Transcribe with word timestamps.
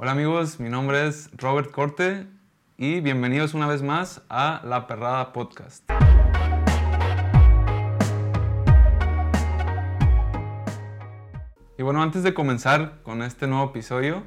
Hola 0.00 0.12
amigos, 0.12 0.60
mi 0.60 0.68
nombre 0.68 1.08
es 1.08 1.28
Robert 1.36 1.72
Corte 1.72 2.28
y 2.76 3.00
bienvenidos 3.00 3.52
una 3.54 3.66
vez 3.66 3.82
más 3.82 4.22
a 4.28 4.60
La 4.64 4.86
Perrada 4.86 5.32
Podcast. 5.32 5.90
Y 11.76 11.82
bueno, 11.82 12.00
antes 12.00 12.22
de 12.22 12.32
comenzar 12.32 13.02
con 13.02 13.22
este 13.22 13.48
nuevo 13.48 13.70
episodio, 13.70 14.22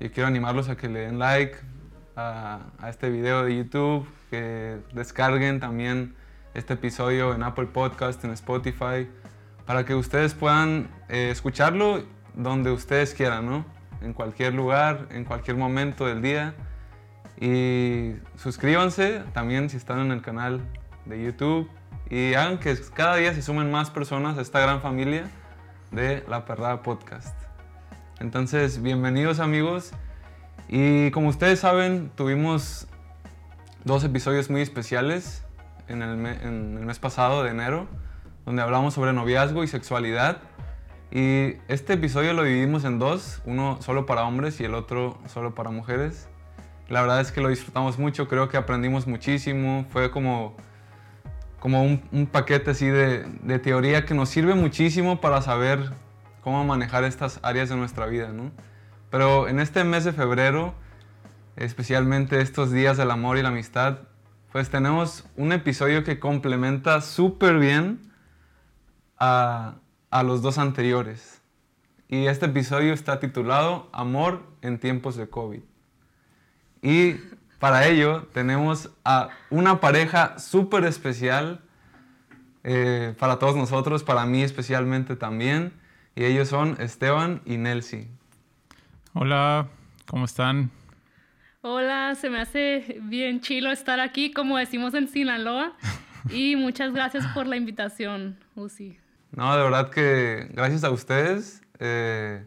yo 0.00 0.12
quiero 0.12 0.26
animarlos 0.26 0.68
a 0.68 0.76
que 0.76 0.90
le 0.90 1.00
den 1.00 1.18
like 1.18 1.56
a, 2.14 2.60
este 2.86 3.08
video 3.08 3.42
de 3.42 3.56
YouTube, 3.56 4.06
que 4.28 4.80
descarguen 4.92 5.60
también 5.60 6.14
este 6.52 6.74
episodio 6.74 7.34
en 7.34 7.42
Apple 7.42 7.68
Podcast, 7.68 8.22
en 8.26 8.32
Spotify, 8.32 9.08
para 9.64 9.86
que 9.86 9.94
ustedes 9.94 10.34
puedan 10.34 10.90
eh, 11.08 11.30
escucharlo 11.30 12.04
donde 12.34 12.70
ustedes 12.70 13.14
quieran, 13.14 13.46
¿no? 13.46 13.79
En 14.00 14.12
cualquier 14.12 14.54
lugar, 14.54 15.06
en 15.10 15.24
cualquier 15.24 15.56
momento 15.56 16.06
del 16.06 16.22
día. 16.22 16.54
Y 17.40 18.14
suscríbanse 18.36 19.22
también 19.32 19.70
si 19.70 19.76
están 19.76 20.00
en 20.00 20.12
el 20.12 20.22
canal 20.22 20.60
de 21.06 21.22
YouTube 21.22 21.70
y 22.10 22.34
hagan 22.34 22.58
que 22.58 22.76
cada 22.92 23.16
día 23.16 23.32
se 23.34 23.40
sumen 23.40 23.70
más 23.70 23.90
personas 23.90 24.36
a 24.36 24.42
esta 24.42 24.60
gran 24.60 24.82
familia 24.82 25.30
de 25.92 26.24
La 26.28 26.44
Perrada 26.44 26.82
Podcast. 26.82 27.36
Entonces, 28.18 28.82
bienvenidos 28.82 29.38
amigos. 29.40 29.92
Y 30.68 31.10
como 31.12 31.28
ustedes 31.28 31.60
saben, 31.60 32.10
tuvimos 32.16 32.86
dos 33.84 34.04
episodios 34.04 34.50
muy 34.50 34.60
especiales 34.60 35.44
en 35.88 36.02
el, 36.02 36.26
en 36.26 36.78
el 36.78 36.84
mes 36.84 36.98
pasado 36.98 37.42
de 37.42 37.50
enero, 37.50 37.88
donde 38.44 38.62
hablamos 38.62 38.94
sobre 38.94 39.12
noviazgo 39.12 39.64
y 39.64 39.68
sexualidad. 39.68 40.38
Y 41.12 41.56
este 41.66 41.94
episodio 41.94 42.32
lo 42.34 42.44
dividimos 42.44 42.84
en 42.84 43.00
dos, 43.00 43.42
uno 43.44 43.78
solo 43.82 44.06
para 44.06 44.22
hombres 44.22 44.60
y 44.60 44.64
el 44.64 44.74
otro 44.74 45.18
solo 45.26 45.54
para 45.56 45.70
mujeres. 45.70 46.28
La 46.88 47.00
verdad 47.00 47.20
es 47.20 47.32
que 47.32 47.40
lo 47.40 47.48
disfrutamos 47.48 47.98
mucho, 47.98 48.28
creo 48.28 48.48
que 48.48 48.56
aprendimos 48.56 49.08
muchísimo, 49.08 49.86
fue 49.90 50.12
como, 50.12 50.56
como 51.58 51.82
un, 51.82 52.28
paquete 52.30 52.70
así 52.70 52.86
de, 52.86 53.24
de, 53.42 53.58
teoría 53.58 54.04
que 54.04 54.14
nos 54.14 54.28
sirve 54.28 54.54
muchísimo 54.54 55.20
para 55.20 55.42
saber 55.42 55.90
cómo 56.42 56.64
manejar 56.64 57.02
estas 57.02 57.40
áreas 57.42 57.68
de 57.68 57.76
nuestra 57.76 58.06
vida, 58.06 58.28
¿no? 58.28 58.52
Pero 59.10 59.48
en 59.48 59.58
este 59.58 59.82
mes 59.82 60.04
de 60.04 60.12
febrero, 60.12 60.74
especialmente 61.56 62.40
estos 62.40 62.70
días 62.70 62.96
del 62.96 63.10
amor 63.10 63.36
y 63.36 63.42
la 63.42 63.48
amistad, 63.48 63.98
pues 64.52 64.70
tenemos 64.70 65.24
un 65.36 65.52
episodio 65.52 66.04
que 66.04 66.20
complementa 66.20 67.00
súper 67.00 67.58
bien 67.58 68.12
a, 69.18 69.74
a 70.10 70.22
los 70.22 70.42
dos 70.42 70.58
anteriores. 70.58 71.40
Y 72.08 72.26
este 72.26 72.46
episodio 72.46 72.92
está 72.92 73.20
titulado 73.20 73.88
Amor 73.92 74.42
en 74.62 74.78
tiempos 74.78 75.16
de 75.16 75.28
COVID. 75.28 75.60
Y 76.82 77.14
para 77.58 77.86
ello 77.86 78.28
tenemos 78.32 78.90
a 79.04 79.28
una 79.50 79.80
pareja 79.80 80.38
súper 80.38 80.84
especial 80.84 81.60
eh, 82.64 83.14
para 83.18 83.38
todos 83.38 83.56
nosotros, 83.56 84.02
para 84.02 84.26
mí 84.26 84.42
especialmente 84.42 85.14
también. 85.14 85.72
Y 86.16 86.24
ellos 86.24 86.48
son 86.48 86.76
Esteban 86.80 87.42
y 87.44 87.56
Nelsi. 87.56 88.08
Hola, 89.14 89.68
¿cómo 90.06 90.24
están? 90.24 90.70
Hola, 91.62 92.14
se 92.14 92.30
me 92.30 92.40
hace 92.40 92.98
bien 93.02 93.40
chilo 93.40 93.70
estar 93.70 94.00
aquí, 94.00 94.32
como 94.32 94.56
decimos 94.58 94.94
en 94.94 95.08
Sinaloa. 95.08 95.74
Y 96.30 96.56
muchas 96.56 96.92
gracias 96.92 97.26
por 97.28 97.46
la 97.46 97.56
invitación, 97.56 98.38
Uzi. 98.54 98.99
No, 99.32 99.56
de 99.56 99.62
verdad 99.62 99.90
que 99.90 100.48
gracias 100.52 100.84
a 100.84 100.90
ustedes. 100.90 101.62
Eh, 101.78 102.44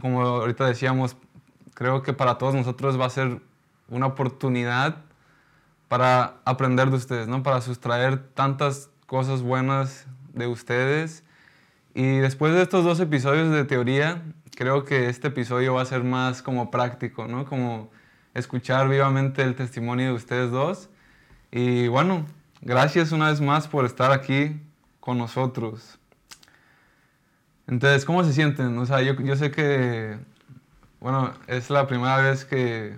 como 0.00 0.22
ahorita 0.22 0.66
decíamos, 0.66 1.16
creo 1.74 2.02
que 2.02 2.12
para 2.12 2.38
todos 2.38 2.54
nosotros 2.54 3.00
va 3.00 3.06
a 3.06 3.10
ser 3.10 3.40
una 3.88 4.06
oportunidad 4.06 4.96
para 5.88 6.36
aprender 6.44 6.90
de 6.90 6.96
ustedes, 6.96 7.26
¿no? 7.26 7.42
Para 7.42 7.60
sustraer 7.60 8.18
tantas 8.34 8.90
cosas 9.06 9.42
buenas 9.42 10.06
de 10.34 10.46
ustedes. 10.46 11.24
Y 11.94 12.18
después 12.18 12.54
de 12.54 12.62
estos 12.62 12.84
dos 12.84 13.00
episodios 13.00 13.50
de 13.50 13.64
teoría, 13.64 14.22
creo 14.56 14.84
que 14.84 15.08
este 15.08 15.28
episodio 15.28 15.74
va 15.74 15.82
a 15.82 15.86
ser 15.86 16.04
más 16.04 16.42
como 16.42 16.70
práctico, 16.70 17.26
¿no? 17.26 17.46
Como 17.46 17.90
escuchar 18.34 18.88
vivamente 18.88 19.42
el 19.42 19.56
testimonio 19.56 20.06
de 20.08 20.12
ustedes 20.12 20.50
dos. 20.50 20.90
Y 21.50 21.88
bueno, 21.88 22.26
gracias 22.60 23.10
una 23.10 23.30
vez 23.30 23.40
más 23.40 23.66
por 23.66 23.84
estar 23.84 24.12
aquí 24.12 24.60
con 25.00 25.18
nosotros. 25.18 25.98
Entonces, 27.66 28.04
¿cómo 28.04 28.24
se 28.24 28.32
sienten? 28.32 28.76
O 28.78 28.86
sea, 28.86 29.02
yo, 29.02 29.14
yo 29.14 29.36
sé 29.36 29.50
que, 29.50 30.18
bueno, 31.00 31.32
es 31.46 31.70
la 31.70 31.86
primera 31.86 32.18
vez 32.18 32.44
que, 32.44 32.96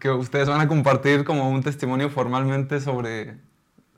que 0.00 0.10
ustedes 0.10 0.48
van 0.48 0.60
a 0.60 0.68
compartir 0.68 1.24
como 1.24 1.50
un 1.50 1.62
testimonio 1.62 2.10
formalmente 2.10 2.80
sobre, 2.80 3.36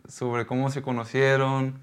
sobre 0.09 0.47
cómo 0.47 0.71
se 0.71 0.82
conocieron. 0.82 1.81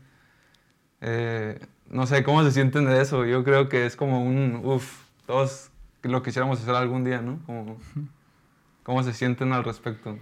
Eh, 1.01 1.59
no 1.89 2.07
sé, 2.07 2.23
¿cómo 2.23 2.43
se 2.43 2.51
sienten 2.51 2.85
de 2.85 3.01
eso? 3.01 3.25
Yo 3.25 3.43
creo 3.43 3.69
que 3.69 3.85
es 3.85 3.95
como 3.95 4.23
un, 4.23 4.61
uff, 4.63 5.03
todos 5.25 5.69
lo 6.01 6.21
quisiéramos 6.23 6.61
hacer 6.61 6.75
algún 6.75 7.03
día, 7.03 7.21
¿no? 7.21 7.39
Como, 7.45 7.77
¿Cómo 8.83 9.01
se 9.03 9.13
sienten 9.13 9.53
al 9.53 9.63
respecto? 9.63 10.19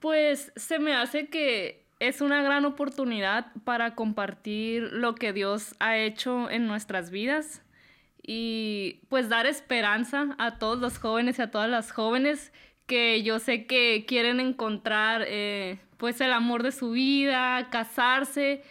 Pues 0.00 0.50
se 0.56 0.78
me 0.78 0.94
hace 0.94 1.28
que 1.28 1.79
es 2.00 2.22
una 2.22 2.42
gran 2.42 2.64
oportunidad 2.64 3.52
para 3.64 3.94
compartir 3.94 4.84
lo 4.90 5.14
que 5.14 5.32
Dios 5.34 5.74
ha 5.78 5.98
hecho 5.98 6.50
en 6.50 6.66
nuestras 6.66 7.10
vidas 7.10 7.62
y 8.22 9.00
pues 9.08 9.28
dar 9.28 9.46
esperanza 9.46 10.34
a 10.38 10.58
todos 10.58 10.78
los 10.78 10.98
jóvenes 10.98 11.38
y 11.38 11.42
a 11.42 11.50
todas 11.50 11.68
las 11.68 11.92
jóvenes 11.92 12.52
que 12.86 13.22
yo 13.22 13.38
sé 13.38 13.66
que 13.66 14.06
quieren 14.08 14.40
encontrar 14.40 15.24
eh, 15.26 15.78
pues 15.98 16.20
el 16.22 16.32
amor 16.32 16.62
de 16.62 16.72
su 16.72 16.90
vida, 16.90 17.68
casarse. 17.70 18.62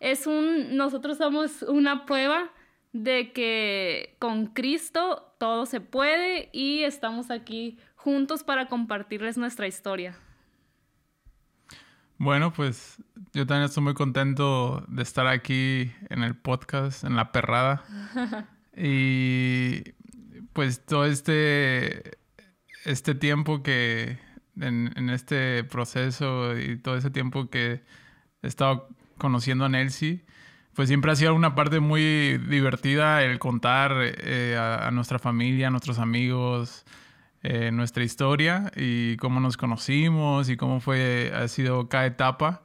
Es 0.00 0.26
un, 0.26 0.76
nosotros 0.76 1.18
somos 1.18 1.62
una 1.62 2.06
prueba 2.06 2.50
de 2.92 3.32
que 3.32 4.16
con 4.18 4.46
Cristo 4.46 5.34
todo 5.38 5.66
se 5.66 5.80
puede 5.80 6.48
y 6.52 6.84
estamos 6.84 7.30
aquí 7.30 7.78
juntos 7.96 8.44
para 8.44 8.66
compartirles 8.66 9.36
nuestra 9.36 9.66
historia. 9.66 10.16
Bueno, 12.18 12.52
pues 12.52 13.00
yo 13.32 13.46
también 13.46 13.66
estoy 13.66 13.84
muy 13.84 13.94
contento 13.94 14.84
de 14.88 15.02
estar 15.02 15.28
aquí 15.28 15.92
en 16.10 16.24
el 16.24 16.34
podcast, 16.34 17.04
en 17.04 17.14
la 17.14 17.30
perrada. 17.30 17.84
y 18.76 19.82
pues 20.52 20.84
todo 20.84 21.04
este, 21.04 22.18
este 22.84 23.14
tiempo 23.14 23.62
que, 23.62 24.18
en, 24.60 24.92
en, 24.96 25.10
este 25.10 25.62
proceso 25.62 26.58
y 26.58 26.76
todo 26.78 26.96
ese 26.96 27.10
tiempo 27.10 27.50
que 27.50 27.84
he 28.42 28.46
estado 28.48 28.88
conociendo 29.16 29.64
a 29.64 29.68
Nelsie, 29.68 30.24
pues 30.74 30.88
siempre 30.88 31.12
ha 31.12 31.16
sido 31.16 31.34
una 31.36 31.54
parte 31.54 31.78
muy 31.78 32.38
divertida 32.38 33.22
el 33.22 33.38
contar 33.38 33.92
eh, 33.96 34.56
a, 34.58 34.88
a, 34.88 34.90
nuestra 34.90 35.20
familia, 35.20 35.68
a 35.68 35.70
nuestros 35.70 36.00
amigos, 36.00 36.84
eh, 37.42 37.70
nuestra 37.72 38.02
historia 38.02 38.72
y 38.76 39.16
cómo 39.18 39.40
nos 39.40 39.56
conocimos 39.56 40.48
y 40.48 40.56
cómo 40.56 40.80
fue, 40.80 41.32
ha 41.34 41.46
sido 41.48 41.88
cada 41.88 42.06
etapa. 42.06 42.62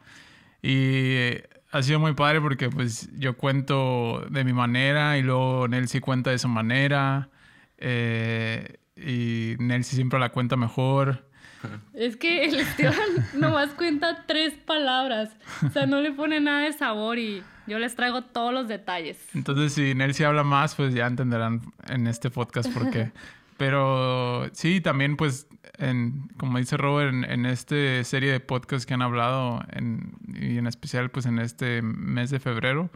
Y 0.61 0.71
eh, 0.71 1.49
ha 1.71 1.81
sido 1.81 1.99
muy 1.99 2.13
padre 2.13 2.39
porque 2.39 2.69
pues 2.69 3.09
yo 3.17 3.35
cuento 3.35 4.25
de 4.29 4.43
mi 4.43 4.53
manera 4.53 5.17
y 5.17 5.23
luego 5.23 5.67
Nelsie 5.67 6.01
cuenta 6.01 6.29
de 6.29 6.37
su 6.37 6.47
manera 6.47 7.29
eh, 7.77 8.77
y 8.95 9.55
Nelsie 9.59 9.95
siempre 9.95 10.19
la 10.19 10.29
cuenta 10.29 10.55
mejor. 10.55 11.27
Es 11.93 12.17
que 12.17 12.45
el 12.45 12.59
Esteban 12.59 12.95
nomás 13.39 13.69
cuenta 13.71 14.25
tres 14.27 14.53
palabras, 14.53 15.29
o 15.65 15.69
sea, 15.69 15.85
no 15.85 16.01
le 16.01 16.11
pone 16.11 16.39
nada 16.39 16.61
de 16.61 16.73
sabor 16.73 17.17
y 17.17 17.41
yo 17.67 17.79
les 17.79 17.95
traigo 17.95 18.23
todos 18.23 18.53
los 18.53 18.67
detalles. 18.67 19.17
Entonces, 19.33 19.73
si 19.73 19.95
Nelsie 19.95 20.25
habla 20.25 20.43
más, 20.43 20.75
pues 20.75 20.93
ya 20.93 21.07
entenderán 21.07 21.61
en 21.87 22.07
este 22.07 22.29
podcast 22.29 22.71
por 22.73 22.89
qué. 22.91 23.11
Pero 23.63 24.49
sí, 24.51 24.81
también 24.81 25.15
pues, 25.15 25.47
en, 25.77 26.27
como 26.37 26.57
dice 26.57 26.75
Robert, 26.75 27.13
en, 27.13 27.23
en 27.23 27.45
esta 27.45 28.03
serie 28.03 28.29
de 28.29 28.41
podcasts 28.41 28.85
que 28.85 28.93
han 28.93 29.01
hablado, 29.01 29.63
en, 29.71 30.17
y 30.27 30.57
en 30.57 30.67
especial 30.67 31.09
pues 31.11 31.25
en 31.25 31.39
este 31.39 31.81
mes 31.81 32.29
de 32.29 32.41
febrero, 32.41 32.89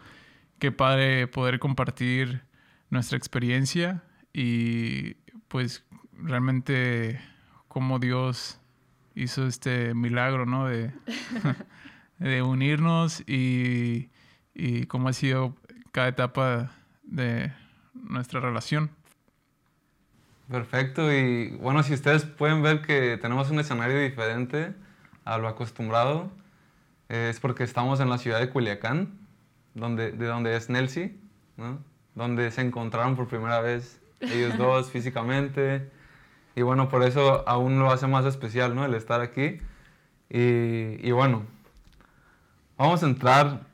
qué 0.60 0.74
padre 0.74 1.28
poder 1.28 1.60
compartir 1.60 2.42
nuestra 2.90 3.18
experiencia 3.18 4.04
y 4.34 5.14
pues 5.48 5.86
realmente 6.12 7.22
cómo 7.70 7.98
Dios 7.98 8.60
hizo 9.16 9.48
este 9.48 9.94
milagro, 9.94 10.46
¿no? 10.46 10.68
De, 10.68 10.92
de 12.20 12.42
unirnos 12.42 13.22
y, 13.26 14.10
y 14.54 14.86
cómo 14.88 15.08
ha 15.08 15.14
sido 15.14 15.56
cada 15.94 16.10
etapa 16.10 16.72
de 17.04 17.54
nuestra 17.94 18.42
relación. 18.42 18.97
Perfecto, 20.50 21.12
y 21.12 21.50
bueno, 21.58 21.84
si 21.84 21.94
ustedes 21.94 22.24
pueden 22.24 22.62
ver 22.62 22.82
que 22.82 23.18
tenemos 23.18 23.52
un 23.52 23.60
escenario 23.60 24.00
diferente 24.00 24.74
a 25.26 25.38
lo 25.38 25.50
acostumbrado, 25.50 26.32
eh, 27.10 27.28
es 27.30 27.42
porque 27.42 27.66
estamos 27.66 28.00
en 28.00 28.10
la 28.10 28.18
ciudad 28.18 28.40
de 28.40 28.50
Culiacán, 28.50 29.20
donde, 29.74 30.14
de 30.14 30.26
donde 30.26 30.56
es 30.56 30.70
Nelsie, 30.70 31.20
¿no? 31.58 31.80
donde 32.16 32.50
se 32.52 32.62
encontraron 32.62 33.18
por 33.18 33.28
primera 33.28 33.60
vez 33.60 34.00
ellos 34.22 34.58
dos 34.58 34.90
físicamente. 34.90 35.92
Y 36.56 36.62
bueno, 36.62 36.88
por 36.88 37.04
eso 37.04 37.44
aún 37.46 37.78
lo 37.78 37.92
hace 37.92 38.08
más 38.08 38.26
especial, 38.26 38.74
¿no? 38.74 38.86
El 38.86 38.96
estar 38.96 39.20
aquí. 39.20 39.58
Y, 40.30 41.06
y 41.06 41.12
bueno, 41.12 41.44
vamos 42.78 43.04
a 43.04 43.06
entrar 43.06 43.68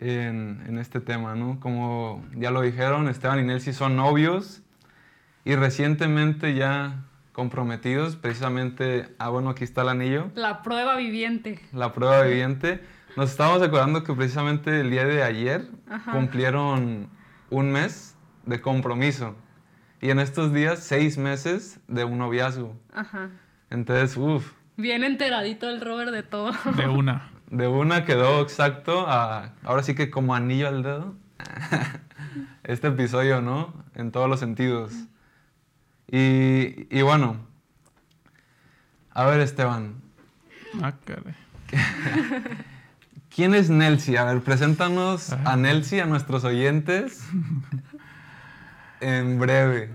en, 0.00 0.64
en, 0.66 0.78
este 0.78 1.00
tema, 1.00 1.36
¿no? 1.36 1.60
Como 1.60 2.24
ya 2.34 2.50
lo 2.50 2.62
dijeron, 2.62 3.08
Esteban 3.08 3.38
y 3.38 3.44
Nelsi 3.44 3.72
son 3.72 3.96
novios 3.96 4.63
y 5.44 5.54
recientemente 5.56 6.54
ya 6.54 7.04
comprometidos, 7.32 8.16
precisamente, 8.16 9.08
ah, 9.18 9.28
bueno, 9.28 9.50
aquí 9.50 9.64
está 9.64 9.82
el 9.82 9.88
anillo. 9.88 10.30
La 10.34 10.62
prueba 10.62 10.96
viviente. 10.96 11.60
La 11.72 11.92
prueba 11.92 12.22
viviente. 12.22 12.80
Nos 13.16 13.30
estábamos 13.30 13.60
acordando 13.60 14.04
que 14.04 14.12
precisamente 14.14 14.80
el 14.80 14.90
día 14.90 15.04
de 15.04 15.22
ayer 15.22 15.68
Ajá. 15.90 16.12
cumplieron 16.12 17.08
un 17.50 17.72
mes 17.72 18.16
de 18.46 18.60
compromiso. 18.60 19.34
Y 20.00 20.10
en 20.10 20.20
estos 20.20 20.52
días, 20.52 20.80
seis 20.80 21.18
meses 21.18 21.80
de 21.88 22.04
un 22.04 22.18
noviazgo. 22.18 22.76
Ajá. 22.92 23.30
Entonces, 23.70 24.16
uff. 24.16 24.52
Bien 24.76 25.02
enteradito 25.04 25.68
el 25.68 25.80
Robert 25.80 26.10
de 26.12 26.22
todo. 26.22 26.52
De 26.76 26.86
una. 26.88 27.30
De 27.50 27.68
una 27.68 28.04
quedó 28.04 28.42
exacto, 28.42 29.06
a, 29.08 29.52
ahora 29.64 29.82
sí 29.82 29.94
que 29.94 30.10
como 30.10 30.34
anillo 30.34 30.68
al 30.68 30.82
dedo. 30.82 31.14
este 32.64 32.88
episodio, 32.88 33.40
¿no? 33.40 33.74
En 33.94 34.12
todos 34.12 34.28
los 34.28 34.40
sentidos. 34.40 34.92
Y, 36.10 36.86
y 36.96 37.02
bueno, 37.02 37.36
a 39.10 39.24
ver 39.26 39.40
Esteban. 39.40 40.02
Ah, 40.82 40.94
caray. 41.04 41.34
¿Quién 43.34 43.54
es 43.54 43.68
Nelsi? 43.68 44.16
A 44.16 44.24
ver, 44.24 44.42
preséntanos 44.42 45.32
a 45.32 45.56
Nelsi, 45.56 45.98
a 45.98 46.06
nuestros 46.06 46.44
oyentes, 46.44 47.28
en 49.00 49.40
breve. 49.40 49.90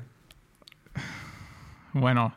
Bueno, 1.94 2.36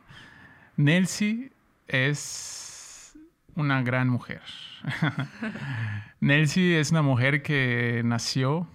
Nelsi 0.77 1.51
es 1.87 3.17
una 3.55 3.81
gran 3.81 4.07
mujer. 4.07 4.41
Nelsi 6.21 6.73
es 6.73 6.91
una 6.91 7.01
mujer 7.01 7.43
que 7.43 8.01
nació 8.05 8.67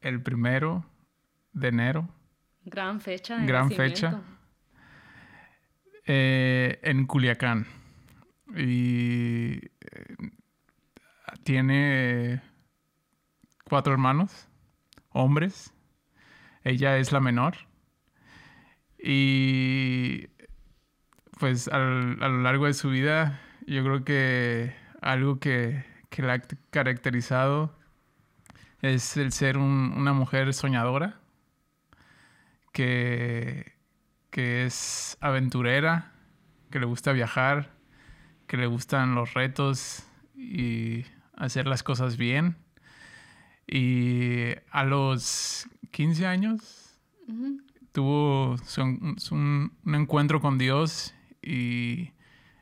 el 0.00 0.22
primero 0.22 0.84
de 1.52 1.68
enero. 1.68 2.08
Gran 2.64 3.00
fecha. 3.00 3.38
De 3.38 3.46
gran 3.46 3.70
fecha. 3.70 4.20
Eh, 6.06 6.78
en 6.82 7.06
Culiacán. 7.06 7.66
Y 8.56 9.56
eh, 9.56 10.16
tiene 11.44 12.42
cuatro 13.64 13.92
hermanos, 13.92 14.48
hombres. 15.10 15.72
Ella 16.64 16.98
es 16.98 17.12
la 17.12 17.20
menor. 17.20 17.56
Y 18.98 20.28
pues 21.38 21.68
a 21.68 21.78
lo 21.78 22.42
largo 22.42 22.66
de 22.66 22.74
su 22.74 22.90
vida, 22.90 23.40
yo 23.66 23.82
creo 23.82 24.04
que 24.04 24.74
algo 25.00 25.38
que, 25.38 25.84
que 26.10 26.22
la 26.22 26.34
ha 26.34 26.42
caracterizado 26.70 27.74
es 28.82 29.16
el 29.16 29.32
ser 29.32 29.56
una 29.56 30.12
mujer 30.12 30.52
soñadora, 30.52 31.19
que, 32.72 33.72
que 34.30 34.66
es 34.66 35.16
aventurera, 35.20 36.12
que 36.70 36.78
le 36.78 36.86
gusta 36.86 37.12
viajar, 37.12 37.72
que 38.46 38.56
le 38.56 38.66
gustan 38.66 39.14
los 39.14 39.34
retos 39.34 40.04
y 40.34 41.04
hacer 41.36 41.66
las 41.66 41.82
cosas 41.82 42.16
bien. 42.16 42.56
Y 43.66 44.54
a 44.70 44.84
los 44.84 45.68
15 45.92 46.26
años 46.26 46.98
tuvo 47.92 48.56
un, 49.30 49.72
encuentro 49.86 50.40
con 50.40 50.58
Dios 50.58 51.14
y, 51.42 52.10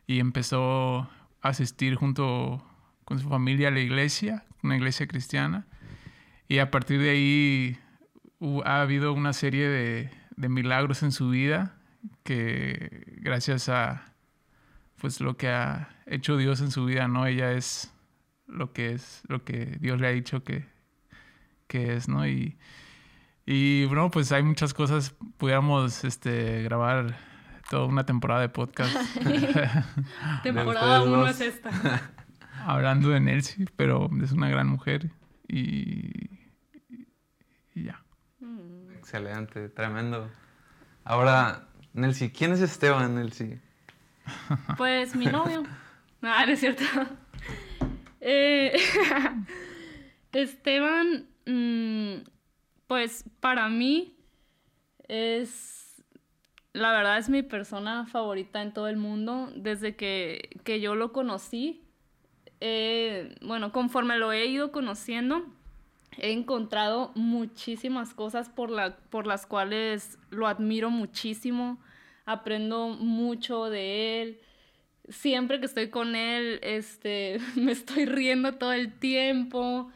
y, 0.07 0.21
empezó 0.21 1.09
a 1.41 1.49
asistir 1.49 1.95
junto 1.95 2.63
con 3.05 3.19
su 3.19 3.29
familia 3.29 3.69
a 3.69 3.71
la 3.71 3.81
iglesia, 3.81 4.45
una 4.63 4.77
iglesia 4.77 5.07
cristiana. 5.07 5.67
Y 6.49 6.59
a 6.59 6.71
partir 6.71 7.01
de 7.01 7.11
ahí 7.11 7.79
ha 8.65 8.81
habido 8.83 9.13
una 9.13 9.33
serie 9.33 9.69
de, 9.69 10.11
de 10.37 10.49
milagros 10.49 11.03
en 11.03 11.13
su 11.13 11.31
vida 11.31 11.75
que 12.23 13.19
gracias 13.21 13.69
a 13.69 14.15
pues 15.01 15.21
lo 15.21 15.37
que 15.37 15.49
ha 15.49 15.89
hecho 16.07 16.37
Dios 16.37 16.61
en 16.61 16.71
su 16.71 16.85
vida, 16.85 17.09
¿no? 17.09 17.27
Ella 17.27 17.53
es 17.53 17.93
lo 18.47 18.73
que 18.73 18.93
es, 18.93 19.23
lo 19.29 19.45
que 19.45 19.77
Dios 19.81 20.01
le 20.01 20.09
ha 20.09 20.11
dicho 20.11 20.43
que, 20.43 20.67
que 21.67 21.95
es, 21.95 22.09
¿no? 22.09 22.27
Y, 22.27 22.57
y 23.47 23.85
bueno, 23.87 24.11
pues 24.11 24.33
hay 24.33 24.43
muchas 24.43 24.75
cosas, 24.75 25.15
pudiéramos 25.37 26.05
este, 26.05 26.63
grabar 26.63 27.17
toda 27.71 27.87
una 27.87 28.05
temporada 28.05 28.41
de 28.41 28.49
podcast. 28.49 28.97
temporada 30.43 31.03
uno 31.03 31.27
es 31.29 31.41
esta. 31.41 31.71
Hablando 32.67 33.11
de 33.11 33.21
Nelsie, 33.21 33.67
pero 33.77 34.11
es 34.23 34.33
una 34.33 34.49
gran 34.49 34.67
mujer 34.67 35.11
y, 35.47 36.29
y 37.75 37.85
ya. 37.85 38.03
Mm. 38.49 38.93
Excelente, 38.97 39.69
tremendo. 39.69 40.31
Ahora, 41.05 41.69
Nelsie, 41.93 42.33
¿quién 42.33 42.53
es 42.53 42.61
Esteban, 42.61 43.15
Nelsie? 43.15 43.61
Pues 44.77 45.15
mi 45.15 45.27
novio. 45.27 45.63
No, 46.21 46.47
no 46.47 46.53
es 46.53 46.61
cierto. 46.61 46.85
Eh, 48.21 48.77
Esteban, 50.33 51.29
mm, 51.47 52.29
pues 52.89 53.25
para 53.39 53.69
mí 53.69 54.19
es, 55.07 56.03
la 56.73 56.91
verdad 56.91 57.19
es 57.19 57.29
mi 57.29 57.45
persona 57.45 58.07
favorita 58.07 58.61
en 58.61 58.73
todo 58.73 58.89
el 58.89 58.97
mundo. 58.97 59.53
Desde 59.55 59.95
que, 59.95 60.51
que 60.65 60.81
yo 60.81 60.97
lo 60.97 61.13
conocí, 61.13 61.89
bueno, 63.41 63.71
conforme 63.71 64.19
lo 64.19 64.33
he 64.33 64.47
ido 64.47 64.73
conociendo, 64.73 65.47
he 66.17 66.33
encontrado 66.33 67.13
muchísimas 67.15 68.15
cosas 68.15 68.49
por, 68.49 68.71
la, 68.71 68.97
por 69.11 69.27
las 69.27 69.47
cuales 69.47 70.19
lo 70.31 70.47
admiro 70.47 70.91
muchísimo, 70.91 71.79
aprendo 72.25 72.89
mucho 72.89 73.71
de 73.71 74.23
él 74.23 74.41
siempre 75.09 75.61
que 75.61 75.67
estoy 75.67 75.91
con 75.91 76.17
él, 76.17 76.61
este, 76.63 77.39
me 77.57 77.73
estoy 77.73 78.07
riendo 78.07 78.55
todo 78.55 78.73
el 78.73 78.93
tiempo, 78.99 79.91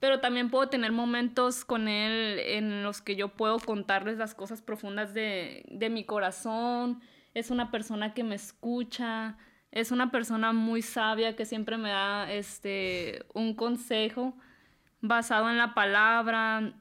pero 0.00 0.20
también 0.20 0.50
puedo 0.50 0.68
tener 0.68 0.92
momentos 0.92 1.64
con 1.64 1.88
él 1.88 2.38
en 2.38 2.82
los 2.82 3.00
que 3.00 3.16
yo 3.16 3.28
puedo 3.28 3.58
contarles 3.58 4.18
las 4.18 4.34
cosas 4.34 4.62
profundas 4.62 5.14
de, 5.14 5.64
de 5.70 5.90
mi 5.90 6.04
corazón. 6.04 7.00
Es 7.34 7.50
una 7.50 7.70
persona 7.70 8.14
que 8.14 8.22
me 8.22 8.34
escucha, 8.34 9.36
es 9.70 9.90
una 9.90 10.10
persona 10.10 10.52
muy 10.52 10.82
sabia 10.82 11.34
que 11.36 11.44
siempre 11.44 11.76
me 11.76 11.90
da 11.90 12.30
este, 12.32 13.24
un 13.34 13.54
consejo 13.54 14.36
basado 15.00 15.50
en 15.50 15.58
la 15.58 15.74
palabra. 15.74 16.72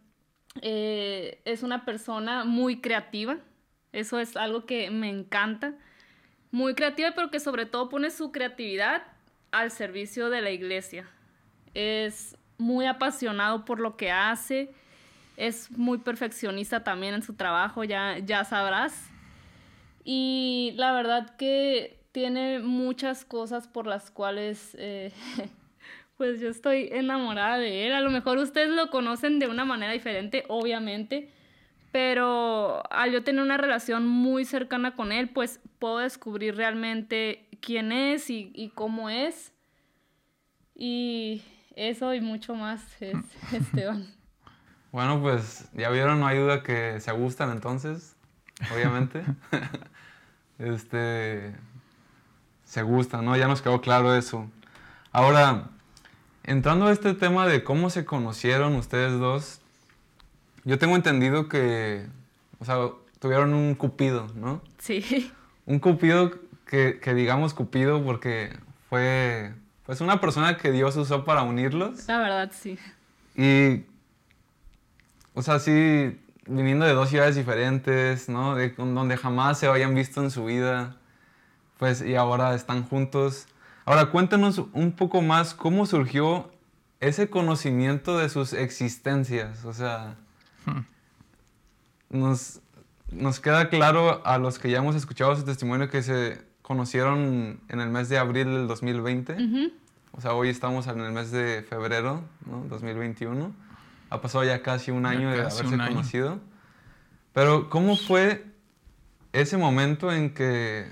Eh, 0.61 1.41
es 1.45 1.63
una 1.63 1.85
persona 1.85 2.45
muy 2.45 2.79
creativa, 2.79 3.37
eso 3.91 4.19
es 4.19 4.37
algo 4.37 4.65
que 4.65 4.89
me 4.89 5.09
encanta 5.09 5.73
muy 6.51 6.73
creativa, 6.73 7.11
pero 7.13 7.29
que 7.31 7.41
sobre 7.41 7.65
todo 7.65 7.89
pone 7.89 8.09
su 8.09 8.31
creatividad 8.31 9.03
al 9.51 9.71
servicio 9.71 10.29
de 10.29 10.41
la 10.41 10.51
iglesia. 10.51 11.05
Es 11.73 12.37
muy 12.57 12.85
apasionado 12.85 13.65
por 13.65 13.79
lo 13.81 13.97
que 13.97 14.11
hace, 14.11 14.73
es 15.35 15.69
muy 15.71 15.97
perfeccionista 15.97 16.83
también 16.83 17.13
en 17.13 17.23
su 17.23 17.33
trabajo, 17.33 17.83
ya, 17.83 18.19
ya 18.19 18.45
sabrás. 18.45 19.09
Y 20.05 20.73
la 20.77 20.93
verdad 20.93 21.35
que 21.35 21.99
tiene 22.11 22.59
muchas 22.59 23.25
cosas 23.25 23.67
por 23.67 23.87
las 23.87 24.09
cuales 24.09 24.75
eh, 24.79 25.11
pues 26.17 26.39
yo 26.39 26.49
estoy 26.49 26.89
enamorada 26.91 27.57
de 27.57 27.87
él. 27.87 27.93
A 27.93 28.01
lo 28.01 28.09
mejor 28.09 28.37
ustedes 28.37 28.69
lo 28.69 28.89
conocen 28.89 29.39
de 29.39 29.47
una 29.47 29.65
manera 29.65 29.91
diferente, 29.91 30.43
obviamente, 30.47 31.29
pero 31.91 32.83
al 32.91 33.11
yo 33.11 33.23
tener 33.23 33.41
una 33.41 33.57
relación 33.57 34.07
muy 34.07 34.45
cercana 34.45 34.95
con 34.95 35.11
él, 35.11 35.29
pues 35.29 35.59
puedo 35.79 35.99
descubrir 35.99 36.55
realmente 36.55 37.47
quién 37.61 37.91
es 37.91 38.29
y, 38.29 38.71
cómo 38.75 39.09
es. 39.09 39.53
Y 40.75 41.41
eso 41.75 42.13
y 42.13 42.21
mucho 42.21 42.55
más 42.55 42.81
es 43.01 43.15
Esteban. 43.53 44.07
Bueno, 44.91 45.21
pues 45.21 45.69
ya 45.73 45.89
vieron, 45.89 46.19
no 46.19 46.27
hay 46.27 46.37
duda 46.37 46.63
que 46.63 46.99
se 46.99 47.11
gustan 47.11 47.51
entonces, 47.51 48.15
obviamente. 48.73 49.23
este, 50.59 51.55
se 52.63 52.81
gustan, 52.81 53.25
¿no? 53.25 53.35
Ya 53.37 53.47
nos 53.47 53.61
quedó 53.61 53.81
claro 53.81 54.15
eso. 54.15 54.49
Ahora, 55.11 55.69
entrando 56.45 56.87
a 56.87 56.91
este 56.91 57.13
tema 57.13 57.47
de 57.47 57.63
cómo 57.63 57.89
se 57.89 58.05
conocieron 58.05 58.75
ustedes 58.75 59.19
dos, 59.19 59.61
yo 60.63 60.79
tengo 60.79 60.95
entendido 60.95 61.47
que, 61.47 62.07
o 62.59 62.65
sea, 62.65 62.77
tuvieron 63.19 63.53
un 63.53 63.75
cupido, 63.75 64.27
¿no? 64.35 64.61
Sí. 64.77 65.31
Un 65.65 65.79
cupido 65.79 66.31
que, 66.65 66.99
que 66.99 67.13
digamos 67.13 67.53
cupido 67.53 68.03
porque 68.03 68.57
fue 68.89 69.53
pues 69.85 70.01
una 70.01 70.19
persona 70.19 70.57
que 70.57 70.71
Dios 70.71 70.95
usó 70.95 71.23
para 71.25 71.43
unirlos. 71.43 72.07
La 72.07 72.17
verdad, 72.17 72.51
sí. 72.53 72.77
Y, 73.35 73.83
o 75.33 75.41
sea, 75.41 75.59
sí, 75.59 76.19
viniendo 76.47 76.85
de 76.85 76.93
dos 76.93 77.09
ciudades 77.09 77.35
diferentes, 77.35 78.29
¿no? 78.29 78.55
De 78.55 78.69
donde 78.69 79.17
jamás 79.17 79.59
se 79.59 79.67
habían 79.67 79.93
visto 79.93 80.23
en 80.23 80.31
su 80.31 80.45
vida, 80.45 80.95
pues, 81.77 82.01
y 82.01 82.15
ahora 82.15 82.55
están 82.55 82.83
juntos. 82.83 83.47
Ahora, 83.85 84.07
cuéntanos 84.07 84.61
un 84.73 84.93
poco 84.93 85.21
más 85.21 85.53
cómo 85.53 85.85
surgió 85.85 86.51
ese 86.99 87.29
conocimiento 87.29 88.17
de 88.17 88.29
sus 88.29 88.53
existencias. 88.53 89.63
O 89.63 89.73
sea, 89.73 90.15
hmm. 90.65 92.17
nos, 92.17 92.61
nos 93.11 93.39
queda 93.39 93.69
claro 93.69 94.25
a 94.25 94.39
los 94.39 94.57
que 94.57 94.71
ya 94.71 94.79
hemos 94.79 94.95
escuchado 94.95 95.35
su 95.35 95.43
testimonio 95.43 95.89
que 95.89 96.01
se 96.01 96.41
conocieron 96.63 97.61
en 97.69 97.79
el 97.79 97.89
mes 97.89 98.09
de 98.09 98.17
abril 98.17 98.45
del 98.45 98.67
2020. 98.67 99.71
O 100.13 100.21
sea, 100.21 100.33
hoy 100.33 100.49
estamos 100.49 100.87
en 100.87 100.99
el 101.01 101.11
mes 101.11 101.29
de 101.29 101.63
febrero, 101.69 102.23
¿no? 102.45 102.65
2021. 102.69 103.53
Ha 104.09 104.21
pasado 104.21 104.43
ya 104.45 104.63
casi 104.63 104.89
un 104.89 105.05
año 105.05 105.29
de 105.29 105.41
haberse 105.41 105.63
conocido. 105.63 106.39
Pero, 107.33 107.69
¿cómo 107.69 107.97
fue 107.97 108.45
ese 109.33 109.57
momento 109.57 110.11
en 110.11 110.33
que 110.33 110.87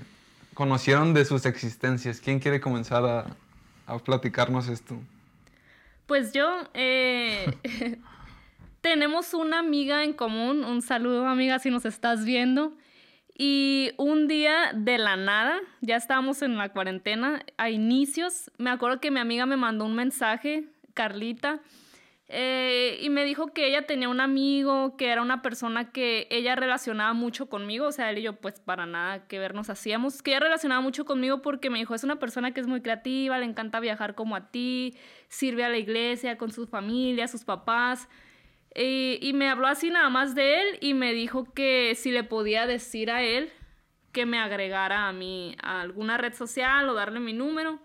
conocieron 0.54 1.14
de 1.14 1.24
sus 1.24 1.46
existencias? 1.46 2.20
¿Quién 2.20 2.40
quiere 2.40 2.60
comenzar 2.60 3.04
a, 3.04 3.26
a 3.86 3.98
platicarnos 3.98 4.68
esto? 4.68 4.96
Pues 6.06 6.32
yo, 6.32 6.68
eh, 6.74 7.46
tenemos 8.80 9.34
una 9.34 9.58
amiga 9.58 10.04
en 10.04 10.12
común, 10.12 10.64
un 10.64 10.82
saludo 10.82 11.26
amiga 11.26 11.58
si 11.58 11.70
nos 11.70 11.84
estás 11.84 12.24
viendo, 12.24 12.72
y 13.36 13.92
un 13.96 14.28
día 14.28 14.72
de 14.74 14.98
la 14.98 15.16
nada, 15.16 15.58
ya 15.80 15.96
estábamos 15.96 16.42
en 16.42 16.56
la 16.56 16.68
cuarentena, 16.68 17.44
a 17.56 17.70
inicios, 17.70 18.50
me 18.58 18.70
acuerdo 18.70 19.00
que 19.00 19.10
mi 19.10 19.18
amiga 19.18 19.46
me 19.46 19.56
mandó 19.56 19.86
un 19.86 19.96
mensaje, 19.96 20.64
Carlita, 20.92 21.60
eh, 22.28 22.98
y 23.02 23.10
me 23.10 23.24
dijo 23.24 23.52
que 23.52 23.66
ella 23.66 23.86
tenía 23.86 24.08
un 24.08 24.20
amigo, 24.20 24.96
que 24.96 25.08
era 25.10 25.20
una 25.20 25.42
persona 25.42 25.92
que 25.92 26.26
ella 26.30 26.56
relacionaba 26.56 27.12
mucho 27.12 27.50
conmigo, 27.50 27.88
o 27.88 27.92
sea, 27.92 28.10
él 28.10 28.18
y 28.18 28.22
yo 28.22 28.36
pues 28.40 28.60
para 28.60 28.86
nada 28.86 29.26
que 29.28 29.38
ver 29.38 29.54
nos 29.54 29.68
hacíamos, 29.68 30.22
que 30.22 30.30
ella 30.30 30.40
relacionaba 30.40 30.80
mucho 30.80 31.04
conmigo 31.04 31.42
porque 31.42 31.68
me 31.68 31.78
dijo, 31.78 31.94
es 31.94 32.02
una 32.02 32.18
persona 32.18 32.54
que 32.54 32.60
es 32.60 32.66
muy 32.66 32.80
creativa, 32.80 33.38
le 33.38 33.44
encanta 33.44 33.78
viajar 33.78 34.14
como 34.14 34.36
a 34.36 34.50
ti, 34.50 34.96
sirve 35.28 35.64
a 35.64 35.68
la 35.68 35.76
iglesia 35.76 36.38
con 36.38 36.50
su 36.50 36.66
familia, 36.66 37.28
sus 37.28 37.44
papás. 37.44 38.08
Eh, 38.74 39.18
y 39.22 39.34
me 39.34 39.48
habló 39.48 39.68
así 39.68 39.90
nada 39.90 40.08
más 40.08 40.34
de 40.34 40.62
él 40.62 40.78
y 40.80 40.94
me 40.94 41.12
dijo 41.12 41.44
que 41.52 41.94
si 41.94 42.10
le 42.10 42.24
podía 42.24 42.66
decir 42.66 43.10
a 43.10 43.22
él 43.22 43.52
que 44.12 44.26
me 44.26 44.38
agregara 44.38 45.08
a 45.08 45.12
mí 45.12 45.56
a 45.62 45.82
alguna 45.82 46.16
red 46.16 46.32
social 46.34 46.88
o 46.88 46.94
darle 46.94 47.20
mi 47.20 47.34
número. 47.34 47.80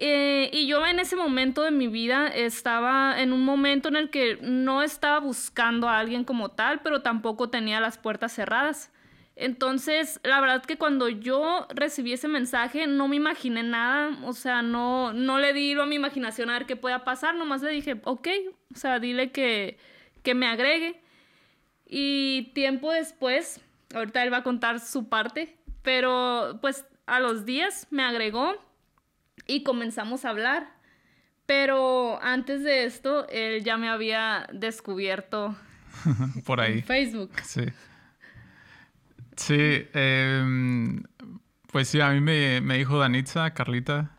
Eh, 0.00 0.48
y 0.52 0.68
yo 0.68 0.86
en 0.86 1.00
ese 1.00 1.16
momento 1.16 1.62
de 1.62 1.72
mi 1.72 1.88
vida 1.88 2.28
estaba 2.28 3.20
en 3.20 3.32
un 3.32 3.44
momento 3.44 3.88
en 3.88 3.96
el 3.96 4.10
que 4.10 4.38
no 4.40 4.82
estaba 4.82 5.18
buscando 5.18 5.88
a 5.88 5.98
alguien 5.98 6.22
como 6.22 6.50
tal, 6.52 6.80
pero 6.82 7.02
tampoco 7.02 7.50
tenía 7.50 7.80
las 7.80 7.98
puertas 7.98 8.32
cerradas. 8.32 8.92
Entonces, 9.34 10.20
la 10.22 10.40
verdad 10.40 10.64
que 10.64 10.78
cuando 10.78 11.08
yo 11.08 11.66
recibí 11.70 12.12
ese 12.12 12.28
mensaje 12.28 12.86
no 12.86 13.08
me 13.08 13.16
imaginé 13.16 13.62
nada, 13.62 14.16
o 14.24 14.32
sea, 14.32 14.62
no, 14.62 15.12
no 15.12 15.38
le 15.38 15.52
di 15.52 15.72
a 15.74 15.86
mi 15.86 15.96
imaginación 15.96 16.50
a 16.50 16.54
ver 16.54 16.66
qué 16.66 16.76
pueda 16.76 17.04
pasar, 17.04 17.34
nomás 17.34 17.62
le 17.62 17.70
dije, 17.70 18.00
ok, 18.04 18.28
o 18.74 18.78
sea, 18.78 19.00
dile 19.00 19.30
que, 19.32 19.78
que 20.22 20.34
me 20.34 20.46
agregue. 20.46 21.00
Y 21.86 22.50
tiempo 22.54 22.92
después, 22.92 23.60
ahorita 23.94 24.22
él 24.22 24.32
va 24.32 24.38
a 24.38 24.42
contar 24.42 24.80
su 24.80 25.08
parte, 25.08 25.56
pero 25.82 26.58
pues 26.60 26.84
a 27.06 27.20
los 27.20 27.44
días 27.44 27.86
me 27.90 28.02
agregó 28.04 28.56
y 29.48 29.64
comenzamos 29.64 30.24
a 30.24 30.30
hablar. 30.30 30.78
Pero 31.46 32.22
antes 32.22 32.62
de 32.62 32.84
esto, 32.84 33.26
él 33.28 33.64
ya 33.64 33.78
me 33.78 33.88
había 33.88 34.46
descubierto 34.52 35.56
por 36.44 36.60
ahí. 36.60 36.74
En 36.74 36.84
Facebook. 36.84 37.32
Sí. 37.42 37.64
Sí, 39.36 39.86
em, 39.94 41.02
pues 41.72 41.88
sí, 41.88 42.00
a 42.00 42.10
mí 42.10 42.20
me, 42.20 42.60
me, 42.60 42.76
dijo 42.76 42.98
Danitza, 42.98 43.54
Carlita, 43.54 44.10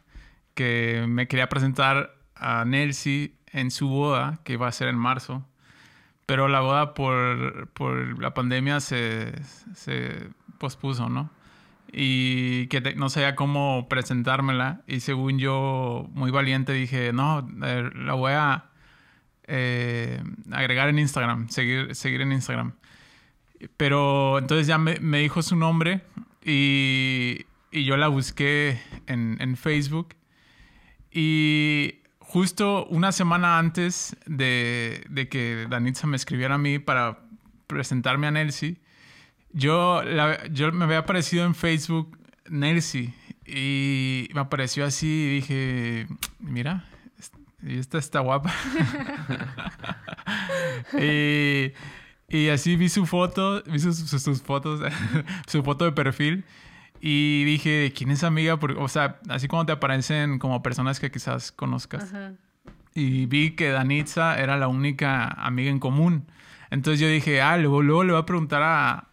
que 0.56 1.06
me 1.08 1.28
quería 1.28 1.50
presentar 1.50 2.16
a 2.36 2.66
Nelsie 2.66 3.36
en 3.52 3.70
su 3.70 3.90
boda, 3.90 4.40
que 4.44 4.54
iba 4.54 4.68
a 4.68 4.72
ser 4.72 4.88
en 4.88 4.96
marzo. 4.96 5.46
Pero 6.26 6.48
la 6.48 6.62
boda 6.62 6.94
por, 6.94 7.70
por 7.74 8.20
la 8.22 8.34
pandemia 8.34 8.80
se, 8.80 9.34
se 9.76 10.30
pospuso, 10.58 11.10
¿no? 11.10 11.30
Y 11.92 12.68
que 12.68 12.82
no 12.96 13.10
sabía 13.10 13.36
cómo 13.36 13.88
presentármela. 13.90 14.82
Y 14.88 15.00
según 15.00 15.40
yo, 15.40 16.08
muy 16.14 16.32
valiente, 16.32 16.74
dije, 16.74 17.14
no, 17.14 17.48
eh, 17.64 17.90
la 17.96 18.14
voy 18.14 18.34
a 18.34 18.66
eh, 19.48 20.22
agregar 20.52 20.90
en 20.90 21.00
Instagram, 21.00 21.50
seguir, 21.50 21.96
seguir 21.96 22.22
en 22.22 22.32
Instagram. 22.32 22.74
Pero 23.78 24.38
entonces 24.38 24.68
ya 24.68 24.78
me, 24.78 25.00
me 25.00 25.20
dijo 25.20 25.42
su 25.42 25.56
nombre 25.56 26.02
y, 26.46 27.46
y, 27.72 27.84
yo 27.84 27.98
la 27.98 28.08
busqué 28.08 28.80
en, 29.08 29.38
en 29.42 29.58
Facebook. 29.58 30.16
Y 31.12 31.96
justo 32.20 32.86
una 32.86 33.12
semana 33.12 33.58
antes 33.58 34.16
de, 34.26 35.04
de 35.10 35.28
que 35.28 35.66
Danitza 35.70 36.08
me 36.08 36.16
escribiera 36.16 36.56
a 36.56 36.60
mí 36.60 36.78
para 36.80 37.20
presentarme 37.68 38.28
a 38.28 38.32
Nelsie, 38.32 38.78
yo, 39.52 40.02
yo 40.52 40.72
me 40.72 40.86
había 40.86 41.00
aparecido 41.00 41.46
en 41.46 41.56
Facebook 41.56 42.18
Nelsie 42.50 43.14
y 43.46 44.30
me 44.34 44.42
apareció 44.42 44.86
así 44.86 45.08
y 45.08 45.36
dije, 45.36 46.08
mira, 46.40 46.86
esta 47.66 47.98
está 47.98 48.20
guapa. 48.20 48.54
y, 51.00 51.72
y, 52.28 52.50
así 52.50 52.76
vi 52.76 52.90
su 52.90 53.06
foto, 53.06 53.64
vi 53.64 53.80
sus, 53.80 53.98
sus, 53.98 54.42
fotos, 54.42 54.82
su 55.48 55.64
foto 55.64 55.86
de 55.86 55.92
perfil 55.92 56.46
y 57.02 57.44
dije, 57.46 57.94
¿quién 57.96 58.12
es 58.12 58.24
amiga? 58.24 58.58
Porque, 58.58 58.80
o 58.80 58.88
sea, 58.88 59.20
así 59.30 59.48
como 59.48 59.66
te 59.66 59.72
aparecen 59.72 60.40
como 60.40 60.62
personas 60.62 61.00
que 61.00 61.12
quizás 61.12 61.52
conozcas. 61.52 62.14
Y 62.94 63.26
vi 63.28 63.52
que 63.52 63.70
Danitza 63.70 64.40
era 64.40 64.58
la 64.58 64.68
única 64.68 65.28
amiga 65.28 65.70
en 65.70 65.80
común. 65.80 66.26
Entonces 66.72 67.00
yo 67.00 67.08
dije, 67.08 67.42
ah, 67.42 67.58
luego, 67.58 67.82
luego 67.82 68.04
le 68.04 68.12
voy 68.14 68.22
a 68.22 68.26
preguntar 68.26 68.62
a, 68.64 69.09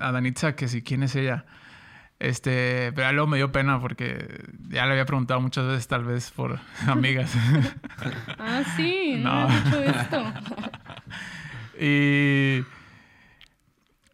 a 0.00 0.12
Danitza 0.12 0.54
que 0.54 0.68
si 0.68 0.82
quién 0.82 1.02
es 1.02 1.14
ella. 1.16 1.44
Este, 2.18 2.92
pero 2.92 3.10
luego 3.12 3.26
me 3.26 3.36
dio 3.36 3.50
pena 3.50 3.80
porque 3.80 4.44
ya 4.68 4.86
le 4.86 4.92
había 4.92 5.06
preguntado 5.06 5.40
muchas 5.40 5.66
veces, 5.66 5.88
tal 5.88 6.04
vez 6.04 6.30
por 6.30 6.60
amigas. 6.86 7.34
ah, 8.38 8.62
sí, 8.76 9.16
no, 9.18 9.48
he 9.50 9.64
dicho 9.64 9.82
esto. 9.82 10.24
y, 11.80 12.64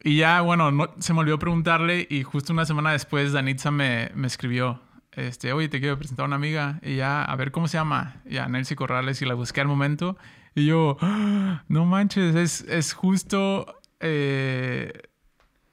y 0.02 0.16
ya, 0.16 0.40
bueno, 0.40 0.70
no, 0.70 0.88
se 0.98 1.12
me 1.12 1.20
olvidó 1.20 1.38
preguntarle 1.38 2.06
y 2.08 2.22
justo 2.22 2.54
una 2.54 2.64
semana 2.64 2.92
después 2.92 3.32
Danitza 3.32 3.70
me, 3.70 4.10
me 4.14 4.26
escribió. 4.26 4.80
Este, 5.12 5.52
oye, 5.52 5.68
te 5.68 5.80
quiero 5.80 5.98
presentar 5.98 6.24
a 6.24 6.26
una 6.28 6.36
amiga. 6.36 6.78
Y 6.80 6.96
ya, 6.96 7.24
a 7.24 7.36
ver, 7.36 7.50
¿cómo 7.50 7.68
se 7.68 7.76
llama? 7.76 8.22
Ya, 8.24 8.48
Nelcy 8.48 8.74
Corrales. 8.74 9.20
Y 9.20 9.26
la 9.26 9.34
busqué 9.34 9.60
al 9.60 9.66
momento. 9.66 10.16
Y 10.54 10.64
yo, 10.64 10.96
¡Ah! 11.02 11.64
no 11.68 11.84
manches, 11.84 12.36
es, 12.36 12.60
es 12.62 12.92
justo 12.92 13.80
eh, 14.00 14.92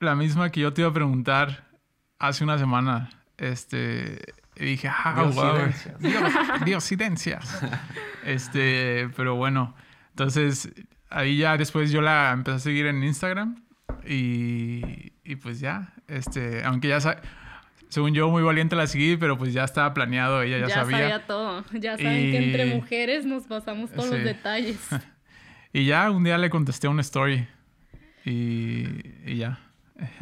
la 0.06 0.16
misma 0.16 0.52
que 0.52 0.62
yo 0.62 0.74
te 0.74 0.82
iba 0.82 0.90
a 0.90 0.94
preguntar 0.94 1.66
hace 2.20 2.44
una 2.44 2.58
semana. 2.58 3.10
Este, 3.38 4.22
y 4.56 4.66
dije, 4.66 4.88
ah, 4.88 5.30
wow. 5.34 6.66
Diosidencias. 6.66 7.62
este, 8.26 9.10
pero 9.16 9.36
bueno, 9.36 9.76
entonces 10.12 10.72
ahí 11.10 11.38
ya 11.38 11.58
después 11.58 11.92
yo 11.92 12.02
la 12.02 12.32
empecé 12.32 12.56
a 12.56 12.60
seguir 12.60 12.86
en 12.88 13.04
Instagram 13.04 13.64
y, 14.06 15.14
y 15.24 15.36
pues 15.36 15.60
ya, 15.60 15.94
este, 16.08 16.64
aunque 16.64 16.88
ya 16.90 17.00
según 17.90 18.14
yo 18.14 18.30
muy 18.30 18.44
valiente 18.44 18.76
la 18.76 18.88
seguí, 18.88 19.18
pero 19.18 19.38
pues 19.38 19.54
ya 19.54 19.64
estaba 19.64 19.94
planeado, 19.94 20.42
ella 20.42 20.60
ya, 20.60 20.70
sabía. 20.70 20.98
Ya 20.98 21.04
sabía 21.04 21.28
todo, 21.28 21.66
ya 21.74 21.98
saben 21.98 22.32
que 22.32 22.38
entre 22.38 22.66
mujeres 22.66 23.26
nos 23.26 23.44
pasamos 23.44 23.92
todos 23.92 24.10
los 24.10 24.24
detalles. 24.24 24.80
y 25.74 25.86
ya 25.86 26.10
un 26.12 26.24
día 26.24 26.38
le 26.38 26.50
contesté 26.50 26.88
una 26.88 27.02
story 27.02 27.48
y, 28.26 28.88
y 29.26 29.38
ya. 29.38 29.60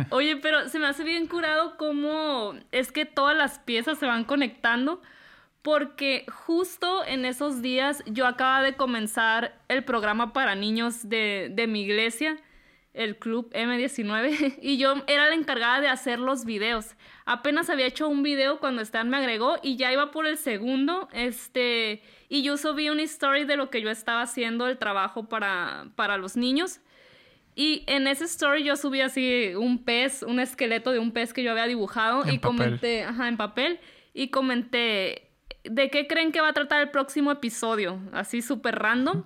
Oye, 0.09 0.37
pero 0.37 0.69
se 0.69 0.79
me 0.79 0.87
hace 0.87 1.03
bien 1.03 1.27
curado 1.27 1.77
cómo 1.77 2.53
es 2.71 2.91
que 2.91 3.05
todas 3.05 3.35
las 3.35 3.59
piezas 3.59 3.97
se 3.97 4.05
van 4.05 4.23
conectando. 4.23 5.01
Porque 5.63 6.25
justo 6.29 7.05
en 7.05 7.23
esos 7.23 7.61
días 7.61 8.03
yo 8.05 8.27
acaba 8.27 8.61
de 8.61 8.75
comenzar 8.75 9.57
el 9.69 9.85
programa 9.85 10.33
para 10.33 10.55
niños 10.55 11.07
de, 11.07 11.49
de 11.53 11.67
mi 11.67 11.83
iglesia, 11.83 12.37
el 12.93 13.17
Club 13.17 13.49
M19, 13.53 14.57
y 14.61 14.77
yo 14.77 14.93
era 15.07 15.29
la 15.29 15.35
encargada 15.35 15.79
de 15.79 15.87
hacer 15.87 16.19
los 16.19 16.43
videos. 16.43 16.95
Apenas 17.25 17.69
había 17.69 17.85
hecho 17.85 18.09
un 18.09 18.23
video 18.23 18.59
cuando 18.59 18.81
Stan 18.81 19.09
me 19.09 19.15
agregó 19.15 19.55
y 19.63 19.77
ya 19.77 19.93
iba 19.93 20.11
por 20.11 20.27
el 20.27 20.37
segundo, 20.37 21.07
este, 21.13 22.01
y 22.27 22.43
yo 22.43 22.57
subí 22.57 22.89
una 22.89 23.03
story 23.03 23.45
de 23.45 23.55
lo 23.55 23.69
que 23.69 23.81
yo 23.81 23.89
estaba 23.89 24.21
haciendo, 24.21 24.67
el 24.67 24.77
trabajo 24.77 25.29
para, 25.29 25.87
para 25.95 26.17
los 26.17 26.35
niños. 26.35 26.81
Y 27.55 27.83
en 27.87 28.07
ese 28.07 28.25
story 28.25 28.63
yo 28.63 28.75
subí 28.75 29.01
así 29.01 29.53
un 29.55 29.83
pez, 29.83 30.23
un 30.23 30.39
esqueleto 30.39 30.91
de 30.91 30.99
un 30.99 31.11
pez 31.11 31.33
que 31.33 31.43
yo 31.43 31.51
había 31.51 31.65
dibujado 31.67 32.29
y 32.31 32.39
comenté, 32.39 33.03
ajá, 33.03 33.27
en 33.27 33.37
papel, 33.37 33.79
y 34.13 34.29
comenté, 34.29 35.29
¿de 35.63 35.89
qué 35.89 36.07
creen 36.07 36.31
que 36.31 36.41
va 36.41 36.49
a 36.49 36.53
tratar 36.53 36.81
el 36.81 36.89
próximo 36.89 37.31
episodio? 37.31 37.99
Así 38.11 38.41
súper 38.41 38.79
random. 38.79 39.23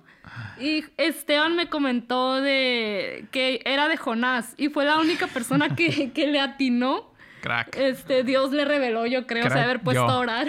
Y 0.60 0.84
Esteban 0.98 1.56
me 1.56 1.68
comentó 1.68 2.34
de 2.40 3.26
que 3.30 3.62
era 3.64 3.88
de 3.88 3.96
Jonás 3.96 4.54
y 4.58 4.68
fue 4.68 4.84
la 4.84 4.98
única 4.98 5.26
persona 5.26 5.74
que, 5.74 6.10
que 6.14 6.26
le 6.26 6.40
atinó. 6.40 7.14
Crack. 7.40 7.76
Este, 7.76 8.24
Dios 8.24 8.52
le 8.52 8.64
reveló, 8.64 9.06
yo 9.06 9.26
creo, 9.26 9.44
o 9.44 9.48
sea, 9.48 9.52
Crack, 9.54 9.64
haber 9.64 9.80
puesto 9.80 10.06
yo. 10.06 10.12
a 10.12 10.18
orar. 10.18 10.48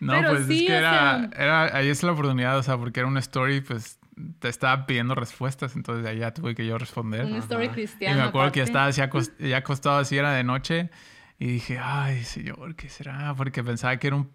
No, 0.00 0.14
Pero 0.14 0.30
pues 0.30 0.46
sí, 0.46 0.60
es 0.62 0.66
que 0.66 0.72
o 0.72 0.76
era, 0.78 0.90
sea- 0.90 1.30
era, 1.36 1.76
ahí 1.76 1.88
es 1.88 2.02
la 2.02 2.12
oportunidad, 2.12 2.58
o 2.58 2.62
sea, 2.62 2.76
porque 2.78 3.00
era 3.00 3.06
una 3.06 3.20
story, 3.20 3.60
pues 3.60 3.99
te 4.38 4.48
estaba 4.48 4.86
pidiendo 4.86 5.14
respuestas, 5.14 5.76
entonces 5.76 6.06
allá 6.06 6.32
tuve 6.34 6.54
que 6.54 6.66
yo 6.66 6.78
responder. 6.78 7.24
Una 7.26 7.38
story 7.38 7.66
Y 7.66 7.68
cristiana. 7.70 8.16
me 8.16 8.22
acuerdo 8.28 8.52
que 8.52 8.58
ya 8.60 8.64
aparte. 8.64 8.90
estaba 8.90 9.10
así 9.10 9.28
acos- 9.28 9.36
ya 9.48 9.56
acostado 9.58 9.98
así, 9.98 10.16
era 10.16 10.32
de 10.32 10.44
noche, 10.44 10.90
y 11.38 11.46
dije, 11.46 11.78
ay, 11.82 12.22
señor, 12.24 12.74
¿qué 12.76 12.88
será? 12.88 13.34
Porque 13.36 13.62
pensaba 13.64 13.96
que 13.98 14.06
era 14.08 14.16
un... 14.16 14.30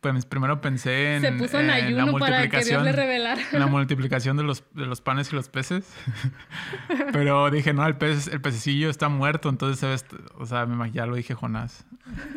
Pues 0.00 0.26
primero 0.26 0.60
pensé 0.60 1.16
en, 1.16 1.22
Se 1.22 1.32
puso 1.32 1.58
en 1.58 1.66
la 1.68 1.74
ayuno 1.76 2.18
para 2.18 2.42
que 2.42 2.58
Dios 2.58 2.82
multiplicación. 2.82 2.84
le 2.84 2.92
revelara. 2.92 3.40
en 3.52 3.58
la 3.58 3.66
multiplicación 3.68 4.36
de 4.36 4.42
los, 4.42 4.62
de 4.74 4.84
los 4.84 5.00
panes 5.00 5.32
y 5.32 5.34
los 5.34 5.48
peces. 5.48 5.90
Pero 7.12 7.50
dije, 7.50 7.72
no, 7.72 7.86
el 7.86 7.96
pez, 7.96 8.28
el 8.28 8.42
pececillo 8.42 8.90
está 8.90 9.08
muerto, 9.08 9.48
entonces, 9.48 9.78
¿sabes? 9.80 10.04
o 10.36 10.44
sea, 10.44 10.66
ya 10.92 11.06
lo 11.06 11.14
dije 11.14 11.34
Jonás. 11.34 11.86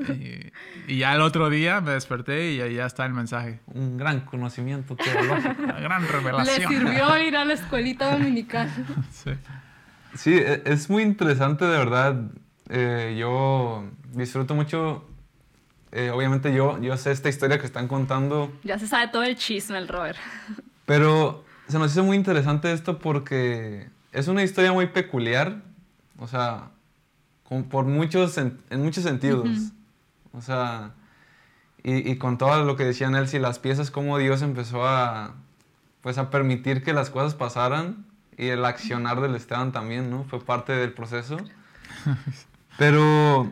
Y, 0.10 0.52
y 0.94 0.98
ya 1.00 1.14
el 1.16 1.22
otro 1.22 1.50
día 1.50 1.82
me 1.82 1.92
desperté 1.92 2.52
y 2.54 2.62
ahí 2.62 2.76
ya 2.76 2.86
está 2.86 3.06
el 3.06 3.14
mensaje. 3.14 3.60
Un 3.68 3.98
gran 3.98 4.22
conocimiento 4.22 4.96
teológico. 4.96 5.62
La 5.68 5.80
gran 5.80 6.04
Le 6.04 6.08
revelación. 6.08 6.70
sirvió 6.72 7.18
ir 7.20 7.36
a 7.36 7.46
la 7.46 7.54
escuelita 7.54 8.12
dominical. 8.12 8.70
Sí. 9.12 9.32
Sí, 10.16 10.34
e- 10.36 10.64
es 10.66 10.90
muy 10.90 11.04
interesante 11.04 11.66
de 11.66 11.78
verdad. 11.78 12.16
Eh, 12.70 13.16
yo 13.20 13.86
disfruto 14.14 14.56
mucho. 14.56 15.06
eh, 15.92 16.10
obviamente 16.12 16.54
yo, 16.54 16.82
yo 16.82 16.96
sé 16.98 17.12
esta 17.12 17.30
historia 17.30 17.60
que 17.60 17.66
están 17.66 17.88
contando, 17.88 18.52
Ya 18.64 18.80
se 18.80 18.88
sabe 18.88 19.10
todo 19.10 19.24
el 19.24 19.36
chisme, 19.36 19.78
el 19.78 19.88
Robert. 19.88 20.18
pero 20.86 21.44
se 21.68 21.78
nos 21.78 21.92
hizo 21.92 22.04
muy 22.04 22.16
interesante 22.18 22.72
esto 22.72 23.00
porque 23.00 23.90
es 24.14 24.28
una 24.30 24.44
historia 24.44 24.72
muy 24.74 24.88
peculiar, 24.88 25.62
o 26.18 26.28
sea, 26.28 26.70
con- 27.48 27.64
por 27.66 27.86
muchos, 27.86 28.38
sen- 28.38 28.58
en 28.70 28.84
muchos 28.84 29.04
sentidos. 29.04 29.48
O 30.34 30.42
sea, 30.42 30.92
y, 31.84 32.10
y 32.12 32.18
con 32.18 32.38
todo 32.38 32.64
lo 32.66 32.76
que 32.76 32.84
decía 32.86 33.10
Nelsie, 33.10 33.40
las 33.40 33.60
piezas, 33.60 33.92
cómo 33.92 34.18
Dios 34.18 34.42
empezó 34.42 34.88
a, 34.88 35.34
pues, 36.02 36.18
a 36.18 36.30
permitir 36.30 36.84
que 36.84 36.94
las 36.94 37.10
cosas 37.10 37.34
pasaran 37.36 38.06
y 38.38 38.48
el 38.48 38.64
accionar 38.66 39.22
del 39.22 39.36
Esteban 39.36 39.72
también, 39.72 40.10
¿no? 40.10 40.24
Fue 40.26 40.40
parte 40.40 40.74
del 40.74 40.94
proceso. 40.94 41.38
Pero 42.78 43.52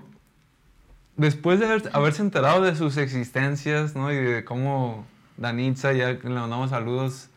después 1.17 1.59
de 1.59 1.65
haber- 1.67 1.89
haberse 1.93 2.21
enterado 2.21 2.61
de 2.63 2.75
sus 2.75 2.97
existencias, 2.97 3.95
¿no? 3.95 4.11
Y 4.11 4.15
de 4.17 4.43
cómo 4.45 5.05
Danitza, 5.37 5.93
ya 5.93 6.09
le 6.11 6.29
mandamos 6.29 6.69
saludos, 6.69 7.29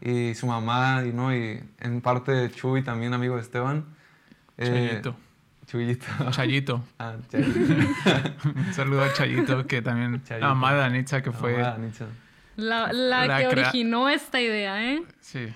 y 0.00 0.34
su 0.34 0.46
mamá, 0.46 1.02
y, 1.04 1.12
¿no? 1.12 1.34
Y 1.34 1.62
en 1.80 2.00
parte 2.00 2.50
Chuy, 2.50 2.82
también 2.82 3.12
amigo 3.14 3.34
de 3.36 3.42
Esteban. 3.42 3.84
eh, 4.58 4.88
Chayito. 5.02 5.16
Chuyito. 5.66 6.06
Chayito. 6.30 6.82
Ah, 6.98 7.16
Chayito. 7.30 7.58
Un 8.54 8.72
saludo 8.74 9.02
a 9.02 9.12
Chayito, 9.12 9.66
que 9.66 9.82
también... 9.82 10.22
Chayito. 10.24 10.46
De 10.54 10.82
Anitza, 10.82 11.22
que 11.22 11.32
fue... 11.32 11.54
Danitza. 11.58 12.06
La, 12.56 12.92
la 12.92 13.26
La 13.26 13.38
que 13.38 13.48
originó 13.48 14.08
esta 14.08 14.40
idea, 14.40 14.82
¿eh? 14.94 15.02
Sí. 15.20 15.48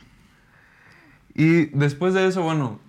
Y 1.34 1.66
después 1.66 2.12
de 2.14 2.26
eso, 2.26 2.42
bueno, 2.42 2.80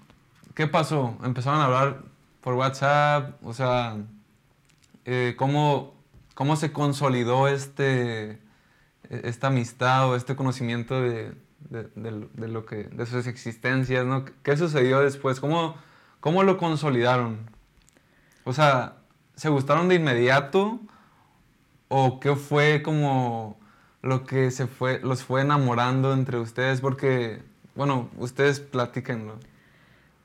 ¿qué 0.55 0.67
pasó? 0.67 1.17
Empezaron 1.23 1.61
a 1.61 1.65
hablar 1.65 2.01
por 2.41 2.55
WhatsApp, 2.55 3.35
o 3.45 3.53
sea, 3.53 3.97
eh, 5.05 5.35
¿cómo, 5.37 5.93
¿cómo 6.33 6.55
se 6.55 6.71
consolidó 6.73 7.47
este, 7.47 8.31
e- 8.31 8.39
esta 9.23 9.47
amistad 9.47 10.09
o 10.09 10.15
este 10.15 10.35
conocimiento 10.35 10.99
de, 11.01 11.33
de, 11.69 11.83
de- 11.95 12.27
de 12.33 12.47
lo 12.47 12.65
que, 12.65 12.85
de 12.85 13.05
sus 13.05 13.27
existencias, 13.27 14.05
¿no? 14.05 14.25
¿Qué 14.43 14.57
sucedió 14.57 14.99
después? 15.01 15.39
¿Cómo, 15.39 15.77
¿Cómo 16.21 16.43
lo 16.43 16.57
consolidaron? 16.57 17.49
O 18.43 18.53
sea, 18.53 18.97
¿se 19.35 19.49
gustaron 19.49 19.89
de 19.89 19.95
inmediato? 19.95 20.79
¿O 21.87 22.19
qué 22.19 22.35
fue 22.35 22.83
como 22.83 23.59
lo 24.03 24.23
que 24.25 24.51
se 24.51 24.67
fue, 24.67 24.99
los 24.99 25.23
fue 25.23 25.41
enamorando 25.41 26.13
entre 26.13 26.37
ustedes? 26.37 26.79
Porque, 26.79 27.41
bueno, 27.73 28.09
ustedes 28.17 28.59
platíquenlo. 28.59 29.39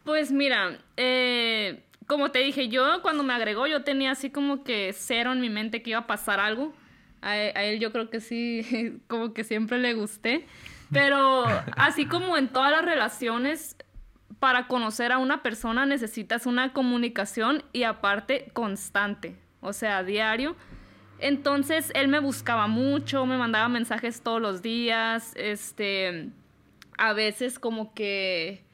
Pues 0.04 0.30
mira, 0.30 0.78
eh, 0.98 1.82
como 2.06 2.30
te 2.30 2.40
dije, 2.40 2.68
yo 2.68 3.00
cuando 3.00 3.22
me 3.22 3.32
agregó 3.32 3.66
yo 3.66 3.82
tenía 3.82 4.10
así 4.12 4.28
como 4.28 4.64
que 4.64 4.94
cero 4.94 5.32
en 5.32 5.40
mi 5.40 5.48
mente 5.48 5.82
que 5.82 5.90
iba 5.90 6.00
a 6.00 6.06
pasar 6.06 6.40
algo. 6.40 6.74
A, 7.22 7.30
a 7.30 7.64
él 7.64 7.80
yo 7.80 7.90
creo 7.90 8.10
que 8.10 8.20
sí, 8.20 9.00
como 9.08 9.32
que 9.32 9.44
siempre 9.44 9.78
le 9.78 9.94
gusté. 9.94 10.46
Pero 10.92 11.46
así 11.76 12.06
como 12.06 12.36
en 12.36 12.48
todas 12.48 12.70
las 12.70 12.84
relaciones, 12.84 13.76
para 14.38 14.66
conocer 14.68 15.12
a 15.12 15.18
una 15.18 15.42
persona 15.42 15.86
necesitas 15.86 16.46
una 16.46 16.72
comunicación 16.72 17.62
y 17.72 17.84
aparte 17.84 18.50
constante, 18.52 19.36
o 19.60 19.72
sea, 19.72 20.02
diario. 20.02 20.56
Entonces 21.18 21.90
él 21.94 22.08
me 22.08 22.18
buscaba 22.18 22.66
mucho, 22.66 23.24
me 23.24 23.38
mandaba 23.38 23.68
mensajes 23.68 24.20
todos 24.22 24.40
los 24.40 24.60
días, 24.60 25.32
este, 25.36 26.30
a 26.98 27.12
veces 27.14 27.58
como 27.58 27.94
que 27.94 28.66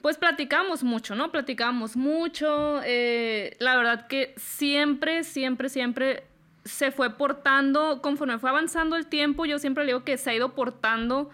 pues 0.00 0.16
platicamos 0.16 0.82
mucho, 0.82 1.14
¿no? 1.14 1.30
Platicamos 1.30 1.94
mucho. 1.94 2.80
eh, 2.84 3.56
la 3.58 3.76
verdad 3.76 4.06
que 4.06 4.32
siempre, 4.38 5.24
siempre, 5.24 5.68
siempre 5.68 6.24
se 6.64 6.90
fue 6.90 7.16
portando, 7.16 8.00
conforme 8.02 8.38
fue 8.38 8.50
avanzando 8.50 8.96
el 8.96 9.06
tiempo, 9.06 9.44
yo 9.44 9.58
siempre 9.58 9.84
le 9.84 9.88
digo 9.88 10.04
que 10.04 10.16
se 10.16 10.30
ha 10.30 10.34
ido 10.34 10.54
portando 10.54 11.30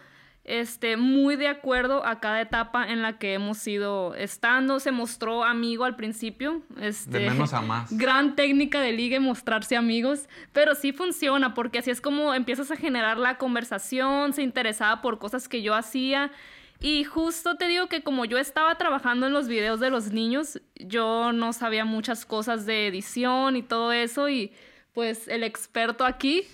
este, 0.47 0.97
muy 0.97 1.35
de 1.35 1.49
acuerdo 1.49 2.07
a 2.07 2.21
cada 2.21 2.41
etapa 2.41 2.87
en 2.87 3.03
la 3.03 3.19
que 3.19 3.35
hemos 3.35 3.67
ido 3.67 4.15
estando. 4.15 4.79
Se 4.79 4.93
mostró 4.93 5.43
amigo 5.43 5.85
al 5.85 5.97
principio. 5.97 6.63
Este, 6.81 7.19
De 7.19 7.31
menos 7.31 7.53
a 7.53 7.61
más. 7.61 7.97
Gran 7.97 8.37
técnica 8.37 8.81
de 8.81 8.93
ligue 8.93 9.19
mostrarse 9.19 9.77
amigos, 9.77 10.29
pero 10.53 10.77
sí 10.77 10.93
funciona 10.93 11.53
porque 11.53 11.81
así 11.81 11.91
es 11.91 12.01
como 12.01 12.33
empiezas 12.33 12.71
a 12.71 12.77
generar 12.77 13.19
la 13.19 13.39
conversación, 13.39 14.33
se 14.33 14.43
interesaba 14.43 15.03
por 15.03 15.19
cosas 15.19 15.49
que 15.49 15.63
yo 15.63 15.75
hacía 15.75 16.31
y 16.79 17.03
justo 17.03 17.57
te 17.57 17.67
digo 17.67 17.89
que 17.89 18.03
como 18.03 18.25
yo 18.25 18.39
estaba 18.39 18.77
trabajando 18.77 19.27
en 19.27 19.33
los 19.33 19.49
videos 19.49 19.81
de 19.81 19.91
los 19.91 20.13
niños, 20.13 20.61
yo 20.77 21.33
no 21.33 21.53
sabía 21.53 21.85
muchas 21.85 22.25
cosas 22.25 22.67
de 22.67 22.87
edición 22.87 23.57
y 23.57 23.63
todo 23.63 23.93
eso 23.93 24.29
y 24.29 24.53
pues 24.93 25.27
el 25.27 25.43
experto 25.43 26.05
aquí 26.05 26.45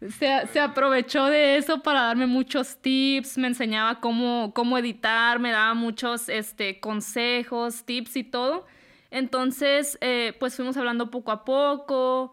se, 0.00 0.46
se 0.52 0.60
aprovechó 0.60 1.26
de 1.26 1.56
eso 1.56 1.82
para 1.82 2.02
darme 2.02 2.26
muchos 2.26 2.76
tips, 2.78 3.38
me 3.38 3.48
enseñaba 3.48 4.00
cómo, 4.00 4.52
cómo 4.54 4.76
editar, 4.78 5.38
me 5.38 5.50
daba 5.50 5.74
muchos 5.74 6.28
este, 6.28 6.80
consejos, 6.80 7.84
tips 7.84 8.16
y 8.16 8.24
todo. 8.24 8.66
Entonces, 9.10 9.96
eh, 10.00 10.34
pues 10.38 10.56
fuimos 10.56 10.76
hablando 10.76 11.10
poco 11.10 11.30
a 11.30 11.44
poco 11.44 12.32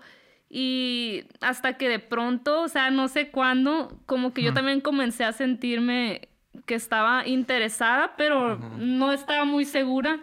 y 0.50 1.24
hasta 1.40 1.78
que 1.78 1.88
de 1.88 2.00
pronto, 2.00 2.64
o 2.64 2.68
sea, 2.68 2.92
no 2.92 3.08
sé 3.08 3.30
cuándo, 3.30 3.98
como 4.06 4.34
que 4.34 4.44
yo 4.44 4.54
también 4.54 4.82
comencé 4.82 5.24
a 5.24 5.32
sentirme 5.32 6.28
que 6.66 6.76
estaba 6.76 7.28
interesada, 7.28 8.16
pero 8.18 8.58
no 8.78 9.12
estaba 9.12 9.46
muy 9.46 9.66
segura. 9.66 10.20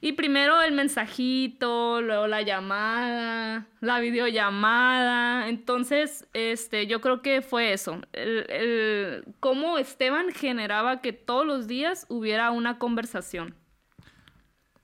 Y 0.00 0.12
primero 0.12 0.60
el 0.62 0.72
mensajito, 0.72 2.00
luego 2.02 2.26
la 2.26 2.42
llamada, 2.42 3.66
la 3.80 3.98
videollamada. 4.00 5.48
Entonces, 5.48 6.26
este, 6.34 6.86
yo 6.86 7.00
creo 7.00 7.22
que 7.22 7.40
fue 7.42 7.72
eso. 7.72 8.00
El, 8.12 8.44
el- 8.50 9.24
cómo 9.40 9.78
Esteban 9.78 10.26
generaba 10.32 11.00
que 11.00 11.12
todos 11.12 11.46
los 11.46 11.66
días 11.66 12.06
hubiera 12.08 12.50
una 12.50 12.78
conversación. 12.78 13.54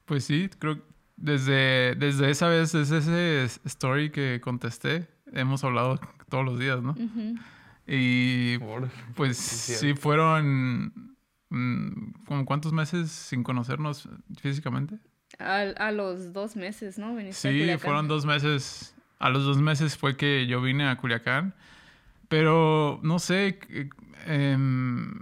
Pues 0.07 0.25
sí, 0.25 0.48
creo 0.59 0.77
que 0.77 0.83
desde, 1.16 1.94
desde 1.94 2.31
esa 2.31 2.48
vez, 2.48 2.72
desde 2.72 2.98
ese 2.98 3.61
story 3.66 4.11
que 4.11 4.40
contesté, 4.42 5.07
hemos 5.33 5.62
hablado 5.62 6.01
todos 6.29 6.44
los 6.44 6.59
días, 6.59 6.83
¿no? 6.83 6.96
Y 7.87 8.59
pues 9.14 9.37
Sí, 9.37 9.75
sí, 9.75 9.94
fueron 9.94 11.12
como 12.26 12.44
cuántos 12.44 12.72
meses 12.72 13.10
sin 13.10 13.42
conocernos 13.42 14.08
físicamente. 14.40 14.98
A, 15.38 15.60
a 15.60 15.92
los 15.92 16.32
dos 16.32 16.56
meses, 16.56 16.98
¿no? 16.98 17.14
Viniste 17.14 17.52
Sí, 17.52 17.78
fueron 17.78 18.08
dos 18.08 18.24
meses. 18.24 18.94
A 19.18 19.30
los 19.30 19.44
dos 19.44 19.60
meses 19.60 19.96
fue 19.96 20.16
que 20.16 20.46
yo 20.46 20.60
vine 20.60 20.88
a 20.88 20.96
Culiacán. 20.96 21.54
Pero 22.28 22.98
no 23.02 23.18
sé, 23.18 23.58
em, 24.26 25.20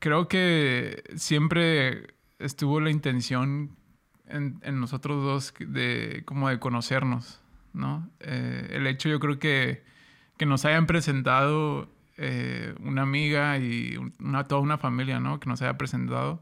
creo 0.00 0.26
que 0.26 1.04
siempre 1.16 2.14
estuvo 2.38 2.80
la 2.80 2.90
intención 2.90 3.76
en, 4.26 4.58
en 4.62 4.80
nosotros 4.80 5.22
dos 5.22 5.54
de 5.58 6.22
como 6.24 6.48
de 6.48 6.58
conocernos, 6.58 7.40
¿no? 7.72 8.10
Eh, 8.20 8.70
el 8.72 8.86
hecho 8.86 9.08
yo 9.08 9.20
creo 9.20 9.38
que, 9.38 9.84
que 10.36 10.46
nos 10.46 10.64
hayan 10.64 10.86
presentado 10.86 11.88
eh, 12.18 12.74
una 12.80 13.02
amiga 13.02 13.56
y 13.58 13.96
una, 14.18 14.44
toda 14.44 14.60
una 14.60 14.76
familia, 14.76 15.20
¿no? 15.20 15.40
Que 15.40 15.48
nos 15.48 15.62
haya 15.62 15.78
presentado 15.78 16.40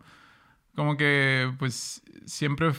como 0.76 0.96
que 0.96 1.50
pues 1.58 2.02
siempre 2.26 2.70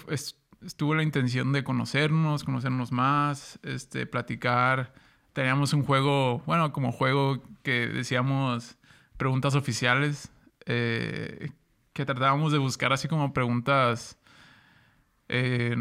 estuvo 0.61 0.95
la 0.95 1.03
intención 1.03 1.51
de 1.51 1.63
conocernos, 1.63 2.43
conocernos 2.43 2.91
más, 2.91 3.59
este, 3.63 4.05
platicar, 4.05 4.93
teníamos 5.33 5.73
un 5.73 5.83
juego, 5.83 6.41
bueno, 6.45 6.71
como 6.71 6.91
juego 6.91 7.41
que 7.63 7.87
decíamos 7.87 8.77
preguntas 9.17 9.55
oficiales, 9.55 10.31
eh, 10.65 11.49
que 11.93 12.05
tratábamos 12.05 12.51
de 12.51 12.59
buscar 12.59 12.93
así 12.93 13.07
como 13.07 13.33
preguntas. 13.33 14.17
eh, 15.29 15.75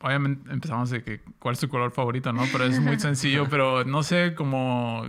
obviamente 0.00 0.52
empezamos 0.52 0.90
de 0.90 1.02
que 1.02 1.20
cuál 1.38 1.54
es 1.54 1.60
tu 1.60 1.68
color 1.68 1.92
favorito, 1.92 2.32
¿no? 2.32 2.42
Pero 2.52 2.64
es 2.64 2.80
muy 2.80 2.98
sencillo, 2.98 3.46
pero 3.50 3.84
no 3.84 4.02
sé 4.02 4.34
como 4.34 5.06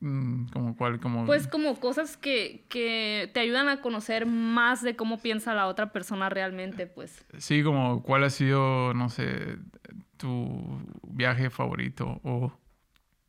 como 0.00 0.76
cuál 0.76 1.00
como 1.00 1.26
Pues 1.26 1.46
como 1.48 1.78
cosas 1.80 2.16
que, 2.16 2.64
que 2.68 3.30
te 3.34 3.40
ayudan 3.40 3.68
a 3.68 3.80
conocer 3.80 4.26
más 4.26 4.82
de 4.82 4.94
cómo 4.94 5.18
piensa 5.18 5.54
la 5.54 5.66
otra 5.66 5.92
persona 5.92 6.28
realmente, 6.28 6.86
pues. 6.86 7.24
sí 7.38 7.62
como 7.62 8.02
cuál 8.02 8.24
ha 8.24 8.30
sido 8.30 8.94
no 8.94 9.08
sé 9.08 9.56
tu 10.16 10.80
viaje 11.02 11.50
favorito 11.50 12.20
o 12.22 12.52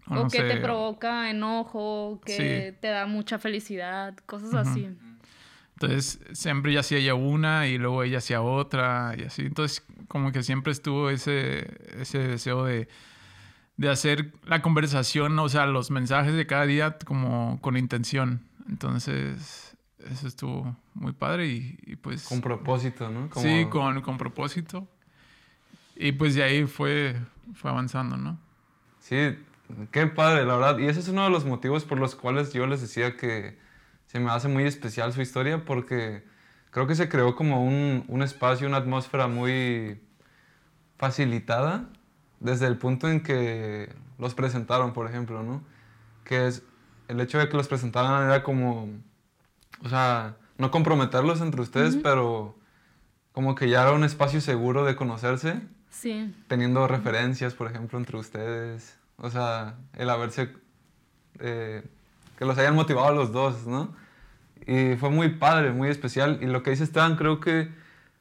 o 0.07 0.13
O, 0.13 0.15
no 0.15 0.23
que 0.29 0.37
sé, 0.37 0.43
te 0.43 0.57
provoca 0.57 1.29
enojo, 1.29 2.19
que 2.25 2.71
Sí. 2.73 2.77
te 2.81 2.87
da 2.87 3.05
mucha 3.05 3.37
felicidad, 3.37 4.15
cosas 4.25 4.55
así. 4.67 4.89
Entonces, 5.73 6.19
siempre 6.33 6.73
yo 6.73 6.79
hacía 6.79 6.97
ella 6.97 7.13
una 7.13 7.67
y 7.67 7.77
luego 7.77 8.03
ella 8.03 8.17
hacía 8.17 8.41
otra 8.41 9.13
y 9.17 9.23
así. 9.23 9.43
Entonces, 9.43 9.85
como 10.07 10.31
que 10.31 10.41
siempre 10.43 10.71
estuvo 10.71 11.09
ese, 11.09 11.67
ese 12.01 12.19
deseo 12.19 12.65
de, 12.65 12.87
de 13.79 13.89
hacer 13.89 14.33
la 14.43 14.61
conversación, 14.61 15.39
o 15.39 15.47
sea, 15.47 15.65
los 15.65 15.89
mensajes 15.89 16.33
de 16.33 16.45
cada 16.45 16.65
día 16.65 16.97
como 17.05 17.59
con 17.61 17.77
intención. 17.77 18.41
Entonces, 18.67 19.77
eso 20.11 20.27
estuvo 20.27 20.75
muy 20.93 21.13
padre 21.13 21.47
y, 21.47 21.77
y 21.85 21.95
pues... 21.95 22.27
Con 22.27 22.41
propósito, 22.41 23.09
¿no? 23.09 23.29
Como- 23.29 23.41
Sí, 23.45 23.65
con, 23.69 24.01
con 24.01 24.17
propósito. 24.17 24.85
Y 25.95 26.11
pues 26.11 26.35
de 26.35 26.43
ahí 26.43 26.65
fue, 26.65 27.15
fue 27.55 27.71
avanzando, 27.71 28.17
¿no? 28.17 28.37
Sí, 28.99 29.37
qué 29.91 30.07
padre, 30.07 30.45
la 30.45 30.55
verdad. 30.57 30.77
Y 30.79 30.87
ese 30.87 30.99
es 30.99 31.07
uno 31.07 31.23
de 31.23 31.29
los 31.29 31.45
motivos 31.45 31.85
por 31.85 31.99
los 31.99 32.15
cuales 32.15 32.51
yo 32.51 32.67
les 32.67 32.81
decía 32.81 33.15
que 33.15 33.57
se 34.07 34.19
me 34.19 34.29
hace 34.29 34.49
muy 34.49 34.65
especial 34.65 35.13
su 35.13 35.21
historia, 35.21 35.63
porque 35.63 36.25
creo 36.71 36.85
que 36.85 36.95
se 36.95 37.07
creó 37.07 37.33
como 37.33 37.63
un, 37.63 38.03
un 38.09 38.23
espacio, 38.23 38.67
una 38.67 38.77
atmósfera 38.77 39.27
muy 39.27 40.01
facilitada 40.97 41.87
desde 42.39 42.67
el 42.67 42.77
punto 42.77 43.09
en 43.09 43.21
que 43.21 43.93
los 44.17 44.33
presentaron, 44.35 44.93
por 44.93 45.07
ejemplo, 45.09 45.43
¿no? 45.43 45.61
Que 46.23 46.47
es 46.47 46.63
el 47.07 47.19
hecho 47.21 47.37
de 47.39 47.49
que 47.49 47.57
los 47.57 47.67
presentaran 47.67 48.25
era 48.25 48.43
como, 48.43 48.89
o 49.83 49.89
sea, 49.89 50.35
no 50.57 50.71
comprometerlos 50.71 51.41
entre 51.41 51.61
ustedes, 51.61 51.95
pero 51.95 52.55
como 53.31 53.55
que 53.55 53.69
ya 53.69 53.81
era 53.83 53.93
un 53.93 54.03
espacio 54.03 54.41
seguro 54.41 54.83
de 54.85 54.95
conocerse 54.95 55.61
Sí. 55.89 56.33
teniendo 56.47 56.87
referencias, 56.87 57.53
por 57.53 57.67
ejemplo, 57.69 57.97
entre 57.97 58.17
ustedes. 58.17 58.97
O 59.17 59.29
sea, 59.29 59.75
el 59.93 60.09
haberse... 60.09 60.53
eh, 61.39 61.83
que 62.37 62.45
los 62.45 62.57
hayan 62.57 62.73
motivado 62.75 63.07
a 63.07 63.11
los 63.11 63.31
dos, 63.33 63.65
¿no? 63.67 63.93
Y 64.65 64.95
fue 64.97 65.09
muy 65.09 65.29
padre, 65.29 65.71
muy 65.73 65.89
especial. 65.89 66.39
Y 66.41 66.45
lo 66.45 66.63
que 66.63 66.69
dice 66.71 66.83
Esteban 66.85 67.15
creo 67.17 67.39
que 67.41 67.69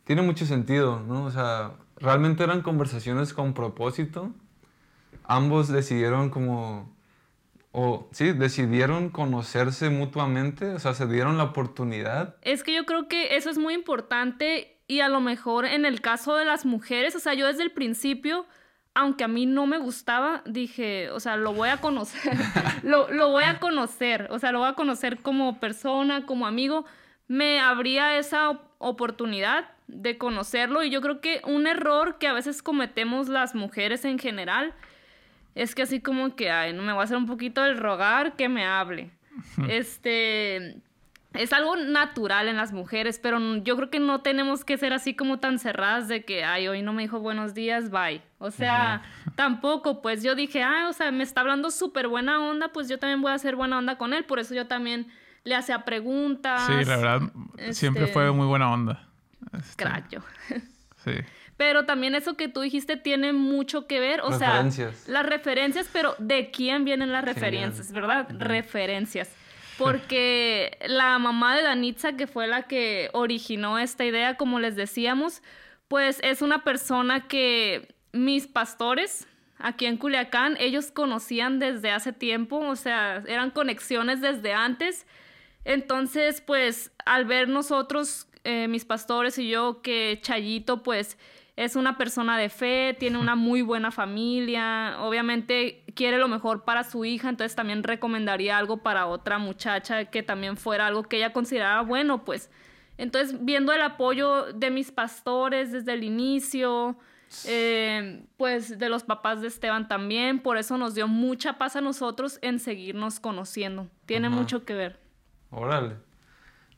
tiene 0.05 0.23
mucho 0.23 0.45
sentido, 0.47 1.01
¿no? 1.07 1.25
O 1.25 1.31
sea, 1.31 1.73
realmente 2.01 2.45
eran 2.45 2.63
conversaciones 2.63 3.33
con 3.33 3.55
propósito. 3.55 4.33
Ambos 5.25 5.69
decidieron 5.69 6.31
como... 6.31 6.97
O 7.71 8.09
sí, 8.13 8.33
decidieron 8.33 9.11
conocerse 9.11 9.91
mutuamente, 9.91 10.73
o 10.73 10.79
sea, 10.79 10.95
se 10.95 11.07
dieron 11.07 11.37
la 11.37 11.45
oportunidad. 11.45 12.37
Es 12.43 12.63
que 12.63 12.75
yo 12.75 12.87
creo 12.87 13.09
que 13.09 13.37
eso 13.37 13.51
es 13.51 13.59
muy 13.59 13.75
importante 13.75 14.79
y 14.89 15.01
a 15.01 15.09
lo 15.09 15.21
mejor 15.21 15.67
en 15.67 15.85
el 15.85 16.01
caso 16.01 16.35
de 16.35 16.47
las 16.47 16.65
mujeres, 16.65 17.15
o 17.15 17.21
sea, 17.21 17.35
yo 17.35 17.47
desde 17.47 17.63
el 17.63 17.71
principio, 17.71 18.47
aunque 18.95 19.23
a 19.23 19.29
mí 19.29 19.45
no 19.45 19.67
me 19.67 19.79
gustaba, 19.79 20.43
dije, 20.47 21.11
o 21.11 21.21
sea, 21.21 21.37
lo 21.37 21.53
voy 21.53 21.69
a 21.69 21.77
conocer, 21.77 22.33
lo, 22.83 23.13
lo 23.13 23.29
voy 23.31 23.45
a 23.45 23.61
conocer, 23.61 24.29
o 24.31 24.39
sea, 24.39 24.51
lo 24.51 24.61
voy 24.61 24.69
a 24.69 24.75
conocer 24.75 25.19
como 25.19 25.61
persona, 25.61 26.25
como 26.25 26.47
amigo, 26.47 26.87
me 27.29 27.61
abría 27.61 28.19
esa 28.19 28.63
oportunidad 28.79 29.71
de 29.87 30.19
conocerlo 30.19 30.83
y 30.83 30.91
yo 30.91 31.01
creo 31.01 31.21
que 31.21 31.41
un 31.45 31.67
error 31.67 32.19
que 32.19 32.29
a 32.29 32.33
veces 32.33 32.63
cometemos 32.63 33.29
las 33.29 33.55
mujeres 33.55 34.05
en 34.05 34.19
general 34.19 34.75
es 35.55 35.75
que 35.75 35.83
así 35.83 36.01
como 36.01 36.37
que, 36.37 36.51
ay, 36.51 36.73
no 36.73 36.83
me 36.83 36.93
voy 36.93 37.01
a 37.01 37.05
hacer 37.05 37.17
un 37.17 37.27
poquito 37.27 37.65
el 37.65 37.77
rogar 37.77 38.37
que 38.37 38.49
me 38.49 38.65
hable. 38.65 39.11
Este, 39.69 40.77
es 41.35 41.53
algo 41.53 41.77
natural 41.77 42.49
en 42.49 42.57
las 42.57 42.73
mujeres, 42.73 43.19
pero 43.19 43.39
yo 43.57 43.77
creo 43.77 43.91
que 43.91 44.01
no 44.01 44.21
tenemos 44.21 44.65
que 44.65 44.79
ser 44.79 44.93
así 44.93 45.15
como 45.15 45.39
tan 45.39 45.59
cerradas 45.59 46.09
de 46.09 46.25
que, 46.25 46.45
ay, 46.45 46.69
hoy 46.69 46.83
no 46.83 46.93
me 46.93 47.03
dijo 47.03 47.21
buenos 47.21 47.55
días, 47.55 47.91
bye. 47.91 48.23
O 48.39 48.51
sea, 48.51 49.03
tampoco, 49.37 50.01
pues 50.01 50.23
yo 50.23 50.35
dije, 50.35 50.63
ah, 50.63 50.87
o 50.89 50.93
sea, 50.93 51.11
me 51.11 51.25
está 51.25 51.41
hablando 51.41 51.71
súper 51.71 52.09
buena 52.09 52.41
onda, 52.41 52.69
pues 52.69 52.89
yo 52.89 52.99
también 52.99 53.21
voy 53.21 53.33
a 53.33 53.35
hacer 53.35 53.57
buena 53.57 53.79
onda 53.79 53.99
con 53.99 54.15
él, 54.15 54.25
por 54.25 54.39
eso 54.39 54.55
yo 54.55 54.67
también 54.67 55.09
le 55.49 55.57
hacía 55.57 55.85
preguntas. 55.85 56.67
Sí, 56.67 56.85
la 56.85 56.97
verdad, 56.97 57.21
siempre 57.73 58.05
este- 58.05 58.13
fue 58.13 58.31
muy 58.33 58.47
buena 58.47 58.71
onda. 58.73 59.09
Este, 59.53 59.83
Crack 59.85 60.11
yo. 60.11 60.21
Sí. 61.05 61.13
Pero 61.57 61.87
también 61.87 62.15
eso 62.15 62.37
que 62.37 62.49
tú 62.49 62.61
dijiste 62.61 62.97
tiene 62.97 63.33
mucho 63.33 63.87
que 63.89 63.99
ver, 63.99 64.21
o 64.21 64.31
Referencias. 64.31 64.97
sea, 64.97 65.13
las 65.15 65.27
referencias, 65.27 65.89
pero 65.93 66.15
¿de 66.19 66.51
quién 66.53 66.85
vienen 66.85 67.11
las 67.11 67.25
¿Quién 67.25 67.35
referencias, 67.35 67.93
verdad? 67.93 68.29
Referencias. 68.31 69.35
Porque 69.77 70.77
la 70.87 71.19
mamá 71.19 71.57
de 71.57 71.63
Danitza, 71.63 72.13
que 72.13 72.27
fue 72.27 72.47
la 72.47 72.63
que 72.65 73.11
originó 73.13 73.79
esta 73.79 74.05
idea, 74.05 74.37
como 74.37 74.61
les 74.61 74.77
decíamos, 74.77 75.43
pues 75.89 76.21
es 76.23 76.43
una 76.43 76.63
persona 76.63 77.27
que 77.27 77.95
mis 78.13 78.47
pastores 78.47 79.27
aquí 79.59 79.87
en 79.87 79.97
Culiacán, 79.97 80.57
ellos 80.61 80.93
conocían 80.93 81.59
desde 81.59 81.91
hace 81.91 82.13
tiempo, 82.13 82.59
o 82.59 82.77
sea, 82.77 83.23
eran 83.27 83.51
conexiones 83.51 84.21
desde 84.21 84.53
antes. 84.53 85.07
Entonces, 85.69 86.41
pues 86.41 86.93
al 87.05 87.27
ver 87.27 87.51
nosotros, 87.51 88.27
eh, 88.43 88.69
mis 88.69 88.87
pastores 88.87 89.39
y 89.39 89.51
yo, 89.51 89.83
que 89.83 90.19
Chayito, 90.23 90.83
pues 90.83 91.19
es 91.57 91.77
una 91.77 91.99
persona 91.99 92.39
de 92.39 92.49
fe, 92.49 92.97
tiene 92.99 93.19
una 93.19 93.37
muy 93.37 93.61
buena 93.61 93.91
familia, 93.91 94.97
obviamente 95.01 95.85
quiere 95.95 96.17
lo 96.17 96.27
mejor 96.27 96.65
para 96.65 96.85
su 96.85 97.05
hija, 97.05 97.29
entonces 97.29 97.55
también 97.55 97.83
recomendaría 97.83 98.57
algo 98.57 98.79
para 98.79 99.07
otra 99.09 99.37
muchacha 99.37 100.07
que 100.07 100.23
también 100.23 100.57
fuera 100.57 100.87
algo 100.87 101.03
que 101.03 101.19
ella 101.19 101.35
consideraba 101.35 101.83
bueno, 101.83 102.25
pues. 102.25 102.51
Entonces, 102.97 103.37
viendo 103.45 103.75
el 103.75 103.83
apoyo 103.83 104.55
de 104.55 104.71
mis 104.71 104.91
pastores 104.91 105.71
desde 105.71 105.93
el 105.93 106.03
inicio, 106.03 106.97
eh, 107.45 108.25
pues 108.39 108.79
de 108.79 108.89
los 108.89 109.03
papás 109.03 109.43
de 109.43 109.49
Esteban 109.49 109.87
también, 109.87 110.39
por 110.39 110.57
eso 110.57 110.79
nos 110.79 110.95
dio 110.95 111.09
mucha 111.09 111.59
paz 111.59 111.77
a 111.77 111.83
nosotros 111.83 112.39
en 112.41 112.59
seguirnos 112.59 113.21
conociendo. 113.21 113.87
Tiene 114.07 114.29
Ajá. 114.29 114.37
mucho 114.37 114.65
que 114.65 114.73
ver. 114.73 115.08
Órale. 115.51 115.97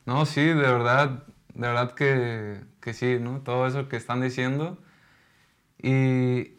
No, 0.05 0.25
sí, 0.25 0.41
de 0.43 0.55
verdad, 0.55 1.23
de 1.53 1.67
verdad 1.67 1.93
que, 1.93 2.61
que 2.81 2.93
sí, 2.93 3.17
¿no? 3.19 3.41
Todo 3.41 3.67
eso 3.67 3.89
que 3.89 3.97
están 3.97 4.21
diciendo. 4.21 4.77
Y, 5.81 6.53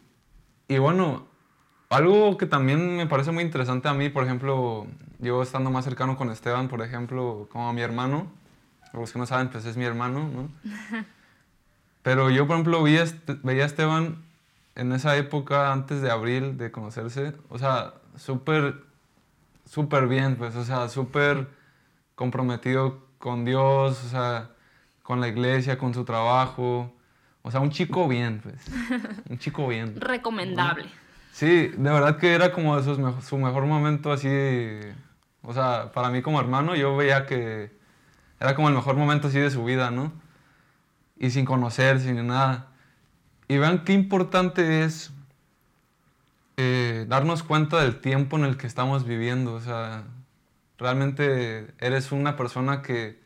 y 0.67 0.77
bueno, 0.79 1.27
algo 1.89 2.37
que 2.37 2.45
también 2.45 2.97
me 2.97 3.07
parece 3.07 3.31
muy 3.31 3.43
interesante 3.43 3.87
a 3.87 3.93
mí, 3.93 4.09
por 4.09 4.23
ejemplo, 4.23 4.87
yo 5.19 5.41
estando 5.43 5.69
más 5.71 5.85
cercano 5.85 6.17
con 6.17 6.29
Esteban, 6.31 6.67
por 6.67 6.81
ejemplo, 6.81 7.47
como 7.51 7.69
a 7.69 7.73
mi 7.73 7.81
hermano, 7.81 8.27
los 8.93 9.13
que 9.13 9.19
no 9.19 9.25
saben, 9.25 9.49
pues 9.49 9.65
es 9.65 9.77
mi 9.77 9.85
hermano, 9.85 10.29
¿no? 10.29 10.49
Pero 12.03 12.29
yo, 12.29 12.47
por 12.47 12.55
ejemplo, 12.57 12.85
Este- 12.87 13.37
veía 13.43 13.63
a 13.63 13.65
Esteban 13.67 14.17
en 14.75 14.91
esa 14.91 15.15
época, 15.17 15.71
antes 15.71 16.01
de 16.01 16.11
abril, 16.11 16.57
de 16.57 16.71
conocerse, 16.71 17.33
o 17.49 17.59
sea, 17.59 17.93
súper, 18.17 18.83
súper 19.65 20.07
bien, 20.07 20.35
pues, 20.37 20.55
o 20.55 20.63
sea, 20.63 20.89
súper 20.89 21.47
comprometido 22.15 23.05
con 23.17 23.45
Dios, 23.45 24.03
o 24.03 24.09
sea, 24.09 24.49
con 25.01 25.19
la 25.21 25.27
iglesia, 25.27 25.77
con 25.77 25.93
su 25.93 26.03
trabajo. 26.05 26.93
O 27.41 27.51
sea, 27.51 27.59
un 27.59 27.69
chico 27.71 28.07
bien, 28.07 28.39
pues. 28.41 28.55
Un 29.29 29.37
chico 29.37 29.67
bien. 29.67 29.99
Recomendable. 29.99 30.89
Sí, 31.33 31.67
de 31.69 31.89
verdad 31.91 32.17
que 32.17 32.33
era 32.33 32.51
como 32.53 32.77
de 32.77 32.83
sus 32.83 32.99
mejo- 32.99 33.21
su 33.21 33.37
mejor 33.37 33.65
momento 33.65 34.11
así. 34.13 34.29
O 35.41 35.53
sea, 35.53 35.91
para 35.91 36.09
mí 36.09 36.21
como 36.21 36.39
hermano, 36.39 36.75
yo 36.75 36.95
veía 36.95 37.25
que 37.25 37.75
era 38.39 38.55
como 38.55 38.69
el 38.69 38.75
mejor 38.75 38.95
momento 38.95 39.27
así 39.27 39.39
de 39.39 39.51
su 39.51 39.65
vida, 39.65 39.91
¿no? 39.91 40.13
Y 41.17 41.31
sin 41.31 41.43
conocer, 41.43 41.99
sin 41.99 42.25
nada. 42.27 42.67
Y 43.49 43.57
vean 43.57 43.83
qué 43.83 43.91
importante 43.93 44.83
es 44.83 45.11
eh, 46.57 47.05
darnos 47.09 47.43
cuenta 47.43 47.81
del 47.81 47.99
tiempo 47.99 48.37
en 48.37 48.45
el 48.45 48.55
que 48.57 48.67
estamos 48.67 49.05
viviendo. 49.05 49.53
O 49.53 49.59
sea, 49.59 50.03
realmente 50.77 51.73
eres 51.79 52.11
una 52.11 52.35
persona 52.35 52.81
que 52.81 53.21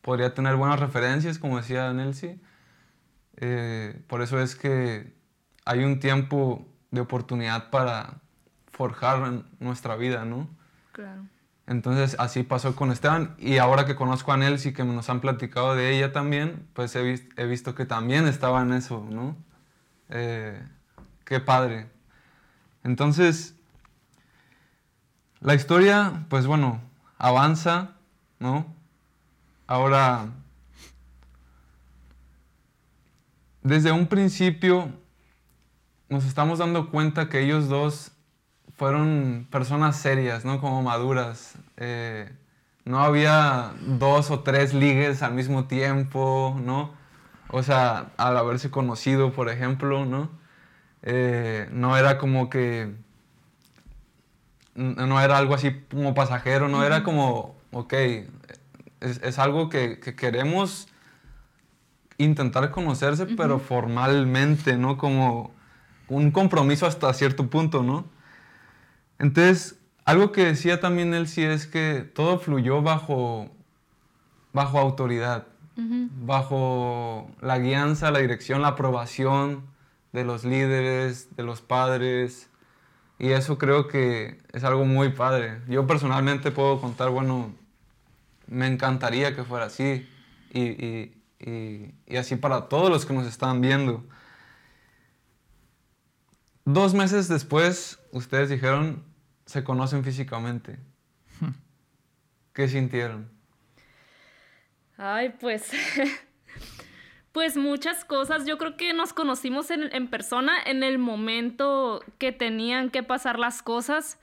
podría 0.00 0.34
tener 0.34 0.56
buenas 0.56 0.80
referencias, 0.80 1.38
como 1.38 1.56
decía 1.56 1.92
Nelsie. 1.92 2.40
Eh, 3.36 4.02
por 4.08 4.22
eso 4.22 4.40
es 4.40 4.56
que 4.56 5.14
hay 5.64 5.84
un 5.84 6.00
tiempo 6.00 6.66
de 6.90 7.00
oportunidad 7.00 7.70
para 7.70 8.20
forjar 8.70 9.44
nuestra 9.60 9.96
vida, 9.96 10.24
¿no? 10.24 10.48
Claro. 10.92 11.22
Entonces 11.66 12.16
así 12.18 12.42
pasó 12.42 12.74
con 12.74 12.90
Esteban 12.90 13.34
y 13.38 13.58
ahora 13.58 13.86
que 13.86 13.94
conozco 13.94 14.32
a 14.32 14.36
Nelsie, 14.36 14.72
que 14.72 14.84
nos 14.84 15.08
han 15.08 15.20
platicado 15.20 15.74
de 15.74 15.96
ella 15.96 16.12
también, 16.12 16.66
pues 16.74 16.94
he 16.96 17.46
visto 17.46 17.74
que 17.74 17.86
también 17.86 18.26
estaba 18.26 18.62
en 18.62 18.72
eso, 18.72 19.06
¿no? 19.10 19.36
Eh, 20.10 20.60
qué 21.24 21.40
padre. 21.40 21.88
Entonces, 22.84 23.54
La 25.42 25.54
historia, 25.56 26.24
pues 26.28 26.46
bueno, 26.46 26.80
avanza, 27.22 27.92
¿no? 28.40 28.66
Ahora, 29.68 30.26
desde 33.62 33.92
un 33.92 34.08
principio 34.08 34.90
nos 36.08 36.24
estamos 36.24 36.58
dando 36.58 36.90
cuenta 36.90 37.28
que 37.28 37.40
ellos 37.40 37.68
dos 37.68 38.10
fueron 38.76 39.46
personas 39.52 39.96
serias, 39.96 40.44
¿no? 40.44 40.60
Como 40.60 40.82
maduras. 40.82 41.54
Eh, 41.76 42.28
no 42.84 42.98
había 42.98 43.72
dos 43.80 44.32
o 44.32 44.40
tres 44.40 44.74
ligues 44.74 45.22
al 45.22 45.34
mismo 45.34 45.66
tiempo, 45.68 46.58
¿no? 46.60 46.92
O 47.50 47.62
sea, 47.62 48.10
al 48.16 48.36
haberse 48.36 48.72
conocido, 48.72 49.32
por 49.32 49.48
ejemplo, 49.48 50.04
¿no? 50.04 50.28
Eh, 51.02 51.68
no 51.70 51.96
era 51.96 52.18
como 52.18 52.50
que... 52.50 52.96
No 54.74 55.20
era 55.20 55.38
algo 55.38 55.54
así 55.54 55.82
como 55.90 56.14
pasajero, 56.14 56.68
no 56.68 56.84
era 56.84 57.02
como, 57.02 57.56
ok, 57.72 57.94
es, 59.00 59.38
algo 59.38 59.68
que, 59.68 60.00
que, 60.00 60.14
queremos 60.14 60.88
intentar 62.18 62.70
conocerse, 62.70 63.26
pero 63.26 63.58
formalmente, 63.58 64.76
¿no? 64.76 64.96
Como 64.96 65.52
un 66.08 66.30
compromiso 66.30 66.86
hasta 66.86 67.12
cierto 67.12 67.48
punto, 67.48 67.82
¿no? 67.82 68.04
Entonces, 69.18 69.78
algo 70.04 70.32
que 70.32 70.44
decía 70.44 70.80
también 70.80 71.14
él 71.14 71.28
sí 71.28 71.42
es 71.42 71.66
que 71.66 72.00
todo 72.14 72.38
fluyó 72.38 72.82
bajo, 72.82 73.50
bajo 74.52 74.78
autoridad, 74.78 75.46
bajo 75.76 77.30
la 77.40 77.58
guianza, 77.58 78.10
la 78.10 78.18
dirección, 78.18 78.62
la 78.62 78.68
aprobación 78.68 79.62
de 80.12 80.24
los 80.24 80.44
líderes, 80.44 81.34
de 81.36 81.42
los 81.42 81.62
padres. 81.62 82.50
Y 83.22 83.30
eso 83.30 83.56
creo 83.56 83.86
que 83.86 84.42
es 84.52 84.64
algo 84.64 84.84
muy 84.84 85.10
padre. 85.10 85.60
Yo 85.68 85.86
personalmente 85.86 86.50
puedo 86.50 86.80
contar, 86.80 87.10
bueno, 87.10 87.54
me 88.48 88.66
encantaría 88.66 89.32
que 89.36 89.44
fuera 89.44 89.66
así. 89.66 90.08
Y, 90.52 91.12
y 91.38 92.16
así 92.16 92.34
para 92.34 92.68
todos 92.68 92.90
los 92.90 93.06
que 93.06 93.14
nos 93.14 93.28
están 93.28 93.60
viendo. 93.60 94.04
Dos 96.64 96.94
meses 96.94 97.28
después, 97.28 98.00
ustedes 98.10 98.50
dijeron, 98.50 99.04
se 99.46 99.62
conocen 99.62 100.02
físicamente. 100.02 100.80
¿Qué 102.52 102.66
sintieron? 102.66 103.30
Ay, 104.96 105.32
pues, 105.40 105.70
pues 107.32 107.56
muchas 107.56 108.04
cosas. 108.04 108.46
Yo 108.46 108.58
creo 108.58 108.76
que 108.76 108.92
nos 108.92 109.12
conocimos 109.12 109.70
en, 109.70 110.08
persona 110.08 110.52
en 110.64 110.82
el 110.82 110.98
momento 110.98 112.04
que 112.18 112.32
tenían 112.32 112.90
que 112.90 113.02
pasar 113.02 113.38
las 113.38 113.62
cosas. 113.62 114.18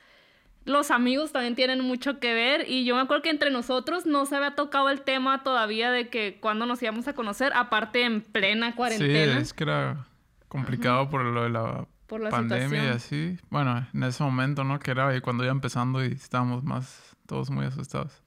Los 0.65 0.91
amigos 0.91 1.31
también 1.31 1.55
tienen 1.55 1.81
mucho 1.81 2.19
que 2.19 2.33
ver 2.33 2.69
y 2.69 2.85
yo 2.85 2.95
me 2.95 3.01
acuerdo 3.01 3.23
que 3.23 3.29
entre 3.29 3.49
nosotros 3.49 4.05
no 4.05 4.25
se 4.25 4.35
había 4.35 4.55
tocado 4.55 4.89
el 4.89 5.01
tema 5.01 5.43
todavía 5.43 5.89
de 5.91 6.09
que 6.09 6.37
cuando 6.39 6.65
nos 6.65 6.81
íbamos 6.83 7.07
a 7.07 7.13
conocer, 7.13 7.51
aparte 7.55 8.03
en 8.03 8.21
plena 8.21 8.75
cuarentena. 8.75 9.35
Sí, 9.35 9.41
es 9.41 9.53
que 9.53 9.63
era 9.63 10.05
complicado 10.47 11.09
por 11.09 11.23
lo 11.23 11.43
de 11.43 11.49
la 11.49 11.87
por 12.09 12.21
la 12.21 12.29
pandemia 12.29 12.85
y 12.85 12.87
así. 12.87 13.37
Bueno, 13.49 13.87
en 13.93 14.03
ese 14.03 14.23
momento, 14.23 14.63
¿no? 14.63 14.79
Que 14.79 14.91
era 14.91 15.19
cuando 15.21 15.43
iba 15.43 15.51
empezando 15.51 16.03
y 16.03 16.11
estábamos 16.11 16.63
más 16.63 17.15
todos 17.25 17.49
muy 17.49 17.65
asustados. 17.65 18.21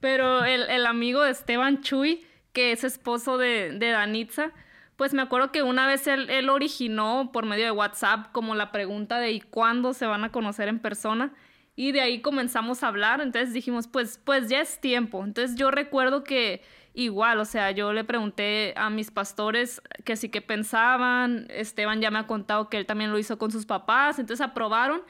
Pero 0.00 0.44
el, 0.44 0.86
amigo 0.86 1.22
de 1.22 1.30
Esteban 1.30 1.82
Chuy, 1.82 2.24
que 2.56 2.72
es 2.72 2.84
esposo 2.84 3.36
de, 3.36 3.72
de 3.72 3.90
Danitza, 3.90 4.50
pues 4.96 5.12
me 5.12 5.20
acuerdo 5.20 5.52
que 5.52 5.62
una 5.62 5.86
vez 5.86 6.06
él, 6.06 6.30
él, 6.30 6.48
originó 6.48 7.28
por 7.30 7.44
medio 7.44 7.66
de 7.66 7.70
WhatsApp 7.70 8.32
como 8.32 8.54
la 8.54 8.72
pregunta 8.72 9.18
de 9.18 9.32
¿y 9.32 9.42
cuándo 9.42 9.92
se 9.92 10.06
van 10.06 10.24
a 10.24 10.32
conocer 10.32 10.68
en 10.68 10.78
persona? 10.78 11.34
Y 11.74 11.92
de 11.92 12.00
ahí 12.00 12.22
comenzamos 12.22 12.82
a 12.82 12.88
hablar, 12.88 13.20
entonces 13.20 13.52
dijimos, 13.52 13.88
pues, 13.88 14.18
pues 14.24 14.48
ya 14.48 14.62
es 14.62 14.80
tiempo. 14.80 15.22
Entonces 15.22 15.54
yo 15.54 15.70
recuerdo 15.70 16.24
que 16.24 16.62
igual, 16.94 17.40
o 17.40 17.44
sea, 17.44 17.72
yo 17.72 17.92
le 17.92 18.04
pregunté 18.04 18.72
a 18.78 18.88
mis 18.88 19.10
pastores 19.10 19.82
que 20.06 20.16
sí 20.16 20.30
que 20.30 20.40
pensaban, 20.40 21.48
Esteban 21.50 22.00
ya 22.00 22.10
me 22.10 22.20
ha 22.20 22.26
contado 22.26 22.70
que 22.70 22.78
él 22.78 22.86
también 22.86 23.12
lo 23.12 23.18
hizo 23.18 23.36
con 23.36 23.52
sus 23.52 23.66
papás, 23.66 24.18
entonces 24.18 24.42
aprobaron 24.42 25.02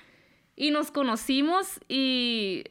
y 0.56 0.72
nos 0.72 0.90
conocimos 0.90 1.78
y, 1.88 2.64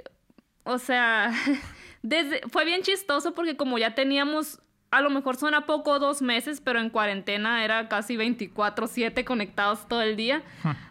o 0.66 0.80
sea, 0.80 1.32
desde, 2.04 2.42
fue 2.50 2.66
bien 2.66 2.82
chistoso 2.82 3.34
porque 3.34 3.56
como 3.56 3.78
ya 3.78 3.96
teníamos, 3.96 4.60
a 4.92 5.02
lo 5.02 5.10
mejor 5.10 5.36
suena 5.36 5.66
poco 5.66 6.00
dos 6.00 6.22
meses, 6.22 6.62
pero 6.62 6.80
en 6.80 6.90
cuarentena 6.90 7.66
era 7.66 7.90
casi 7.90 8.16
24/7 8.16 9.26
conectados 9.26 9.88
todo 9.88 10.02
el 10.02 10.16
día, 10.16 10.42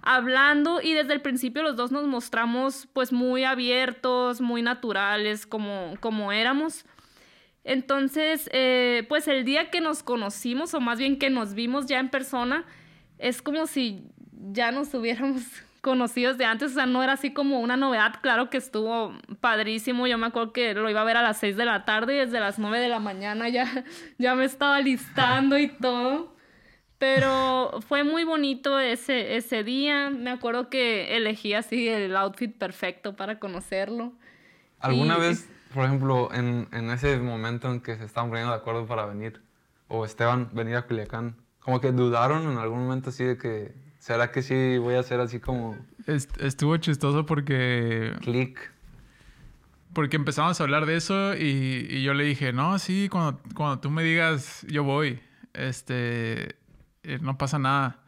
hablando 0.03 0.81
y 0.83 0.93
desde 0.93 1.15
el 1.15 1.23
principio 1.23 1.63
los 1.63 1.77
dos 1.77 1.91
nos 1.91 2.07
mostramos 2.07 2.87
pues 2.93 3.13
muy 3.13 3.45
abiertos, 3.45 4.41
muy 4.41 4.63
naturales 4.63 5.47
como, 5.47 5.95
como 6.01 6.33
éramos. 6.33 6.85
Entonces, 7.65 8.51
eh, 8.53 9.07
pues 9.09 9.27
el 9.27 9.45
día 9.45 9.71
que 9.71 9.81
nos 9.81 10.03
conocimos, 10.03 10.75
o 10.75 10.81
más 10.81 10.99
bien 10.99 11.19
que 11.19 11.31
nos 11.31 11.55
vimos 11.55 11.87
ya 11.87 11.99
en 11.99 12.11
persona, 12.11 12.65
es 13.19 13.41
como 13.41 13.67
si 13.67 14.05
ya 14.53 14.71
nos 14.71 14.93
hubiéramos 14.93 15.43
conocidos 15.85 16.37
de 16.37 16.44
antes, 16.44 16.73
o 16.73 16.75
sea, 16.75 16.87
no 16.87 17.05
era 17.05 17.12
así 17.12 17.33
como 17.33 17.61
una 17.61 17.77
novedad, 17.77 18.14
claro 18.20 18.51
que 18.51 18.57
estuvo 18.57 19.16
padrísimo, 19.40 20.09
yo 20.09 20.18
me 20.18 20.27
acuerdo 20.27 20.53
que 20.53 20.75
lo 20.75 20.90
iba 20.90 21.03
a 21.03 21.05
ver 21.05 21.16
a 21.16 21.23
las 21.23 21.37
6 21.37 21.57
de 21.57 21.64
la 21.64 21.85
tarde 21.85 22.16
y 22.16 22.18
desde 22.18 22.40
las 22.40 22.59
9 22.59 22.81
de 22.81 22.88
la 22.88 22.99
mañana 22.99 23.49
ya, 23.49 23.85
ya 24.18 24.35
me 24.35 24.44
estaba 24.44 24.81
listando 24.81 25.57
y 25.57 25.68
todo, 25.68 26.35
pero 26.99 27.79
fue 27.87 28.03
muy 28.03 28.25
bonito 28.25 28.81
ese, 28.81 29.37
ese 29.37 29.62
día, 29.62 30.11
me 30.11 30.31
acuerdo 30.31 30.68
que 30.68 31.16
elegí 31.16 31.55
así 31.55 31.88
el 31.88 32.16
outfit 32.16 32.57
perfecto 32.59 33.14
para 33.14 33.38
conocerlo. 33.38 34.14
¿Alguna 34.81 35.18
vez 35.18 35.49
por 35.75 35.85
ejemplo, 35.85 36.33
en, 36.33 36.68
en, 36.70 36.90
ese 36.90 37.18
momento 37.18 37.68
en 37.70 37.81
que 37.81 37.97
se 37.97 38.05
estaban 38.05 38.31
poniendo 38.31 38.53
de 38.53 38.59
acuerdo 38.59 38.87
para 38.87 39.07
venir, 39.07 39.42
o 39.88 40.05
Esteban 40.05 40.49
venir 40.53 40.77
a 40.77 40.87
Culiacán, 40.87 41.37
como 41.59 41.81
que 41.81 41.90
dudaron 41.90 42.51
en 42.51 42.59
algún 42.59 42.85
momento 42.85 43.11
así 43.11 43.25
de 43.25 43.37
que, 43.37 43.75
¿será 44.05 44.31
que 44.31 44.43
sí 44.43 44.77
voy 44.77 44.97
a 44.97 45.01
hacer 45.01 45.19
así 45.21 45.40
como... 45.40 45.79
estuvo 46.07 46.77
chistoso 46.77 47.25
porque... 47.25 48.12
Click. 48.21 48.71
Porque 49.95 50.17
empezamos 50.17 50.61
a 50.61 50.62
hablar 50.62 50.85
de 50.85 50.97
eso 50.97 51.35
y, 51.35 51.87
y, 51.88 52.03
yo 52.03 52.12
le 52.12 52.25
dije, 52.25 52.53
no, 52.53 52.79
sí, 52.79 53.09
cuando, 53.11 53.40
cuando 53.55 53.81
tú 53.81 53.90
me 53.90 54.03
digas, 54.03 54.67
yo 54.69 54.85
voy, 54.85 55.21
este, 55.55 56.57
eh, 57.03 57.19
no 57.23 57.38
pasa 57.38 57.59
nada. 57.59 58.03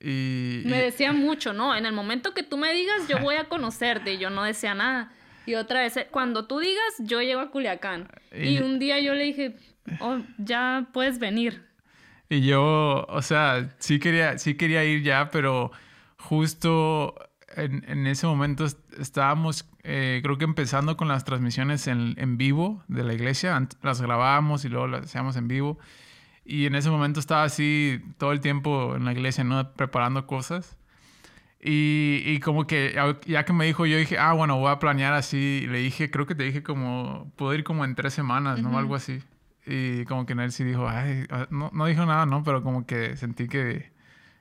Y, 0.00 0.62
me 0.64 0.80
decía 0.80 1.12
mucho, 1.12 1.52
¿no? 1.52 1.76
En 1.76 1.84
el 1.84 1.92
momento 1.92 2.32
que 2.32 2.42
tú 2.42 2.56
me 2.56 2.72
digas, 2.72 3.06
yo 3.06 3.18
voy 3.18 3.34
a 3.34 3.50
conocerte. 3.50 4.14
Y 4.14 4.18
yo 4.18 4.30
no 4.30 4.44
decía 4.44 4.72
nada. 4.74 5.12
Y 5.44 5.56
otra 5.56 5.80
vez, 5.80 5.96
eh, 5.98 6.08
cuando 6.10 6.46
tú 6.46 6.58
digas, 6.60 6.94
yo 7.00 7.20
llego 7.20 7.40
a 7.40 7.50
Culiacán. 7.50 8.08
Y, 8.32 8.60
un 8.60 8.78
día 8.78 8.98
yo 8.98 9.12
le 9.12 9.24
dije, 9.24 9.56
oh, 10.00 10.20
ya 10.38 10.88
puedes 10.94 11.18
venir. 11.18 11.67
Y 12.28 12.42
yo, 12.42 13.06
o 13.08 13.22
sea, 13.22 13.74
sí 13.78 13.98
quería, 13.98 14.38
sí 14.38 14.54
quería 14.54 14.84
ir 14.84 15.02
ya, 15.02 15.30
pero 15.30 15.70
justo 16.18 17.14
en, 17.56 17.84
en 17.88 18.06
ese 18.06 18.26
momento 18.26 18.66
estábamos, 18.98 19.68
eh, 19.82 20.20
creo 20.22 20.38
que 20.38 20.44
empezando 20.44 20.96
con 20.96 21.08
las 21.08 21.24
transmisiones 21.24 21.86
en, 21.86 22.14
en, 22.18 22.36
vivo 22.36 22.82
de 22.88 23.04
la 23.04 23.14
iglesia. 23.14 23.66
Las 23.82 24.02
grabábamos 24.02 24.64
y 24.64 24.68
luego 24.68 24.86
las 24.86 25.06
hacíamos 25.06 25.36
en 25.36 25.48
vivo. 25.48 25.78
Y 26.44 26.66
en 26.66 26.74
ese 26.74 26.90
momento 26.90 27.20
estaba 27.20 27.44
así 27.44 28.00
todo 28.18 28.32
el 28.32 28.40
tiempo 28.40 28.96
en 28.96 29.04
la 29.04 29.12
iglesia, 29.12 29.44
¿no? 29.44 29.72
Preparando 29.74 30.26
cosas. 30.26 30.76
Y, 31.60 32.22
y, 32.24 32.38
como 32.38 32.66
que 32.66 32.94
ya 33.26 33.44
que 33.44 33.52
me 33.52 33.66
dijo, 33.66 33.84
yo 33.84 33.96
dije, 33.96 34.16
ah, 34.16 34.32
bueno, 34.32 34.58
voy 34.58 34.70
a 34.70 34.78
planear 34.78 35.12
así. 35.14 35.66
le 35.68 35.78
dije, 35.78 36.10
creo 36.10 36.26
que 36.26 36.34
te 36.36 36.44
dije 36.44 36.62
como, 36.62 37.32
puedo 37.36 37.52
ir 37.54 37.64
como 37.64 37.84
en 37.84 37.94
tres 37.96 38.14
semanas, 38.14 38.62
¿no? 38.62 38.78
Algo 38.78 38.94
así. 38.94 39.20
Y 39.68 40.04
como 40.06 40.24
que 40.24 40.50
sí 40.50 40.64
dijo, 40.64 40.88
ay, 40.88 41.26
ah, 41.30 41.46
no, 41.50 41.70
no 41.74 41.86
dijo 41.86 42.06
nada, 42.06 42.26
¿no? 42.26 42.42
Pero 42.42 42.62
como 42.62 42.86
que 42.86 43.16
sentí 43.16 43.48
que... 43.48 43.96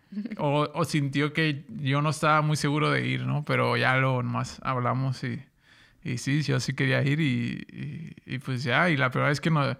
O, 0.38 0.70
o, 0.74 0.86
sintió 0.86 1.34
que 1.34 1.66
yo 1.68 2.02
no 2.02 2.12
estaba 2.12 2.42
muy 2.42 2.56
seguro 2.56 2.90
de 2.92 3.06
ir, 3.06 3.26
¿no? 3.26 3.44
Pero 3.44 3.76
ya 3.76 3.98
lo 3.98 4.24
más 4.24 4.62
hablamos 4.64 5.22
y, 5.26 5.44
y 6.02 6.18
sí, 6.18 6.44
yo 6.44 6.62
sí 6.62 6.74
quería 6.74 7.04
ir 7.04 7.20
y, 7.20 7.68
y, 8.26 8.36
y 8.36 8.40
pues 8.40 8.64
ya. 8.64 8.90
Y 8.90 8.96
la 8.96 9.10
primera 9.12 9.28
vez 9.28 9.42
que 9.42 9.50
no 9.50 9.76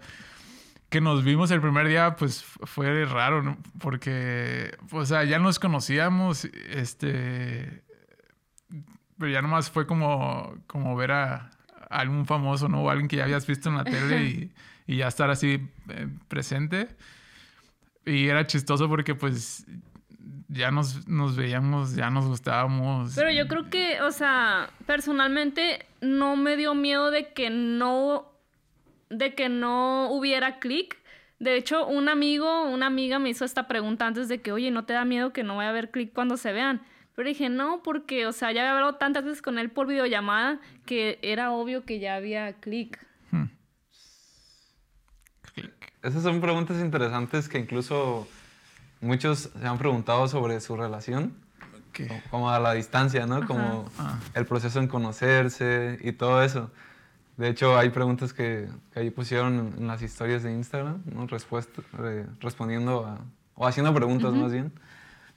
que 0.88 1.00
nos 1.00 1.22
vimos 1.22 1.50
el 1.50 1.60
primer 1.60 1.86
día, 1.88 2.16
pues 2.16 2.42
fue 2.42 3.04
raro, 3.04 3.42
¿no? 3.42 3.58
Porque, 3.78 4.76
o 4.90 5.04
sea, 5.04 5.24
ya 5.24 5.38
nos 5.38 5.58
conocíamos, 5.58 6.46
este, 6.46 7.82
pero 9.18 9.30
ya 9.30 9.42
nomás 9.42 9.70
fue 9.70 9.86
como, 9.86 10.54
como 10.66 10.96
ver 10.96 11.12
a, 11.12 11.50
algún 11.90 12.26
famoso, 12.26 12.68
¿no? 12.68 12.82
O 12.82 12.90
alguien 12.90 13.08
que 13.08 13.16
ya 13.16 13.24
habías 13.24 13.46
visto 13.46 13.68
en 13.68 13.76
la 13.76 13.84
tele 13.84 14.22
y, 14.24 14.52
y 14.88 14.96
ya 14.96 15.06
estar 15.06 15.30
así 15.30 15.60
eh, 15.90 16.08
presente. 16.26 16.88
Y 18.04 18.26
era 18.26 18.46
chistoso 18.46 18.88
porque, 18.88 19.14
pues, 19.14 19.66
ya 20.48 20.70
nos, 20.70 21.06
nos 21.06 21.36
veíamos, 21.36 21.94
ya 21.94 22.10
nos 22.10 22.26
gustábamos. 22.26 23.14
Pero 23.14 23.30
yo 23.30 23.46
creo 23.46 23.68
que, 23.68 24.00
o 24.00 24.10
sea, 24.10 24.70
personalmente 24.86 25.86
no 26.00 26.36
me 26.36 26.56
dio 26.56 26.74
miedo 26.74 27.10
de 27.10 27.32
que 27.32 27.50
no 27.50 28.32
de 29.10 29.34
que 29.34 29.48
no 29.48 30.10
hubiera 30.10 30.58
clic. 30.58 30.96
De 31.38 31.56
hecho, 31.56 31.86
un 31.86 32.08
amigo, 32.08 32.64
una 32.64 32.86
amiga 32.86 33.18
me 33.18 33.28
hizo 33.28 33.44
esta 33.44 33.68
pregunta 33.68 34.06
antes 34.06 34.28
de 34.28 34.40
que, 34.40 34.52
oye, 34.52 34.70
¿no 34.70 34.84
te 34.84 34.94
da 34.94 35.04
miedo 35.04 35.32
que 35.32 35.44
no 35.44 35.56
vaya 35.56 35.68
a 35.68 35.70
haber 35.70 35.90
clic 35.90 36.12
cuando 36.12 36.36
se 36.36 36.52
vean? 36.52 36.82
Pero 37.14 37.28
dije, 37.28 37.48
no, 37.48 37.82
porque, 37.82 38.26
o 38.26 38.32
sea, 38.32 38.52
ya 38.52 38.62
había 38.62 38.72
hablado 38.72 38.94
tantas 38.94 39.24
veces 39.24 39.42
con 39.42 39.58
él 39.58 39.70
por 39.70 39.86
videollamada 39.86 40.60
que 40.86 41.18
era 41.22 41.52
obvio 41.52 41.84
que 41.84 42.00
ya 42.00 42.16
había 42.16 42.54
clic. 42.54 42.98
Hmm. 43.30 43.46
Esas 46.02 46.22
son 46.22 46.40
preguntas 46.40 46.78
interesantes 46.78 47.48
que 47.48 47.58
incluso 47.58 48.28
muchos 49.00 49.50
se 49.58 49.66
han 49.66 49.78
preguntado 49.78 50.28
sobre 50.28 50.60
su 50.60 50.76
relación. 50.76 51.34
Como 52.30 52.48
a 52.50 52.60
la 52.60 52.74
distancia, 52.74 53.26
¿no? 53.26 53.44
Como 53.44 53.90
ah. 53.98 54.20
el 54.34 54.46
proceso 54.46 54.78
en 54.78 54.86
conocerse 54.86 55.98
y 56.00 56.12
todo 56.12 56.44
eso. 56.44 56.70
De 57.36 57.48
hecho, 57.48 57.76
hay 57.76 57.90
preguntas 57.90 58.32
que, 58.32 58.68
que 58.92 59.00
ahí 59.00 59.10
pusieron 59.10 59.74
en, 59.76 59.86
las 59.88 60.00
historias 60.02 60.44
de 60.44 60.52
Instagram, 60.52 61.02
¿no? 61.06 61.26
respondiendo 62.40 63.04
a, 63.04 63.18
o 63.56 63.66
haciendo 63.66 63.92
preguntas 63.92 64.32
más 64.32 64.52
bien. 64.52 64.72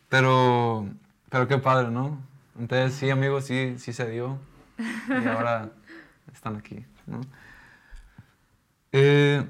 Pero, 0.10 0.88
pero 1.30 1.48
qué 1.48 1.58
padre, 1.58 1.90
¿no? 1.90 2.20
Entonces, 2.60 2.94
sí, 2.94 3.10
amigos, 3.10 3.46
sí, 3.46 3.76
sí 3.78 3.94
se 3.94 4.10
dio. 4.10 4.38
Y 4.78 5.28
ahora 5.28 5.70
están 6.34 6.58
aquí, 6.58 6.86
¿no? 7.08 7.22
Eh, 8.92 9.44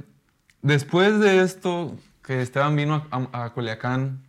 después 0.62 1.20
de 1.20 1.42
esto, 1.42 1.98
que 2.24 2.42
Esteban 2.42 2.76
vino 2.76 3.08
a, 3.12 3.46
a 3.46 3.54
Culiacán, 3.54 4.22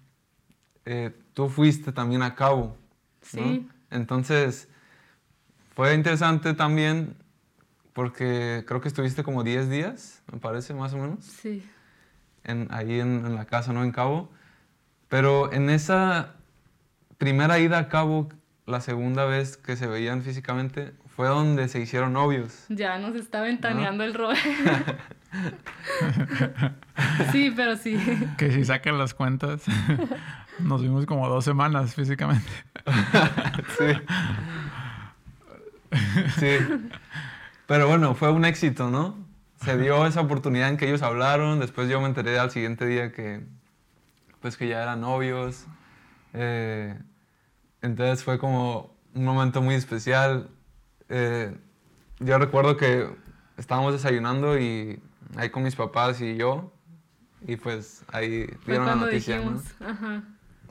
eh, 0.84 1.14
tú 1.34 1.48
fuiste 1.48 1.92
también 1.92 2.22
a 2.22 2.34
Cabo. 2.34 2.76
Sí. 3.22 3.68
Entonces, 3.90 4.68
fue 5.74 5.94
interesante 5.94 6.54
también 6.54 7.16
porque 7.92 8.64
creo 8.66 8.80
que 8.80 8.88
estuviste 8.88 9.22
como 9.22 9.44
10 9.44 9.68
días, 9.68 10.22
me 10.32 10.38
parece, 10.38 10.74
más 10.74 10.92
o 10.94 10.98
menos. 10.98 11.24
Sí. 11.24 11.68
En, 12.44 12.68
ahí 12.70 13.00
en, 13.00 13.24
en, 13.26 13.34
la 13.34 13.44
casa, 13.44 13.72
¿no? 13.72 13.84
En 13.84 13.92
Cabo. 13.92 14.30
Pero 15.08 15.52
en 15.52 15.70
esa 15.70 16.34
primera 17.18 17.58
ida 17.58 17.78
a 17.78 17.88
Cabo, 17.88 18.28
la 18.66 18.80
segunda 18.80 19.24
vez 19.26 19.56
que 19.56 19.76
se 19.76 19.86
veían 19.86 20.22
físicamente, 20.22 20.94
fue 21.14 21.28
donde 21.28 21.68
se 21.68 21.80
hicieron 21.80 22.14
novios. 22.14 22.64
Ya 22.68 22.98
nos 22.98 23.14
está 23.14 23.42
ventaneando 23.42 24.02
el 24.04 24.14
rol. 24.14 24.36
sí, 27.32 27.52
pero 27.54 27.76
sí. 27.76 27.98
Que 28.36 28.52
si 28.52 28.64
sacan 28.64 28.98
las 28.98 29.14
cuentas, 29.14 29.62
nos 30.58 30.82
vimos 30.82 31.06
como 31.06 31.28
dos 31.28 31.44
semanas 31.44 31.94
físicamente. 31.94 32.50
sí. 33.78 33.86
Sí. 36.38 36.58
Pero 37.66 37.88
bueno, 37.88 38.14
fue 38.14 38.30
un 38.30 38.44
éxito, 38.44 38.90
¿no? 38.90 39.16
Se 39.64 39.78
dio 39.78 40.06
esa 40.06 40.20
oportunidad 40.20 40.68
en 40.68 40.76
que 40.76 40.88
ellos 40.88 41.02
hablaron, 41.02 41.60
después 41.60 41.88
yo 41.88 42.00
me 42.00 42.06
enteré 42.06 42.38
al 42.38 42.50
siguiente 42.50 42.86
día 42.86 43.12
que, 43.12 43.44
pues 44.40 44.56
que 44.56 44.68
ya 44.68 44.82
eran 44.82 45.00
novios. 45.00 45.66
Eh, 46.34 46.98
entonces 47.80 48.24
fue 48.24 48.38
como 48.38 48.94
un 49.14 49.24
momento 49.24 49.62
muy 49.62 49.74
especial. 49.74 50.50
Eh, 51.08 51.56
yo 52.18 52.38
recuerdo 52.38 52.76
que 52.76 53.08
estábamos 53.56 53.92
desayunando 53.92 54.58
y 54.58 55.00
ahí 55.36 55.50
con 55.50 55.62
mis 55.62 55.76
papás 55.76 56.20
y 56.20 56.36
yo, 56.36 56.72
y 57.46 57.56
pues 57.56 58.04
ahí 58.12 58.46
dieron 58.66 58.86
la 58.86 58.94
noticia, 58.94 59.40
¿no? 59.40 59.60
Ajá. 59.84 60.22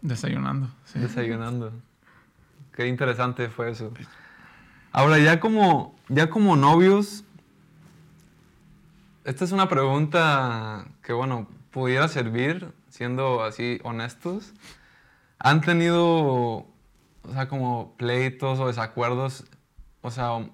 Desayunando. 0.01 0.69
Sí. 0.85 0.99
Desayunando. 0.99 1.71
Qué 2.73 2.87
interesante 2.87 3.49
fue 3.49 3.71
eso. 3.71 3.91
Ahora, 4.91 5.19
ya 5.19 5.39
como, 5.39 5.95
ya 6.09 6.29
como 6.29 6.55
novios, 6.55 7.23
esta 9.23 9.45
es 9.45 9.51
una 9.51 9.69
pregunta 9.69 10.87
que, 11.03 11.13
bueno, 11.13 11.47
pudiera 11.71 12.07
servir, 12.07 12.73
siendo 12.89 13.43
así 13.43 13.79
honestos. 13.83 14.53
¿Han 15.39 15.61
tenido, 15.61 16.05
o 16.07 16.67
sea, 17.33 17.47
como 17.47 17.95
pleitos 17.97 18.59
o 18.59 18.67
desacuerdos, 18.67 19.45
o 20.01 20.11
sea, 20.11 20.49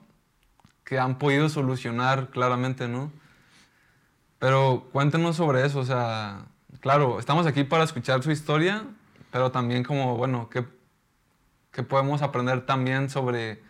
que 0.84 1.00
han 1.00 1.18
podido 1.18 1.50
solucionar 1.50 2.30
claramente, 2.30 2.88
¿no? 2.88 3.12
Pero 4.40 4.88
cuéntenos 4.92 5.36
sobre 5.36 5.66
eso, 5.66 5.80
o 5.80 5.86
sea, 5.86 6.46
claro, 6.80 7.20
estamos 7.20 7.48
aquí 7.48 7.64
para 7.64 7.84
escuchar 7.84 8.22
su 8.22 8.32
historia, 8.32 8.86
pero 9.32 9.52
también 9.52 9.84
como, 9.84 10.16
bueno, 10.16 10.50
¿qué, 10.50 10.66
qué 11.72 11.84
podemos 11.84 12.22
aprender 12.22 12.66
también 12.66 13.10
sobre 13.10 13.64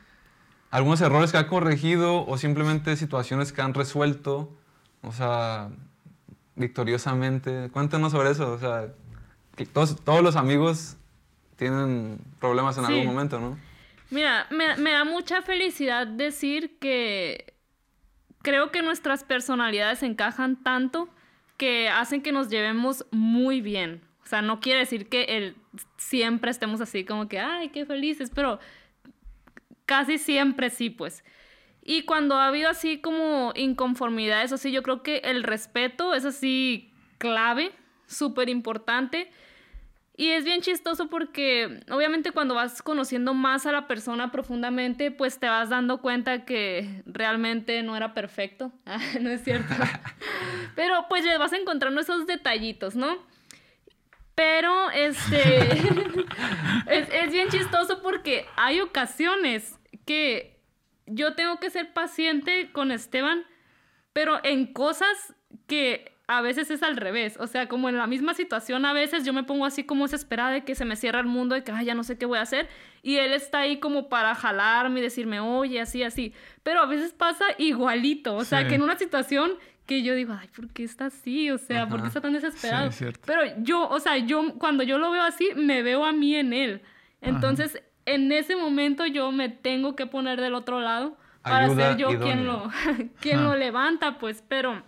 algunos 0.69 0.99
errores 1.01 1.31
que 1.31 1.37
ha 1.37 1.47
corregido 1.47 2.25
o 2.27 2.37
simplemente 2.37 2.97
situaciones 2.97 3.53
que 3.53 3.61
han 3.61 3.73
resuelto, 3.73 4.51
o 5.01 5.11
sea, 5.11 5.69
victoriosamente. 6.55 7.69
Cuéntanos 7.71 8.11
sobre 8.11 8.31
eso, 8.31 8.51
o 8.51 8.59
sea, 8.59 8.93
todos, 9.71 10.03
todos 10.03 10.21
los 10.21 10.35
amigos 10.35 10.97
tienen 11.55 12.19
problemas 12.39 12.77
en 12.77 12.85
algún 12.85 13.05
momento, 13.05 13.39
¿no? 13.39 13.57
Mira, 14.09 14.47
me, 14.51 14.77
me 14.77 14.91
da 14.91 15.03
mucha 15.03 15.41
felicidad 15.41 16.07
decir 16.07 16.77
que 16.79 17.56
creo 18.47 18.71
que 18.71 18.81
nuestras 18.81 19.25
personalidades 19.25 20.03
encajan 20.03 20.63
tanto 20.63 21.09
que 21.57 21.89
hacen 21.89 22.21
que 22.21 22.31
nos 22.31 22.47
llevemos 22.47 23.05
muy 23.11 23.59
bien. 23.59 24.01
O 24.23 24.25
sea, 24.25 24.41
no 24.41 24.61
quiere 24.61 24.79
decir 24.79 25.09
que 25.09 25.23
el, 25.23 25.57
siempre 25.97 26.49
estemos 26.49 26.79
así 26.79 27.03
como 27.03 27.27
que, 27.27 27.39
ay, 27.39 27.67
qué 27.71 27.85
felices, 27.85 28.31
pero 28.33 28.61
casi 29.85 30.17
siempre 30.17 30.69
sí, 30.69 30.89
pues. 30.89 31.25
Y 31.83 32.03
cuando 32.03 32.35
ha 32.35 32.47
habido 32.47 32.69
así 32.69 33.01
como 33.01 33.51
inconformidades, 33.53 34.53
así 34.53 34.71
yo 34.71 34.81
creo 34.81 35.03
que 35.03 35.17
el 35.25 35.43
respeto 35.43 36.13
es 36.13 36.23
así 36.23 36.93
clave, 37.17 37.73
súper 38.05 38.47
importante. 38.47 39.29
Y 40.19 40.31
es 40.31 40.43
bien 40.43 40.61
chistoso 40.61 41.09
porque 41.11 41.81
obviamente 41.91 42.31
cuando 42.31 42.55
vas 42.55 42.81
conociendo 42.81 43.35
más 43.35 43.67
a 43.67 43.71
la 43.71 43.87
persona 43.87 44.31
profundamente, 44.31 45.11
pues 45.11 45.39
te 45.39 45.47
vas 45.47 45.69
dando 45.69 46.01
cuenta 46.01 46.43
que 46.43 47.03
realmente 47.05 47.83
no 47.83 47.95
era 47.95 48.13
perfecto. 48.15 48.71
Ah, 48.87 48.99
no 49.21 49.29
es 49.29 49.43
cierto. 49.43 49.75
Pero 50.75 51.05
pues 51.07 51.23
le 51.23 51.37
vas 51.37 51.53
encontrando 51.53 52.01
esos 52.01 52.25
detallitos, 52.25 52.95
¿no? 52.95 53.17
Pero 54.33 54.89
este 54.89 55.59
es, 56.87 57.07
es 57.11 57.31
bien 57.31 57.49
chistoso 57.49 58.01
porque 58.01 58.47
hay 58.55 58.81
ocasiones 58.81 59.77
que 60.05 60.59
yo 61.05 61.35
tengo 61.35 61.59
que 61.59 61.69
ser 61.69 61.93
paciente 61.93 62.71
con 62.71 62.91
Esteban, 62.91 63.43
pero 64.13 64.39
en 64.43 64.73
cosas 64.73 65.35
que 65.67 66.16
a 66.27 66.41
veces 66.41 66.69
es 66.69 66.83
al 66.83 66.97
revés. 66.97 67.37
O 67.39 67.47
sea, 67.47 67.67
como 67.67 67.87
en 67.87 67.97
la 67.97 68.05
misma 68.05 68.33
situación, 68.33 68.85
a 68.85 68.93
veces 68.93 69.25
yo 69.25 69.31
me 69.31 69.43
pongo 69.43 69.65
así 69.65 69.85
como 69.85 70.03
desesperada 70.03 70.51
de 70.51 70.65
que 70.65 70.75
se 70.75 70.83
me 70.83 70.97
cierra 70.97 71.21
el 71.21 71.25
mundo, 71.25 71.55
de 71.55 71.63
que 71.63 71.73
ya 71.85 71.95
no 71.95 72.03
sé 72.03 72.17
qué 72.17 72.25
voy 72.25 72.37
a 72.37 72.41
hacer. 72.41 72.67
Y 73.01 73.15
él 73.15 73.33
está 73.33 73.59
ahí 73.59 73.79
como 73.79 74.09
para 74.09 74.35
jalarme 74.35 74.99
y 74.99 75.03
decirme, 75.03 75.39
oye, 75.39 75.79
así, 75.79 76.03
así. 76.03 76.33
Pero 76.63 76.81
a 76.81 76.85
veces 76.85 77.13
pasa 77.13 77.45
igualito. 77.57 78.35
O 78.35 78.43
sea, 78.43 78.67
que 78.67 78.75
en 78.75 78.81
una 78.81 78.97
situación 78.97 79.51
que 79.85 80.03
yo 80.03 80.15
digo, 80.15 80.35
ay, 80.37 80.49
¿por 80.53 80.67
qué 80.67 80.83
está 80.83 81.05
así? 81.05 81.49
O 81.49 81.57
sea, 81.57 81.87
¿por 81.87 82.01
qué 82.01 82.07
está 82.07 82.19
tan 82.19 82.33
desesperado? 82.33 82.89
Pero 83.25 83.41
yo, 83.59 83.87
o 83.87 83.99
sea, 83.99 84.17
yo 84.17 84.53
cuando 84.59 84.83
yo 84.83 84.97
lo 84.97 85.11
veo 85.11 85.23
así, 85.23 85.49
me 85.55 85.81
veo 85.81 86.05
a 86.05 86.11
mí 86.11 86.35
en 86.35 86.51
él. 86.51 86.81
Entonces, 87.21 87.81
en 88.05 88.31
ese 88.33 88.57
momento 88.57 89.05
yo 89.05 89.31
me 89.31 89.47
tengo 89.47 89.95
que 89.95 90.07
poner 90.07 90.41
del 90.41 90.55
otro 90.55 90.81
lado 90.81 91.17
para 91.41 91.73
ser 91.73 91.95
yo 91.95 92.19
quien 92.19 92.45
lo, 92.45 92.69
quien 93.21 93.45
lo 93.45 93.55
levanta, 93.55 94.19
pues, 94.19 94.43
pero 94.45 94.83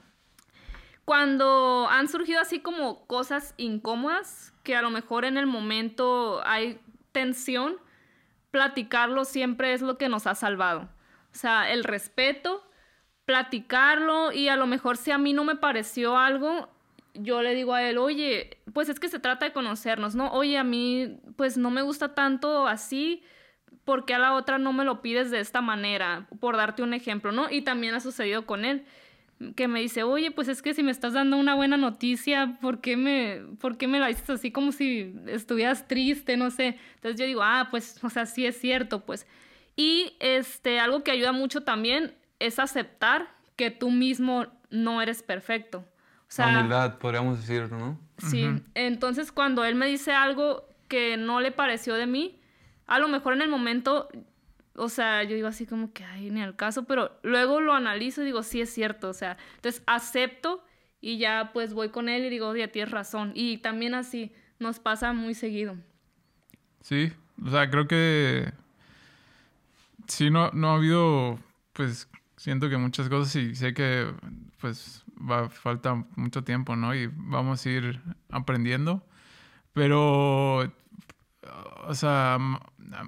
cuando 1.10 1.88
han 1.89 2.08
surgido 2.08 2.39
así 2.39 2.60
como 2.60 3.08
cosas 3.08 3.56
incómodas, 3.58 4.54
que 4.62 4.76
a 4.76 4.84
lo 4.84 4.91
mejor 4.91 5.26
en 5.26 5.39
el 5.39 5.48
momento 5.48 6.39
hay 6.45 6.80
tensión, 7.12 7.78
platicarlo 8.52 9.26
siempre 9.26 9.74
es 9.74 9.82
lo 9.82 9.98
que 9.98 10.08
nos 10.08 10.28
ha 10.28 10.36
salvado. 10.36 10.82
O 10.82 11.36
sea, 11.36 11.72
el 11.72 11.84
respeto, 11.84 12.63
platicarlo 13.26 14.32
y 14.32 14.50
a 14.50 14.56
lo 14.56 14.67
mejor 14.67 14.98
si 14.98 15.10
a 15.10 15.17
mí 15.17 15.34
no 15.34 15.43
me 15.43 15.56
pareció 15.56 16.15
algo, 16.15 16.69
yo 17.15 17.41
le 17.41 17.56
digo 17.56 17.74
a 17.74 17.82
él, 17.82 17.98
oye, 17.98 18.60
pues 18.72 18.88
es 18.88 19.00
que 19.00 19.10
se 19.10 19.17
trata 19.17 19.48
de 19.48 19.52
conocernos, 19.52 20.13
¿no? 20.13 20.32
Oye, 20.32 20.60
a 20.60 20.63
mí 20.63 21.19
pues 21.36 21.58
no 21.58 21.72
me 21.72 21.82
gusta 21.82 22.13
tanto 22.13 22.67
así, 22.67 23.24
porque 23.84 24.13
a 24.13 24.19
la 24.19 24.36
otra 24.36 24.60
no 24.60 24.74
me 24.74 24.86
lo 24.86 25.02
pides 25.02 25.32
de 25.32 25.39
esta 25.39 25.62
manera? 25.62 26.28
Por 26.39 26.56
darte 26.56 26.84
un 26.84 26.93
ejemplo, 26.93 27.32
¿no? 27.32 27.50
Y 27.50 27.63
también 27.63 27.95
ha 27.95 28.00
sucedido 28.00 28.45
con 28.45 28.63
él, 28.63 28.86
que 29.56 29.68
me 29.68 29.80
dice, 29.80 30.04
oye, 30.04 30.32
pues 30.32 30.48
es 30.50 30.62
que 30.62 30.74
si 30.74 30.84
me 30.84 30.92
estás 30.92 31.14
dando 31.14 31.38
una 31.38 31.56
buena 31.56 31.78
noticia, 31.78 32.58
¿por 32.62 32.82
qué 32.82 32.98
me, 32.98 33.42
por 33.60 33.78
qué 33.78 33.88
me 33.88 34.00
la 34.00 34.08
dices 34.08 34.30
así 34.30 34.52
como 34.52 34.72
si 34.72 35.16
estuvieras 35.28 35.88
triste? 35.88 36.36
No 36.36 36.52
sé. 36.52 36.78
Entonces 36.96 37.20
yo 37.20 37.26
digo, 37.26 37.42
ah, 37.44 37.70
pues, 37.72 38.04
o 38.04 38.10
sea, 38.10 38.26
sí 38.26 38.46
es 38.46 38.60
cierto, 38.60 39.06
pues. 39.06 39.26
Y 39.76 40.14
este, 40.20 40.80
algo 40.80 41.04
que 41.04 41.12
ayuda 41.12 41.32
mucho 41.32 41.62
también 41.62 42.14
es 42.40 42.60
aceptar 42.60 43.30
que 43.56 43.72
tú 43.72 43.92
mismo 43.92 44.48
no 44.70 45.02
eres 45.02 45.24
perfecto. 45.24 45.80
O 45.80 46.32
sea, 46.32 46.48
humildad, 46.50 46.98
podríamos 46.98 47.40
decir, 47.40 47.72
¿no? 47.72 48.00
Sí, 48.18 48.48
entonces 48.76 49.32
cuando 49.32 49.64
él 49.64 49.76
me 49.76 49.88
dice 49.88 50.12
algo 50.12 50.68
que 50.90 51.16
no 51.18 51.40
le 51.40 51.52
pareció 51.52 51.96
de 51.96 52.06
mí, 52.06 52.40
a 52.88 53.00
lo 53.00 53.08
mejor 53.08 53.34
en 53.34 53.42
el 53.42 53.50
momento, 53.50 54.10
o 54.80 54.89
sea, 54.89 55.23
yo 55.23 55.36
digo 55.36 55.47
así 55.47 55.65
como 55.65 55.93
que, 55.93 56.03
ay, 56.05 56.30
ni 56.32 56.41
al 56.41 56.55
caso, 56.55 56.86
pero 56.86 57.11
luego 57.23 57.61
lo 57.61 57.73
analizo 57.73 58.21
y 58.21 58.25
digo, 58.25 58.43
sí 58.43 58.61
es 58.61 58.69
cierto, 58.73 59.09
o 59.09 59.13
sea, 59.13 59.38
entonces 59.55 59.84
acepto 59.88 60.63
y 61.01 61.17
ya 61.17 61.51
pues 61.53 61.73
voy 61.73 61.89
con 61.89 62.09
él 62.09 62.25
y 62.25 62.30
digo, 62.30 62.47
oye, 62.49 62.67
tienes 62.67 62.91
razón. 62.91 63.32
Y 63.36 63.59
también 63.59 63.93
así 63.93 64.32
nos 64.59 64.80
pasa 64.80 65.13
muy 65.13 65.34
seguido. 65.36 65.77
Sí, 66.82 67.11
O 67.45 67.49
sea, 67.49 67.69
creo 67.69 67.88
que 67.88 68.51
sí, 70.07 70.30
no, 70.30 70.51
no 70.51 70.71
ha 70.71 70.75
habido, 70.75 71.39
pues 71.73 72.09
siento 72.38 72.69
que 72.69 72.77
muchas 72.77 73.09
cosas 73.09 73.36
y 73.36 73.55
sé 73.55 73.73
que 73.73 74.07
pues 74.59 75.03
va, 75.19 75.49
falta 75.49 76.05
mucho 76.15 76.43
tiempo, 76.43 76.75
¿no? 76.75 76.93
Y 76.95 77.07
vamos 77.13 77.65
a 77.65 77.69
ir 77.69 78.01
aprendiendo. 78.30 79.03
Pero, 79.73 80.59
o 81.88 81.93
sea, 81.95 82.38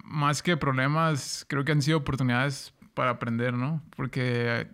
más 0.04 0.44
que 0.44 0.58
problemas, 0.58 1.46
creo 1.48 1.66
que 1.66 1.72
han 1.72 1.82
sido 1.82 2.00
oportunidades 2.00 2.74
para 2.94 3.12
aprender, 3.12 3.54
¿no? 3.54 3.82
Porque 3.96 4.68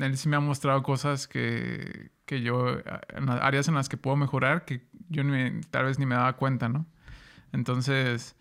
él 0.00 0.16
sí 0.18 0.28
me 0.28 0.36
ha 0.36 0.40
mostrado 0.40 0.82
cosas 0.82 1.26
que, 1.28 2.10
que 2.26 2.42
yo, 2.42 2.78
en 3.08 3.26
las 3.26 3.40
áreas 3.42 3.68
en 3.68 3.74
las 3.74 3.88
que 3.88 3.96
puedo 3.96 4.16
mejorar, 4.16 4.64
que 4.64 4.86
yo 5.08 5.22
tal 5.70 5.86
vez 5.86 5.98
ni 5.98 6.06
me 6.06 6.14
daba 6.14 6.34
cuenta, 6.34 6.68
¿no? 6.68 6.86
Entonces, 7.52 8.36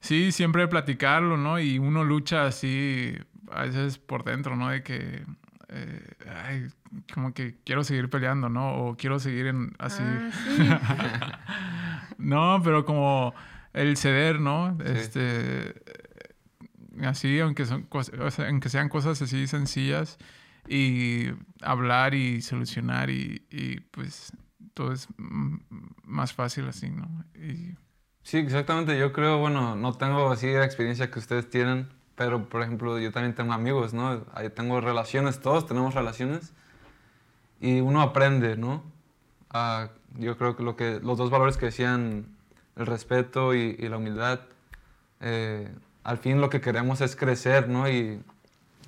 sí, 0.00 0.32
siempre 0.32 0.66
platicarlo, 0.68 1.36
¿no? 1.36 1.58
Y 1.60 1.78
uno 1.78 2.04
lucha 2.04 2.46
así, 2.46 3.14
a 3.52 3.62
veces 3.62 3.98
por 3.98 4.24
dentro, 4.24 4.56
¿no? 4.56 4.70
De 4.70 4.82
que, 4.82 5.24
eh, 5.68 6.14
ay, 6.42 6.68
como 7.12 7.34
que 7.34 7.58
quiero 7.64 7.84
seguir 7.84 8.08
peleando, 8.08 8.48
¿no? 8.48 8.74
O 8.74 8.96
quiero 8.96 9.18
seguir 9.18 9.46
en, 9.46 9.74
así. 9.78 10.02
Ah, 10.02 11.38
no, 12.18 12.60
pero 12.64 12.84
como 12.84 13.34
el 13.76 13.96
ceder, 13.96 14.40
¿no? 14.40 14.76
Este, 14.84 15.74
así, 17.02 17.38
aunque, 17.40 17.66
son 17.66 17.88
aunque 18.46 18.68
sean 18.68 18.88
cosas 18.88 19.20
así 19.22 19.46
sencillas 19.46 20.18
y 20.68 21.26
hablar 21.62 22.14
y 22.14 22.42
solucionar 22.42 23.10
y, 23.10 23.46
y 23.50 23.80
pues 23.80 24.32
todo 24.74 24.92
es 24.92 25.08
más 26.02 26.32
fácil 26.32 26.66
así, 26.68 26.90
¿no? 26.90 27.24
Y... 27.34 27.76
Sí, 28.22 28.38
exactamente. 28.38 28.98
Yo 28.98 29.12
creo, 29.12 29.38
bueno, 29.38 29.76
no 29.76 29.92
tengo 29.94 30.30
así 30.32 30.52
la 30.52 30.64
experiencia 30.64 31.10
que 31.10 31.18
ustedes 31.18 31.48
tienen, 31.48 31.88
pero 32.16 32.48
por 32.48 32.62
ejemplo, 32.62 32.98
yo 32.98 33.12
también 33.12 33.34
tengo 33.34 33.52
amigos, 33.52 33.94
¿no? 33.94 34.24
Ahí 34.32 34.50
tengo 34.50 34.80
relaciones, 34.80 35.40
todos 35.40 35.66
tenemos 35.66 35.94
relaciones 35.94 36.52
y 37.60 37.80
uno 37.80 38.00
aprende, 38.02 38.56
¿no? 38.56 38.82
yo 40.18 40.36
creo 40.36 40.54
que, 40.54 40.62
lo 40.62 40.76
que 40.76 41.00
los 41.00 41.16
dos 41.16 41.30
valores 41.30 41.56
que 41.56 41.66
decían, 41.66 42.35
el 42.76 42.86
respeto 42.86 43.54
y, 43.54 43.76
la 43.76 43.96
humildad, 43.96 44.40
eh, 45.20 45.68
al 46.04 46.18
fin 46.18 46.40
lo 46.40 46.50
que 46.50 46.60
queremos 46.60 47.00
es 47.00 47.16
crecer, 47.16 47.68
¿no? 47.68 47.88
Y 47.88 48.20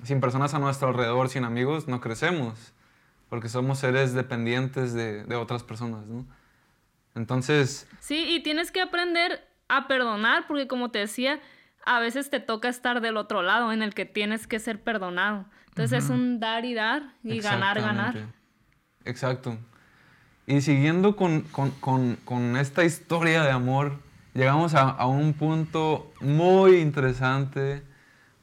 sin 0.03 0.21
personas 0.21 0.53
a 0.53 0.59
nuestro 0.59 0.89
alrededor, 0.89 1.29
sin 1.29 1.43
amigos, 1.43 1.87
no 1.87 1.99
crecemos, 1.99 2.73
porque 3.29 3.49
somos 3.49 3.79
seres 3.79 4.13
dependientes 4.13 4.93
de, 4.93 5.23
de 5.23 5.35
otras 5.35 5.63
personas, 5.63 6.05
¿no? 6.05 6.25
Entonces... 7.15 7.87
Sí, 7.99 8.25
y 8.29 8.43
tienes 8.43 8.71
que 8.71 8.81
aprender 8.81 9.45
a 9.67 9.87
perdonar, 9.87 10.47
porque 10.47 10.67
como 10.67 10.91
te 10.91 10.99
decía, 10.99 11.39
a 11.85 11.99
veces 11.99 12.29
te 12.29 12.39
toca 12.39 12.69
estar 12.69 13.01
del 13.01 13.17
otro 13.17 13.41
lado, 13.41 13.71
en 13.71 13.81
el 13.81 13.93
que 13.93 14.05
tienes 14.05 14.47
que 14.47 14.59
ser 14.59 14.81
perdonado. 14.81 15.45
Entonces 15.69 16.03
es 16.03 16.09
un 16.09 16.39
dar 16.39 16.65
y 16.65 16.73
dar 16.73 17.13
y 17.23 17.39
ganar, 17.39 17.81
ganar. 17.81 18.15
Exacto. 19.05 19.57
Y 20.49 20.61
siguiendo 20.61 21.15
con, 21.15 21.41
con, 21.41 21.69
con, 21.79 22.15
con, 22.25 22.57
esta 22.57 22.83
historia 22.83 23.43
de 23.43 23.51
amor, 23.51 23.99
llegamos 24.33 24.73
a, 24.73 24.89
a 24.89 25.05
un 25.05 25.33
punto 25.33 26.11
muy 26.21 26.77
interesante 26.77 27.83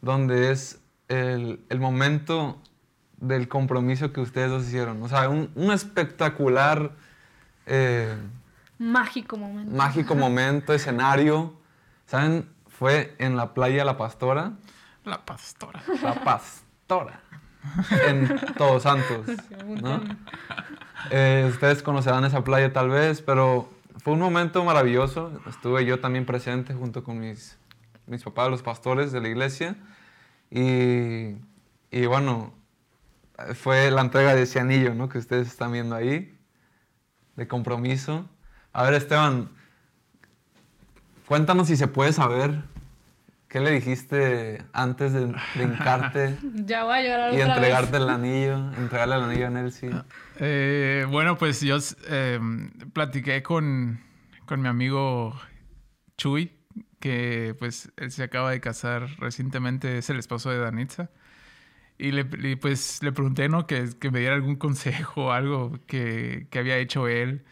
donde 0.03 0.53
es 0.53 0.81
el, 1.09 1.59
el, 1.69 1.81
momento 1.81 2.63
del 3.17 3.49
compromiso 3.49 4.13
que 4.13 4.21
ustedes 4.21 4.51
dos 4.51 4.69
hicieron. 4.69 5.03
O 5.03 5.09
sea, 5.09 5.29
un, 5.29 5.51
un 5.57 5.73
espectacular... 5.73 6.93
Eh, 7.67 8.17
mágico 8.79 9.37
momento. 9.37 9.75
Mágico 9.75 10.15
momento, 10.15 10.73
escenario. 10.75 11.55
¿Saben? 12.07 12.49
Fue 12.69 13.17
en 13.19 13.37
la 13.37 13.53
playa 13.53 13.85
La 13.85 13.97
Pastora. 13.97 14.53
La 15.05 15.25
Pastora. 15.25 15.83
La 16.01 16.15
Pastora. 16.23 17.21
En 18.09 18.39
Todos 18.57 18.83
Santos. 18.83 19.27
¿no? 19.83 20.01
Eh, 21.11 21.47
ustedes 21.49 21.83
conocerán 21.83 22.25
esa 22.25 22.43
playa 22.43 22.73
tal 22.73 22.89
vez, 22.89 23.23
pero 23.23 23.71
fue 24.03 24.13
un 24.13 24.21
momento 24.21 24.65
maravilloso. 24.65 25.41
Estuve 25.49 25.85
yo 25.85 26.01
también 26.01 26.27
presente 26.27 26.75
junto 26.75 27.05
con 27.05 27.19
mis, 27.19 27.59
mis 28.07 28.23
papás, 28.23 28.51
los 28.51 28.63
pastores 28.63 29.13
de 29.13 29.21
la 29.21 29.29
iglesia. 29.29 29.77
Y, 30.51 31.37
y 31.91 32.07
bueno, 32.07 32.55
fue 33.55 33.91
la 33.91 34.01
entrega 34.01 34.35
de 34.35 34.43
ese 34.43 34.61
anillo, 34.61 34.95
¿no? 34.95 35.09
Que 35.09 35.19
ustedes 35.19 35.49
están 35.49 35.73
viendo 35.73 35.95
ahí, 35.95 36.39
de 37.37 37.49
compromiso. 37.49 38.29
A 38.73 38.83
ver, 38.85 38.95
Esteban, 38.95 39.51
cuéntanos 41.27 41.69
si 41.69 41.77
se 41.77 41.89
puede 41.89 42.13
saber 42.13 42.63
qué 43.49 43.61
le 43.61 43.71
dijiste 43.71 44.65
antes 44.73 45.13
de, 45.13 45.35
brincarte 45.55 46.37
ya 46.65 46.85
voy 46.85 46.99
a 46.99 47.03
llorar 47.03 47.35
y 47.35 47.41
entregarte 47.41 47.97
el 47.97 48.09
anillo, 48.09 48.73
entregarle 48.75 49.17
el 49.17 49.23
anillo 49.23 49.47
a 49.47 49.51
Nelsie. 49.51 49.91
Eh, 50.41 51.07
bueno, 51.09 51.39
pues 51.39 51.61
yo 51.61 51.79
eh, 52.09 52.41
platiqué 52.93 53.43
con, 53.43 54.01
con 54.47 54.61
mi 54.61 54.69
amigo 54.69 55.39
Chuy, 56.17 56.53
que 57.01 57.55
pues 57.59 57.93
él 57.97 58.11
se 58.11 58.25
acaba 58.25 58.51
de 58.51 58.61
casar 58.61 59.09
recientemente, 59.19 59.99
es 59.99 60.11
el 60.11 60.19
esposo 60.19 60.51
de 60.51 60.59
Danitza. 60.59 61.11
Y, 61.99 62.13
le, 62.13 62.25
pues 62.59 63.03
le 63.03 63.11
pregunté, 63.13 63.49
¿no? 63.49 63.67
Que, 63.67 63.89
que, 63.99 64.11
me 64.11 64.19
diera 64.21 64.35
algún 64.35 64.57
consejo, 64.57 65.33
algo 65.33 65.79
que, 65.87 66.47
que 66.51 66.59
había 66.59 66.77
hecho 66.77 67.09
él. 67.09 67.45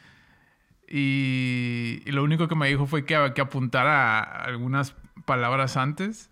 Y, 0.86 2.02
y, 2.04 2.12
lo 2.12 2.22
único 2.22 2.46
que 2.46 2.54
me 2.54 2.68
dijo 2.68 2.86
fue 2.86 3.06
que, 3.06 3.32
que 3.34 3.40
apuntara 3.40 4.20
algunas 4.20 4.94
palabras 5.24 5.76
antes, 5.76 6.30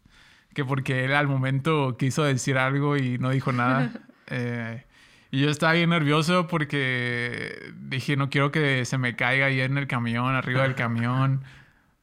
que 0.54 0.64
porque 0.64 1.04
él 1.04 1.14
al 1.14 1.28
momento 1.28 1.96
quiso 1.98 2.24
decir 2.24 2.58
algo 2.58 2.96
y 2.96 3.18
no 3.18 3.30
dijo 3.30 3.52
nada. 3.52 3.92
eh, 4.28 4.84
y 5.30 5.40
yo 5.40 5.48
estaba 5.48 5.72
bien 5.72 5.90
nervioso 5.90 6.46
porque 6.46 7.72
dije, 7.80 8.16
no 8.16 8.28
quiero 8.28 8.52
que 8.52 8.84
se 8.84 8.98
me 8.98 9.16
caiga 9.16 9.46
ahí 9.46 9.60
en 9.60 9.78
el 9.78 9.86
camión, 9.86 10.34
arriba 10.34 10.62
del 10.62 10.74
camión. 10.74 11.42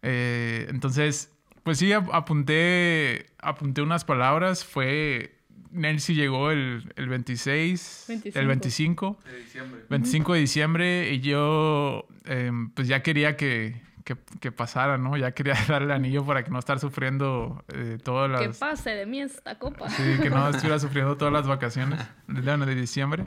Eh, 0.02 0.66
entonces, 0.70 1.32
pues 1.62 1.78
sí, 1.78 1.94
apunté, 1.94 3.28
apunté 3.38 3.84
unas 3.84 4.04
palabras. 4.04 4.66
Fue. 4.66 5.36
Nelsie 5.72 6.16
llegó 6.16 6.50
el, 6.50 6.92
el 6.96 7.08
26, 7.10 8.08
el 8.34 8.48
25 8.48 9.20
de 9.24 9.38
diciembre. 9.38 9.82
25 9.88 10.34
de 10.34 10.40
diciembre 10.40 11.14
y 11.14 11.20
yo 11.20 12.08
em, 12.26 12.72
pues 12.72 12.88
ya 12.88 13.04
quería 13.04 13.38
que, 13.38 13.80
que, 14.16 14.52
pasara, 14.52 14.98
¿no? 14.98 15.18
Ya 15.18 15.32
quería 15.32 15.54
darle 15.68 15.88
el 15.88 15.92
anillo 15.92 16.26
para 16.26 16.44
que 16.44 16.52
no 16.52 16.60
estar 16.60 16.80
sufriendo 16.80 17.64
eh, 17.74 17.98
todas 18.04 18.30
las... 18.30 18.42
Que 18.42 18.50
pase 18.50 18.92
de 18.92 19.06
mí 19.06 19.22
esta 19.22 19.58
copa. 19.58 19.90
Sí, 19.90 20.18
que 20.22 20.30
no 20.30 20.48
estuviera 20.50 20.80
sufriendo 20.80 21.18
todas 21.18 21.34
las 21.34 21.48
vacaciones 21.48 22.00
de 22.28 22.76
diciembre. 22.76 23.26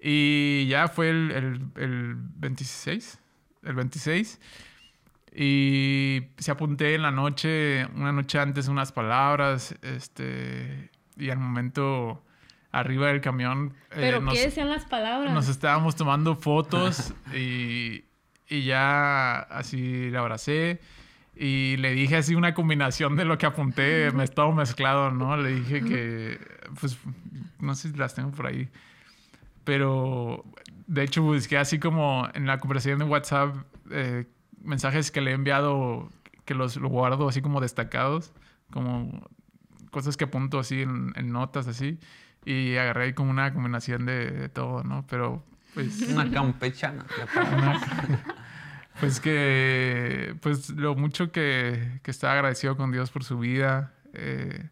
Y 0.00 0.66
ya 0.68 0.88
fue 0.88 1.10
el, 1.10 1.30
el, 1.32 1.82
el 1.82 2.14
26, 2.16 3.18
el 3.64 3.74
26. 3.74 4.40
Y 5.34 6.22
se 6.38 6.50
apunté 6.50 6.94
en 6.94 7.02
la 7.02 7.10
noche, 7.10 7.86
una 7.94 8.12
noche 8.12 8.38
antes, 8.38 8.68
unas 8.68 8.92
palabras, 8.92 9.74
este, 9.82 10.90
y 11.16 11.30
al 11.30 11.38
momento 11.38 12.22
arriba 12.72 13.08
del 13.08 13.20
camión. 13.20 13.74
Eh, 13.90 13.96
¿Pero 13.96 14.24
qué 14.26 14.46
decían 14.46 14.68
las 14.68 14.84
palabras? 14.84 15.32
Nos 15.32 15.48
estábamos 15.48 15.96
tomando 15.96 16.36
fotos 16.36 17.12
y, 17.34 18.04
y 18.48 18.64
ya 18.64 19.40
así 19.40 20.10
la 20.10 20.20
abracé. 20.20 20.80
Y 21.40 21.76
le 21.76 21.92
dije 21.92 22.16
así 22.16 22.34
una 22.34 22.52
combinación 22.52 23.14
de 23.14 23.24
lo 23.24 23.38
que 23.38 23.46
apunté, 23.46 24.10
me 24.10 24.24
estaba 24.24 24.52
mezclado, 24.52 25.12
¿no? 25.12 25.36
Le 25.36 25.54
dije 25.54 25.84
que, 25.84 26.40
pues, 26.80 26.98
no 27.60 27.76
sé 27.76 27.92
si 27.92 27.96
las 27.96 28.14
tengo 28.14 28.32
por 28.32 28.48
ahí. 28.48 28.68
Pero, 29.62 30.44
de 30.88 31.04
hecho, 31.04 31.22
busqué 31.22 31.56
así 31.56 31.78
como 31.78 32.28
en 32.34 32.46
la 32.46 32.58
conversación 32.58 32.98
de 32.98 33.04
WhatsApp, 33.04 33.54
eh, 33.92 34.26
mensajes 34.64 35.12
que 35.12 35.20
le 35.20 35.30
he 35.30 35.34
enviado 35.34 36.10
que 36.44 36.54
los 36.54 36.76
lo 36.76 36.88
guardo 36.88 37.28
así 37.28 37.40
como 37.40 37.60
destacados, 37.60 38.32
como 38.72 39.28
cosas 39.92 40.16
que 40.16 40.24
apunto 40.24 40.58
así 40.58 40.82
en, 40.82 41.12
notas 41.30 41.68
así. 41.68 42.00
Y 42.44 42.76
agarré 42.76 43.04
ahí 43.04 43.12
como 43.12 43.30
una 43.30 43.52
combinación 43.52 44.06
de, 44.06 44.48
todo, 44.48 44.82
¿no? 44.82 45.06
Pero 45.08 45.44
pues... 45.74 46.02
Una 46.08 46.28
campechana. 46.30 47.06
pues 49.00 49.20
que... 49.20 50.36
Pues 50.40 50.70
lo 50.70 50.94
mucho 50.94 51.32
que, 51.32 52.00
que 52.02 52.10
está 52.10 52.32
agradecido 52.32 52.76
con 52.76 52.92
Dios 52.92 53.10
por 53.10 53.24
su 53.24 53.38
vida. 53.38 53.92
Eh, 54.14 54.68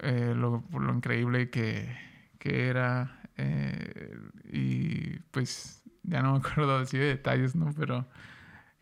eh, 0.00 0.34
lo, 0.36 0.62
por 0.62 0.82
lo 0.82 0.92
increíble 0.92 1.50
que, 1.50 1.96
que 2.38 2.68
era. 2.68 3.20
Eh, 3.36 4.18
y 4.52 5.18
pues 5.30 5.82
ya 6.02 6.22
no 6.22 6.32
me 6.32 6.38
acuerdo 6.46 6.78
así 6.78 6.98
de 6.98 7.06
detalles, 7.06 7.54
¿no? 7.54 7.72
Pero 7.76 8.06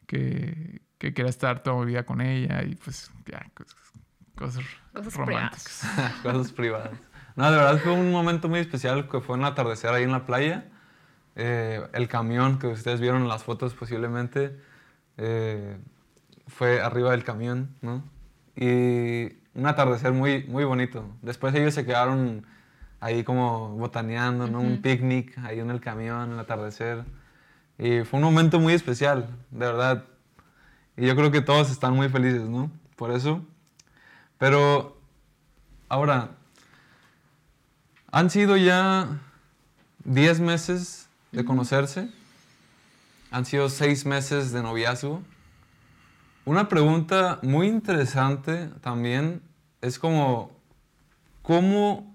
que, 0.07 0.83
que 0.99 1.13
quiera 1.13 1.31
estar 1.31 1.63
toda 1.63 1.81
mi 1.81 1.87
vida 1.87 2.05
con 2.05 2.21
ella 2.21 2.63
y 2.63 2.75
pues 2.75 3.11
ya, 3.27 3.47
cosas, 3.55 3.77
cosas, 4.35 5.17
románticas. 5.17 5.83
cosas 6.23 6.53
privadas. 6.53 6.99
No, 7.35 7.51
de 7.51 7.57
verdad 7.57 7.79
fue 7.79 7.93
un 7.93 8.11
momento 8.13 8.49
muy 8.49 8.61
especial 8.61 9.09
que 9.09 9.21
fue 9.21 9.37
un 9.37 9.45
atardecer 9.45 9.91
ahí 9.91 10.03
en 10.05 10.13
la 10.13 10.27
playa. 10.27 10.69
Eh, 11.37 11.83
el 11.93 12.09
camión 12.09 12.59
que 12.59 12.67
ustedes 12.69 13.01
vieron 13.01 13.23
en 13.23 13.29
las 13.29 13.45
fotos 13.45 13.75
posiblemente. 13.75 14.57
Eh, 15.17 15.77
fue 16.47 16.81
arriba 16.81 17.13
del 17.13 17.25
camión, 17.25 17.75
¿no? 17.81 18.03
Y 18.57 19.33
un 19.55 19.67
atardecer 19.67 20.13
muy, 20.13 20.45
muy 20.45 20.65
bonito. 20.65 21.05
Después 21.23 21.55
ellos 21.55 21.75
se 21.75 21.85
quedaron 21.85 22.47
ahí 23.01 23.25
como 23.25 23.71
botaneando, 23.71 24.47
¿no? 24.47 24.61
Un 24.61 24.83
picnic 24.83 25.37
ahí 25.39 25.61
en 25.61 25.71
el 25.71 25.81
camión, 25.81 26.33
el 26.33 26.39
atardecer. 26.39 27.05
Y 27.79 28.05
fue 28.05 28.19
un 28.19 28.25
momento 28.25 28.61
muy 28.61 28.75
especial, 28.75 29.29
de 29.51 29.67
verdad. 29.67 30.05
Y 30.97 31.07
yo 31.07 31.17
creo 31.17 31.31
que 31.31 31.41
todos 31.41 31.71
están 31.71 31.95
muy 31.95 32.09
felices, 32.09 32.49
¿no? 32.49 32.71
Por 32.97 33.11
eso. 33.11 33.45
Pero 34.39 34.99
ahora, 35.89 36.31
han 38.11 38.29
sido 38.29 38.57
ya 38.57 39.21
10 40.05 40.41
meses 40.41 41.02
de 41.33 41.45
conocerse. 41.45 42.09
Han 43.31 43.47
sido 43.47 43.69
6 43.69 44.07
meses 44.07 44.53
de 44.53 44.63
noviazgo. 44.63 45.23
Una 46.45 46.69
pregunta 46.69 47.39
muy 47.43 47.67
interesante 47.67 48.69
también 48.81 49.43
es 49.81 49.99
como, 49.99 50.51
¿cómo, 51.41 52.15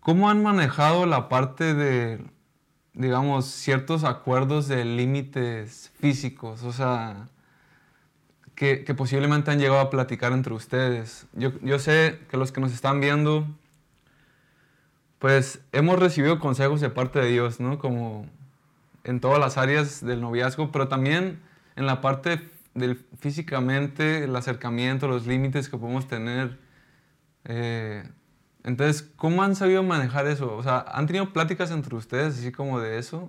cómo 0.00 0.30
han 0.30 0.42
manejado 0.42 1.06
la 1.06 1.28
parte 1.28 1.74
de, 1.74 2.24
digamos, 2.94 3.46
ciertos 3.46 4.04
acuerdos 4.04 4.68
de 4.68 4.84
límites 4.84 5.90
físicos? 5.98 6.62
O 6.62 6.72
sea, 6.72 7.28
que, 8.54 8.84
que, 8.84 8.94
posiblemente 8.94 9.50
han 9.50 9.58
llegado 9.58 9.80
a 9.80 9.90
platicar 9.90 10.32
entre 10.32 10.54
ustedes. 10.54 11.26
Yo, 11.32 11.52
yo 11.60 11.78
sé 11.78 12.20
que 12.30 12.36
los 12.36 12.52
que 12.52 12.60
nos 12.60 12.72
están 12.72 13.00
viendo, 13.00 13.46
pues 15.26 15.60
hemos 15.72 15.98
recibido 15.98 16.38
consejos 16.38 16.80
de 16.80 16.88
parte 16.88 17.18
de 17.18 17.26
Dios, 17.26 17.58
¿no? 17.58 17.80
Como 17.80 18.26
en 19.02 19.18
todas 19.18 19.40
las 19.40 19.58
áreas 19.58 20.06
del 20.06 20.20
noviazgo, 20.20 20.70
pero 20.70 20.86
también 20.86 21.42
en 21.74 21.84
la 21.84 22.00
parte 22.00 22.48
del 22.74 23.04
físicamente, 23.18 24.22
el 24.22 24.36
acercamiento, 24.36 25.08
los 25.08 25.26
límites 25.26 25.68
que 25.68 25.78
podemos 25.78 26.06
tener. 26.06 26.56
Eh, 27.44 28.08
entonces, 28.62 29.02
¿cómo 29.16 29.42
han 29.42 29.56
sabido 29.56 29.82
manejar 29.82 30.28
eso? 30.28 30.54
O 30.54 30.62
sea, 30.62 30.84
¿han 30.86 31.08
tenido 31.08 31.32
pláticas 31.32 31.72
entre 31.72 31.96
ustedes 31.96 32.38
así 32.38 32.52
como 32.52 32.78
de 32.78 32.98
eso? 32.98 33.28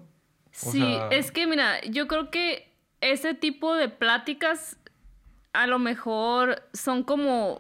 sí, 0.52 1.00
es 1.10 1.32
que 1.32 1.48
mira, 1.48 1.82
yo 1.82 2.08
creo 2.08 2.30
que 2.30 2.72
ese 3.02 3.34
tipo 3.34 3.74
de 3.74 3.90
pláticas 3.90 4.78
a 5.52 5.66
lo 5.66 5.80
mejor 5.80 6.62
son 6.74 7.02
como, 7.02 7.60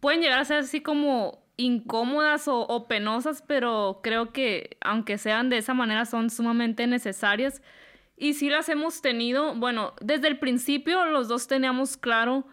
pueden 0.00 0.20
llegar 0.20 0.40
a 0.40 0.44
ser 0.44 0.58
así 0.58 0.82
como 0.82 1.39
incómodas 1.60 2.48
o, 2.48 2.60
o 2.60 2.88
penosas, 2.88 3.42
pero 3.46 4.00
creo 4.02 4.32
que 4.32 4.76
aunque 4.80 5.18
sean 5.18 5.50
de 5.50 5.58
esa 5.58 5.74
manera 5.74 6.04
son 6.04 6.30
sumamente 6.30 6.86
necesarias 6.86 7.62
y 8.20 8.34
sí 8.34 8.50
las 8.50 8.68
hemos 8.68 9.00
tenido, 9.00 9.54
bueno, 9.54 9.94
desde 10.02 10.28
el 10.28 10.38
principio 10.38 11.06
los 11.06 11.26
dos 11.26 11.46
teníamos 11.46 11.96
claro, 11.96 12.46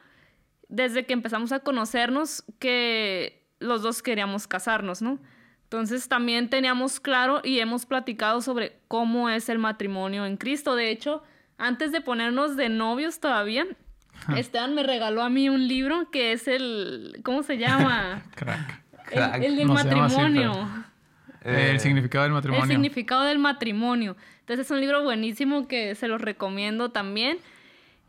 desde 0.69 1.05
que 1.05 1.11
empezamos 1.11 1.51
a 1.51 1.59
conocernos, 1.59 2.45
que 2.57 3.45
los 3.59 3.81
dos 3.81 4.01
queríamos 4.01 4.47
casarnos, 4.47 5.01
¿no? 5.01 5.19
Entonces 5.63 6.07
también 6.07 6.49
teníamos 6.49 7.01
claro 7.01 7.41
y 7.43 7.59
hemos 7.59 7.85
platicado 7.85 8.39
sobre 8.41 8.79
cómo 8.87 9.29
es 9.29 9.49
el 9.49 9.59
matrimonio 9.59 10.25
en 10.25 10.37
Cristo. 10.37 10.75
De 10.75 10.89
hecho, 10.89 11.21
antes 11.57 11.91
de 11.91 11.99
ponernos 11.99 12.55
de 12.55 12.69
novios 12.69 13.19
todavía, 13.19 13.67
Esteban 14.37 14.73
me 14.73 14.83
regaló 14.83 15.21
a 15.21 15.29
mí 15.29 15.49
un 15.49 15.67
libro 15.67 16.09
que 16.11 16.31
es 16.31 16.47
el, 16.47 17.19
¿cómo 17.25 17.43
se 17.43 17.57
llama? 17.57 18.23
Crack. 18.35 18.86
El, 19.11 19.43
el 19.43 19.55
del 19.55 19.67
matrimonio. 19.67 20.69
Eh, 21.43 21.69
el 21.71 21.79
significado 21.79 22.23
del 22.23 22.33
matrimonio. 22.33 22.63
El 22.63 22.69
significado 22.69 23.23
del 23.23 23.39
matrimonio. 23.39 24.17
Entonces 24.41 24.65
es 24.65 24.71
un 24.71 24.81
libro 24.81 25.03
buenísimo 25.03 25.67
que 25.67 25.95
se 25.95 26.07
los 26.07 26.21
recomiendo 26.21 26.91
también. 26.91 27.39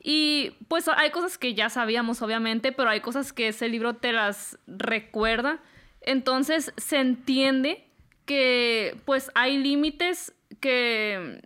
Y 0.03 0.53
pues 0.68 0.88
hay 0.88 1.11
cosas 1.11 1.38
que 1.38 1.55
ya 1.55 1.68
sabíamos, 1.70 2.22
obviamente, 2.22 2.72
pero 2.72 2.90
hay 2.90 3.01
cosas 3.01 3.32
que 3.32 3.49
ese 3.49 3.68
libro 3.68 3.94
te 3.94 4.12
las 4.12 4.59
recuerda. 4.66 5.59
Entonces 6.01 6.72
se 6.76 6.99
entiende 6.99 7.84
que 8.24 8.96
pues 9.05 9.30
hay 9.34 9.59
límites 9.59 10.34
que 10.61 11.42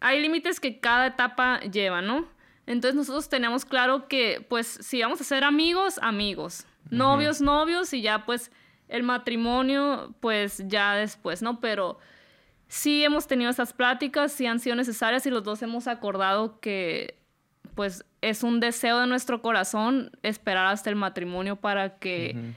hay 0.00 0.20
límites 0.20 0.60
que 0.60 0.80
cada 0.80 1.06
etapa 1.06 1.60
lleva, 1.60 2.02
¿no? 2.02 2.28
Entonces 2.66 2.94
nosotros 2.94 3.28
tenemos 3.28 3.64
claro 3.64 4.08
que 4.08 4.44
pues 4.48 4.66
si 4.66 5.00
vamos 5.02 5.20
a 5.20 5.24
ser 5.24 5.44
amigos, 5.44 5.98
amigos, 6.02 6.66
novios, 6.90 7.40
novios 7.40 7.92
y 7.92 8.02
ya 8.02 8.24
pues 8.24 8.50
el 8.94 9.02
matrimonio 9.02 10.14
pues 10.20 10.62
ya 10.66 10.94
después, 10.94 11.42
¿no? 11.42 11.60
Pero 11.60 11.98
sí 12.68 13.04
hemos 13.04 13.26
tenido 13.26 13.50
esas 13.50 13.72
pláticas, 13.72 14.32
sí 14.32 14.46
han 14.46 14.60
sido 14.60 14.76
necesarias 14.76 15.26
y 15.26 15.30
los 15.30 15.42
dos 15.42 15.62
hemos 15.62 15.88
acordado 15.88 16.60
que 16.60 17.18
pues 17.74 18.04
es 18.20 18.44
un 18.44 18.60
deseo 18.60 19.00
de 19.00 19.08
nuestro 19.08 19.42
corazón 19.42 20.12
esperar 20.22 20.66
hasta 20.66 20.90
el 20.90 20.96
matrimonio 20.96 21.56
para 21.56 21.98
que 21.98 22.54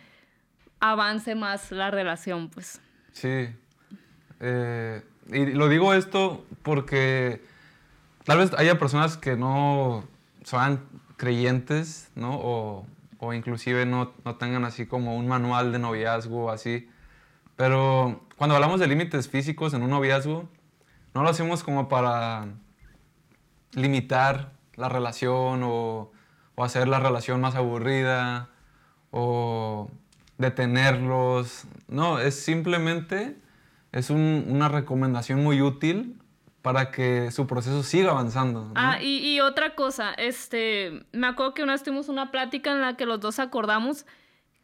avance 0.79 1.33
más 1.33 1.71
la 1.71 1.89
relación, 1.89 2.49
pues. 2.49 2.79
Sí. 3.13 3.49
Eh, 4.39 5.01
y 5.31 5.45
lo 5.47 5.69
digo 5.69 5.95
esto 5.95 6.45
porque 6.61 7.41
tal 8.25 8.38
vez 8.38 8.53
haya 8.59 8.77
personas 8.77 9.17
que 9.17 9.35
no 9.35 10.07
son 10.43 10.83
creyentes, 11.17 12.11
¿no? 12.13 12.35
O, 12.35 12.85
o 13.20 13.34
inclusive 13.34 13.86
no, 13.86 14.13
no 14.24 14.36
tengan 14.36 14.65
así 14.65 14.86
como 14.86 15.18
un 15.18 15.28
manual 15.28 15.72
de 15.72 15.80
noviazgo 15.80 16.51
así. 16.51 16.89
Pero 17.55 18.22
cuando 18.38 18.55
hablamos 18.55 18.80
de 18.80 18.88
límites 18.88 19.30
físicos 19.30 19.74
en 19.74 19.82
un 19.82 19.89
noviazgo, 19.89 20.47
no 21.13 21.24
lo 21.24 21.30
hacemos 21.30 21.63
como 21.63 21.89
para 21.89 22.47
limitar 23.74 24.51
la 24.76 24.89
relación 24.89 25.61
o, 25.63 26.11
hacer 26.57 26.88
la 26.88 26.99
relación 26.99 27.41
más 27.41 27.55
aburrida 27.55 28.49
o 29.11 29.89
detenerlos. 30.38 31.65
No, 31.88 32.20
es 32.20 32.39
simplemente 32.39 33.38
es 33.91 34.09
una 34.09 34.68
recomendación 34.70 35.43
muy 35.43 35.61
útil 35.61 36.16
para 36.68 36.91
que 36.91 37.32
su 37.32 37.47
proceso 37.47 37.82
siga 37.82 38.11
avanzando. 38.11 38.74
Ah, 38.76 38.97
y, 39.01 39.20
y, 39.20 39.39
otra 39.39 39.74
cosa, 39.74 40.11
este, 40.18 41.05
me 41.13 41.28
acuerdo 41.28 41.53
que 41.53 41.63
una 41.63 41.72
vez 41.72 41.82
tuvimos 41.82 42.09
una 42.09 42.30
plática 42.30 42.74
en 42.74 42.82
la 42.82 42.97
que 42.97 43.05
los 43.05 43.22
dos 43.22 43.39
acordamos 43.39 44.05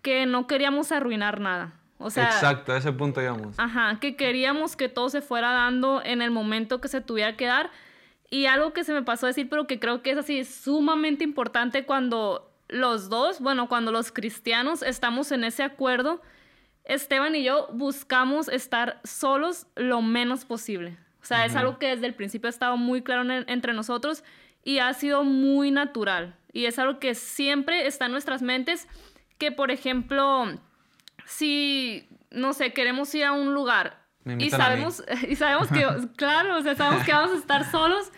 que 0.02 0.26
no 0.26 0.46
queríamos 0.46 0.92
arruinar 0.92 1.40
nada. 1.40 1.80
O 2.00 2.10
sea, 2.10 2.26
Exacto, 2.26 2.74
a 2.74 2.78
ese 2.78 2.92
punto 2.92 3.22
íbamos. 3.22 3.58
Ajá, 3.58 4.00
que 4.02 4.18
queríamos 4.18 4.76
que 4.76 4.90
todo 4.90 5.10
se 5.10 5.22
fuera 5.22 5.54
dando 5.54 6.02
en 6.04 6.22
el 6.22 6.30
momento 6.30 6.82
que 6.82 6.90
se 6.90 7.00
tuviera 7.00 7.38
que 7.38 7.46
dar. 7.46 7.72
Y 8.30 8.48
algo 8.48 8.74
que 8.74 8.84
se 8.84 8.92
me 8.92 9.04
pasó 9.04 9.26
a 9.26 9.30
decir, 9.30 9.48
pero 9.48 9.66
que 9.66 9.80
creo 9.80 10.02
que 10.02 10.12
es 10.12 10.18
así 10.18 10.44
sumamente 10.44 11.24
importante 11.24 11.86
cuando 11.86 12.52
los 12.68 13.08
dos, 13.08 13.40
bueno, 13.40 13.70
cuando 13.70 13.94
los 13.94 14.12
cristianos 14.12 14.82
estamos 14.82 15.32
en 15.32 15.46
ese 15.46 15.64
acuerdo, 15.64 16.22
Esteban 16.84 17.34
y 17.34 17.46
yo 17.46 17.70
buscamos 17.72 18.50
estar 18.50 19.00
solos 19.06 19.68
lo 19.78 20.02
menos 20.02 20.44
posible. 20.44 20.98
O 21.24 21.26
sea, 21.26 21.46
es 21.46 21.56
algo 21.56 21.80
que 21.80 21.88
desde 21.88 22.06
el 22.06 22.14
principio 22.14 22.48
ha 22.48 22.50
estado 22.50 22.78
muy 22.78 23.02
claro 23.02 23.24
entre 23.48 23.74
nosotros 23.74 24.24
y 24.64 24.80
ha 24.80 24.94
sido 24.94 25.24
muy 25.24 25.72
natural. 25.72 26.36
Y 26.52 26.66
es 26.66 26.78
algo 26.78 27.00
que 27.00 27.16
siempre 27.16 27.88
está 27.88 28.06
en 28.06 28.12
nuestras 28.12 28.42
mentes, 28.42 28.88
que 29.38 29.52
por 29.52 29.72
ejemplo 29.72 30.60
si, 31.26 32.08
no 32.32 32.54
sé, 32.54 32.74
queremos 32.74 33.14
ir 33.16 33.24
a 33.26 33.32
un 33.32 33.54
lugar 33.54 34.04
y 34.26 34.50
sabemos, 34.50 35.04
y 35.30 35.36
sabemos 35.36 35.70
que, 35.70 35.86
claro, 36.16 36.58
o 36.58 36.62
sea, 36.62 36.76
sabemos 36.76 37.04
que 37.06 37.12
vamos 37.12 37.32
a 37.32 37.38
estar 37.38 37.70
solos, 37.70 38.12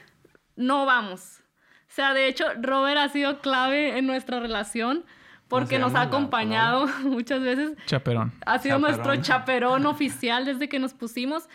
no 0.56 0.86
vamos. 0.86 1.42
O 1.90 1.94
sea, 1.96 2.14
de 2.14 2.28
hecho, 2.28 2.46
Robert 2.62 2.98
ha 2.98 3.10
sido 3.10 3.40
clave 3.40 3.98
en 3.98 4.06
nuestra 4.06 4.40
relación 4.40 5.06
porque 5.48 5.80
nos 5.80 5.96
ha 5.96 6.02
acompañado 6.02 6.88
muchas 7.04 7.42
veces. 7.42 7.74
Chaperón. 7.86 8.34
Ha 8.46 8.60
sido 8.60 8.80
nuestro 8.80 9.16
chaperón 9.18 9.86
oficial 9.86 10.46
desde 10.46 10.68
que 10.68 10.80
nos 10.80 10.94
pusimos, 10.94 11.48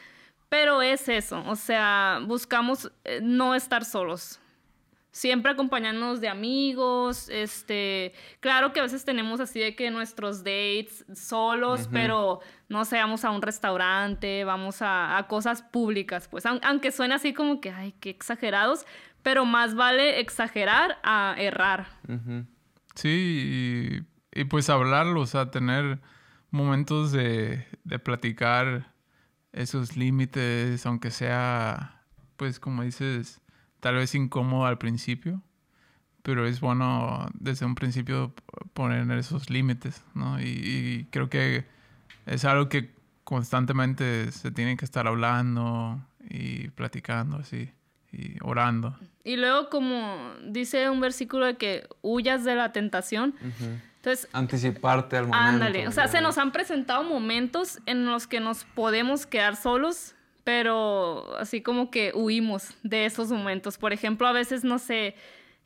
pero 0.50 0.82
es 0.82 1.08
eso, 1.08 1.42
o 1.46 1.56
sea, 1.56 2.20
buscamos 2.26 2.92
eh, 3.04 3.20
no 3.22 3.54
estar 3.54 3.84
solos. 3.84 4.40
Siempre 5.12 5.50
acompañándonos 5.50 6.20
de 6.20 6.28
amigos, 6.28 7.28
este, 7.30 8.12
claro 8.38 8.72
que 8.72 8.80
a 8.80 8.84
veces 8.84 9.04
tenemos 9.04 9.40
así 9.40 9.58
de 9.58 9.74
que 9.74 9.90
nuestros 9.90 10.44
dates 10.44 11.04
solos, 11.14 11.88
pero 11.90 12.40
no 12.68 12.84
sé, 12.84 12.96
vamos 12.96 13.24
a 13.24 13.30
un 13.30 13.42
restaurante, 13.42 14.44
vamos 14.44 14.78
a, 14.82 15.24
cosas 15.28 15.62
públicas, 15.62 16.28
pues 16.28 16.46
aunque 16.46 16.92
suene 16.92 17.14
así 17.14 17.32
como 17.32 17.60
que, 17.60 17.70
ay, 17.70 17.92
qué 17.98 18.10
exagerados, 18.10 18.86
pero 19.24 19.44
más 19.44 19.74
vale 19.74 20.20
exagerar 20.20 20.98
a 21.02 21.34
errar. 21.38 21.88
Sí, 22.94 24.04
y, 24.32 24.44
pues 24.44 24.70
hablarlo, 24.70 25.22
o 25.22 25.26
sea, 25.26 25.50
tener 25.50 25.98
momentos 26.50 27.10
de, 27.10 27.66
de 27.82 27.98
platicar 27.98 28.89
esos 29.52 29.96
límites, 29.96 30.84
aunque 30.86 31.10
sea, 31.10 32.02
pues 32.36 32.60
como 32.60 32.82
dices, 32.82 33.40
tal 33.80 33.96
vez 33.96 34.14
incómodo 34.14 34.66
al 34.66 34.78
principio, 34.78 35.42
pero 36.22 36.46
es 36.46 36.60
bueno 36.60 37.28
desde 37.34 37.66
un 37.66 37.74
principio 37.74 38.34
poner 38.74 39.10
esos 39.18 39.50
límites, 39.50 40.02
¿no? 40.14 40.40
Y, 40.40 41.06
creo 41.10 41.30
que 41.30 41.64
es 42.26 42.44
algo 42.44 42.68
que 42.68 42.92
constantemente 43.24 44.30
se 44.32 44.50
tiene 44.50 44.76
que 44.76 44.84
estar 44.84 45.06
hablando 45.06 46.00
y 46.28 46.68
platicando 46.68 47.38
así. 47.38 47.70
y 48.12 48.36
orando. 48.42 48.98
Y 49.22 49.36
luego 49.36 49.70
como 49.70 50.34
dice 50.44 50.90
un 50.90 51.00
versículo 51.00 51.46
de 51.46 51.56
que 51.56 51.88
huyas 52.02 52.44
de 52.44 52.56
la 52.56 52.72
tentación. 52.72 53.34
Entonces, 54.02 54.28
Anticiparte 54.32 55.16
al 55.18 55.24
momento. 55.26 55.44
ándale. 55.46 55.86
O 55.88 55.92
sea, 55.92 56.08
se 56.08 56.20
nos 56.22 56.38
han 56.38 56.52
presentado 56.52 57.02
momentos 57.04 57.80
en 57.86 58.06
los 58.06 58.26
que 58.26 58.40
nos 58.40 58.64
podemos 58.64 59.26
quedar 59.26 59.56
solos, 59.56 60.14
pero 60.44 61.36
así 61.38 61.60
como 61.62 61.90
que 61.90 62.12
huimos 62.14 62.70
de 62.82 63.04
esos 63.04 63.30
momentos. 63.30 63.76
Por 63.76 63.92
ejemplo, 63.92 64.26
a 64.26 64.32
veces, 64.32 64.64
no 64.64 64.78
sé, 64.78 65.14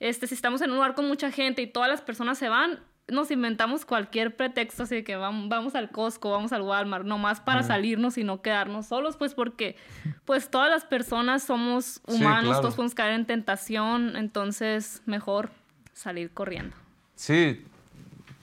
este, 0.01 0.27
si 0.27 0.35
estamos 0.35 0.61
en 0.63 0.71
un 0.71 0.77
lugar 0.77 0.95
con 0.95 1.07
mucha 1.07 1.31
gente 1.31 1.63
y 1.63 1.69
todas 1.69 1.89
las 1.89 2.03
personas 2.03 2.37
se 2.37 2.49
van, 2.49 2.81
nos 3.07 3.31
inventamos 3.31 3.85
cualquier 3.85 4.35
pretexto, 4.35 4.83
así 4.83 4.97
de 4.97 5.05
que 5.05 5.15
vamos, 5.15 5.49
vamos 5.49 5.75
al 5.77 5.91
Costco, 5.91 6.31
vamos 6.31 6.53
al 6.53 6.63
Walmart, 6.63 7.05
nomás 7.05 7.41
para 7.41 7.63
salirnos 7.63 8.19
y 8.19 8.25
no 8.25 8.43
quedarnos 8.43 8.87
solos, 8.87 9.17
pues 9.17 9.35
porque 9.35 9.77
pues 10.25 10.51
todas 10.51 10.71
las 10.71 10.85
personas 10.87 11.43
somos 11.45 12.01
Sí, 12.09 12.15
humanos, 12.17 12.45
claro. 12.47 12.61
todos 12.63 12.75
podemos 12.75 12.95
caer 12.95 13.13
en 13.13 13.27
tentación, 13.27 14.17
entonces 14.17 15.03
mejor 15.07 15.51
salir 15.93 16.31
corriendo. 16.33 16.75
Sí, 17.15 17.63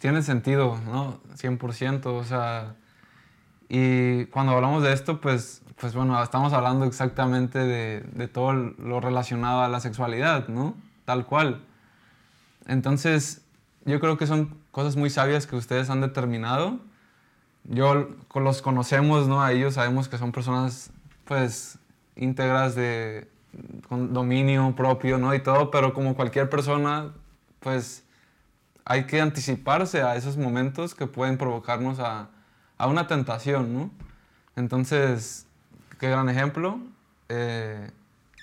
tiene 0.02 0.24
sentido, 0.24 0.80
¿no? 0.88 1.20
100%, 1.36 2.08
o 2.08 2.24
sea, 2.24 2.76
y 3.70 4.26
cuando 4.26 4.54
hablamos 4.54 4.82
de 4.82 4.93
esto, 4.93 5.22
pues, 5.22 5.62
pues 5.80 5.93
bueno, 5.93 6.22
estamos 6.24 6.54
hablando 6.54 6.86
exactamente 6.86 7.60
de, 7.60 8.02
de 8.02 8.28
todo 8.28 8.52
lo 8.52 8.99
relacionado 8.99 9.62
a 9.62 9.70
la 9.70 9.80
sexualidad, 9.80 10.47
¿no? 10.47 10.74
Tal 11.06 11.28
cual. 11.28 11.62
Entonces, 12.66 13.45
yo 13.86 13.99
creo 13.99 14.18
que 14.18 14.26
son 14.26 14.58
cosas 14.72 14.95
muy 14.95 15.12
sabias 15.12 15.45
que 15.45 15.56
ustedes 15.56 15.91
han 15.91 16.02
determinado. 16.02 16.80
Yo 17.64 18.10
los 18.34 18.64
conocemos, 18.64 19.28
¿no? 19.28 19.43
A 19.43 19.52
ellos 19.52 19.76
sabemos 19.76 20.10
que 20.10 20.18
son 20.18 20.32
personas, 20.32 20.89
pues, 21.26 21.78
íntegras 22.16 22.74
de 22.74 23.30
con 23.88 24.14
dominio 24.14 24.74
propio, 24.76 25.20
¿no? 25.20 25.36
Y 25.36 25.43
todo, 25.43 25.70
pero 25.70 25.93
como 25.93 26.16
cualquier 26.16 26.49
persona, 26.49 27.12
pues, 27.60 28.04
hay 28.86 29.05
que 29.05 29.21
anticiparse 29.21 30.01
a 30.01 30.15
esos 30.15 30.38
momentos 30.38 30.95
que 30.95 31.07
pueden 31.07 31.38
provocarnos 31.38 31.99
a, 31.99 32.29
a 32.77 32.88
una 32.88 33.07
tentación, 33.07 33.73
¿no? 33.73 33.91
Entonces, 34.55 35.47
qué 35.99 36.09
gran 36.09 36.29
ejemplo. 36.29 36.79
eh, 37.29 37.89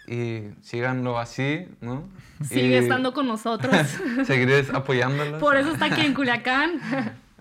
y 0.06 0.48
síganlo 0.62 1.18
así, 1.18 1.68
¿no? 1.82 2.02
Sigue 2.42 2.68
Y 2.68 2.74
estando 2.76 3.12
con 3.12 3.28
nosotros. 3.28 3.76
Seguiré 4.26 4.66
apoyándolos. 4.72 5.38
Por 5.38 5.58
eso 5.58 5.72
está 5.72 5.84
aquí 5.86 6.00
en 6.00 6.14
Culiacán. 6.14 6.80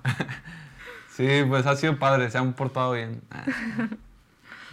Sí, 1.10 1.28
pues 1.48 1.66
ha 1.66 1.76
sido 1.76 1.98
padre, 1.98 2.30
se 2.30 2.38
han 2.38 2.54
portado 2.54 2.92
bien. 2.94 3.22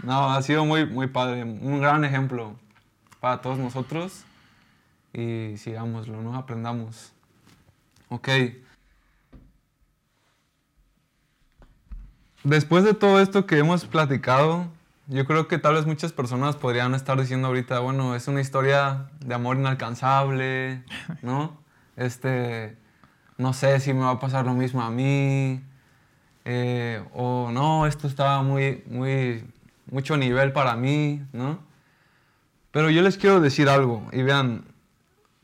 No, 0.02 0.30
ha 0.30 0.42
sido 0.42 0.66
muy, 0.66 0.84
muy 0.84 1.06
padre, 1.06 1.44
un 1.44 1.80
gran 1.80 2.04
ejemplo 2.04 2.56
para 3.20 3.40
todos 3.40 3.56
nosotros 3.58 4.24
y 5.14 5.54
sigámoslo, 5.56 6.20
¿no? 6.20 6.36
Aprendamos. 6.36 7.13
Ok. 8.08 8.28
Después 12.44 12.84
de 12.84 12.92
todo 12.92 13.20
esto 13.20 13.46
que 13.46 13.58
hemos 13.58 13.86
platicado, 13.86 14.68
yo 15.06 15.24
creo 15.26 15.48
que 15.48 15.58
tal 15.58 15.74
vez 15.74 15.86
muchas 15.86 16.12
personas 16.12 16.56
podrían 16.56 16.94
estar 16.94 17.18
diciendo 17.18 17.48
ahorita, 17.48 17.80
bueno, 17.80 18.14
es 18.14 18.28
una 18.28 18.40
historia 18.40 19.10
de 19.20 19.34
amor 19.34 19.56
inalcanzable, 19.56 20.82
¿no? 21.22 21.58
Este, 21.96 22.76
no 23.38 23.52
sé 23.52 23.80
si 23.80 23.94
me 23.94 24.00
va 24.00 24.10
a 24.10 24.20
pasar 24.20 24.44
lo 24.44 24.54
mismo 24.54 24.82
a 24.82 24.90
mí, 24.90 25.62
eh, 26.44 27.02
o 27.14 27.50
no, 27.50 27.86
esto 27.86 28.06
estaba 28.06 28.42
muy, 28.42 28.82
muy, 28.86 29.44
mucho 29.90 30.16
nivel 30.16 30.52
para 30.52 30.76
mí, 30.76 31.22
¿no? 31.32 31.58
Pero 32.70 32.90
yo 32.90 33.02
les 33.02 33.16
quiero 33.16 33.40
decir 33.40 33.68
algo, 33.68 34.06
y 34.12 34.22
vean, 34.22 34.64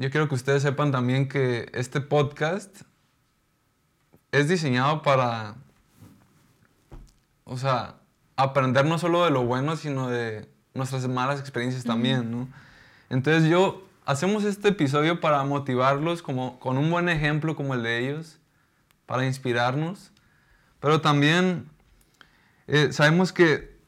yo 0.01 0.11
quiero 0.11 0.31
que 0.31 0.35
ustedes 0.35 0.63
sepan 0.63 0.93
también 0.93 1.29
que 1.29 1.71
este 1.75 2.01
podcast 2.01 2.85
es 4.33 4.49
diseñado 4.49 5.03
para, 5.03 5.57
o 7.45 7.59
sea, 7.59 7.97
aprender 8.35 8.87
no 8.87 8.99
solo 8.99 9.27
de 9.27 9.31
lo 9.31 9.45
bueno, 9.45 9.77
sino 9.77 10.09
de 10.09 10.49
nuestras 10.73 11.07
malas 11.07 11.39
experiencias 11.39 11.85
también, 11.85 12.31
¿no? 12.31 12.49
Entonces 13.11 13.51
yo, 13.51 13.87
hacemos 14.07 14.45
este 14.45 14.69
episodio 14.69 15.21
para 15.21 15.45
motivarlos 15.45 16.23
como, 16.23 16.59
con 16.61 16.79
un 16.79 16.91
buen 16.91 17.11
ejemplo 17.11 17.55
como 17.55 17.75
el 17.75 17.83
de 17.83 17.99
ellos, 17.99 18.39
para 19.05 19.27
inspirarnos, 19.27 20.13
pero 20.81 21.03
también 21.03 21.69
eh, 22.69 22.91
sabemos 22.95 23.35
que 23.35 23.79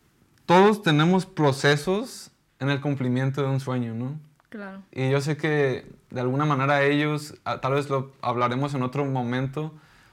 todos 0.45 0.83
tenemos 0.83 1.25
procesos 1.25 2.33
en 2.59 2.69
el 2.69 2.83
cumplimiento 2.83 3.41
de 3.41 3.49
un 3.49 3.61
sueño, 3.61 3.95
¿no? 3.95 4.32
Claro. 4.53 4.83
Y 4.93 5.09
yo 5.09 5.19
sé 5.23 5.39
que 5.39 5.87
de 6.11 6.21
alguna 6.21 6.45
manera 6.45 6.83
ellos, 6.83 7.37
ah, 7.47 7.63
tal 7.63 7.73
vez 7.73 7.89
lo 7.89 8.13
hablaremos 8.21 8.75
en 8.75 8.83
otro 8.83 9.03
momento, 9.07 9.73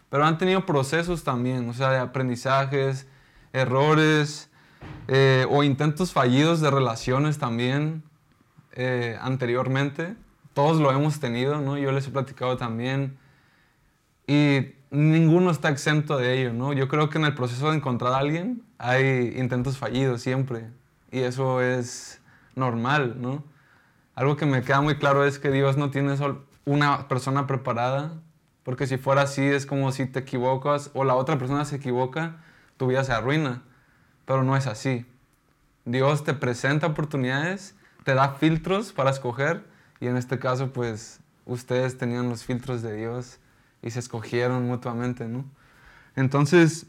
pero 0.09 0.23
han 0.23 0.37
tenido 0.37 0.65
procesos 0.65 1.25
también, 1.25 1.67
o 1.67 1.73
sea, 1.73 1.89
de 1.89 1.97
aprendizajes, 1.97 3.05
errores 3.51 4.49
eh, 5.09 5.45
o 5.49 5.61
intentos 5.63 6.13
fallidos 6.13 6.61
de 6.61 6.71
relaciones 6.71 7.37
también 7.37 8.01
eh, 8.71 9.17
anteriormente. 9.19 10.15
Todos 10.53 10.79
lo 10.79 10.89
hemos 10.93 11.19
tenido, 11.19 11.59
¿no? 11.59 11.77
Yo 11.77 11.91
les 11.91 12.07
he 12.07 12.11
platicado 12.11 12.55
también. 12.55 13.17
Y 14.25 14.67
ninguno 14.89 15.51
está 15.51 15.67
exento 15.67 16.15
de 16.15 16.39
ello, 16.39 16.53
¿no? 16.53 16.71
Yo 16.71 16.87
creo 16.87 17.09
que 17.09 17.17
en 17.17 17.25
el 17.25 17.35
proceso 17.35 17.71
de 17.71 17.75
encontrar 17.75 18.13
a 18.13 18.19
alguien 18.19 18.63
hay 18.77 19.33
intentos 19.35 19.77
fallidos 19.77 20.21
siempre. 20.21 20.69
Y 21.11 21.19
eso 21.19 21.61
es 21.61 22.21
normal, 22.55 23.17
¿no? 23.19 23.43
Algo 24.19 24.35
que 24.35 24.45
me 24.45 24.63
queda 24.63 24.81
muy 24.81 24.97
claro 24.97 25.23
es 25.23 25.39
que 25.39 25.49
Dios 25.49 25.77
no 25.77 25.91
tiene 25.91 26.17
sol- 26.17 26.45
una 26.65 27.07
persona 27.07 27.47
preparada, 27.47 28.19
porque 28.63 28.85
si 28.85 28.97
fuera 28.97 29.21
así 29.21 29.45
es 29.45 29.65
como 29.65 29.93
si 29.93 30.07
te 30.07 30.19
equivocas 30.19 30.91
o 30.93 31.05
la 31.05 31.15
otra 31.15 31.37
persona 31.37 31.63
se 31.63 31.77
equivoca, 31.77 32.35
tu 32.75 32.87
vida 32.87 33.05
se 33.05 33.13
arruina. 33.13 33.63
Pero 34.25 34.43
no 34.43 34.57
es 34.57 34.67
así. 34.67 35.05
Dios 35.85 36.25
te 36.25 36.33
presenta 36.33 36.87
oportunidades, 36.87 37.75
te 38.03 38.13
da 38.13 38.33
filtros 38.33 38.91
para 38.91 39.09
escoger 39.09 39.63
y 40.01 40.07
en 40.07 40.17
este 40.17 40.37
caso 40.37 40.73
pues 40.73 41.21
ustedes 41.45 41.97
tenían 41.97 42.27
los 42.27 42.43
filtros 42.43 42.81
de 42.81 42.97
Dios 42.97 43.39
y 43.81 43.91
se 43.91 43.99
escogieron 43.99 44.67
mutuamente, 44.67 45.29
¿no? 45.29 45.45
Entonces, 46.17 46.87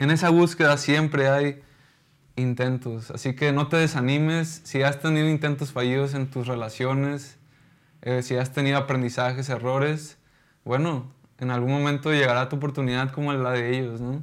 en 0.00 0.10
esa 0.10 0.30
búsqueda 0.30 0.76
siempre 0.76 1.28
hay 1.28 1.62
intentos, 2.36 3.10
así 3.10 3.34
que 3.34 3.52
no 3.52 3.68
te 3.68 3.76
desanimes 3.76 4.62
si 4.64 4.82
has 4.82 5.00
tenido 5.00 5.28
intentos 5.28 5.72
fallidos 5.72 6.14
en 6.14 6.28
tus 6.30 6.46
relaciones, 6.46 7.38
eh, 8.02 8.22
si 8.22 8.36
has 8.36 8.52
tenido 8.52 8.78
aprendizajes, 8.78 9.48
errores, 9.48 10.18
bueno, 10.64 11.12
en 11.38 11.50
algún 11.50 11.70
momento 11.72 12.10
llegará 12.12 12.48
tu 12.48 12.56
oportunidad 12.56 13.10
como 13.12 13.32
la 13.32 13.50
de 13.50 13.76
ellos, 13.78 14.00
¿no? 14.00 14.22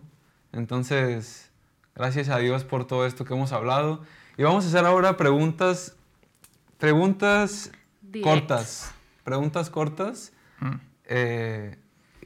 Entonces, 0.53 1.51
gracias 1.95 2.29
a 2.29 2.37
Dios 2.39 2.63
por 2.63 2.85
todo 2.87 3.05
esto 3.05 3.25
que 3.25 3.33
hemos 3.33 3.51
hablado. 3.51 4.01
Y 4.37 4.43
vamos 4.43 4.65
a 4.65 4.67
hacer 4.69 4.85
ahora 4.85 5.17
preguntas, 5.17 5.95
preguntas 6.77 7.71
cortas, 8.23 8.91
preguntas 9.23 9.69
cortas, 9.69 10.31
Mm. 10.61 10.75
eh, 11.05 11.77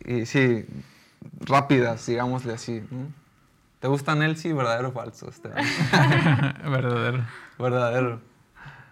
y 0.06 0.26
sí, 0.26 0.66
rápidas, 1.42 2.06
digámosle 2.08 2.54
así. 2.54 2.84
¿no? 2.90 3.12
¿Te 3.84 3.90
gusta 3.90 4.16
Nelsi, 4.16 4.54
verdadero 4.54 4.88
o 4.88 4.92
falso? 4.94 5.30
Esteban? 5.30 5.62
Verdadero. 6.72 7.26
verdadero. 7.60 8.22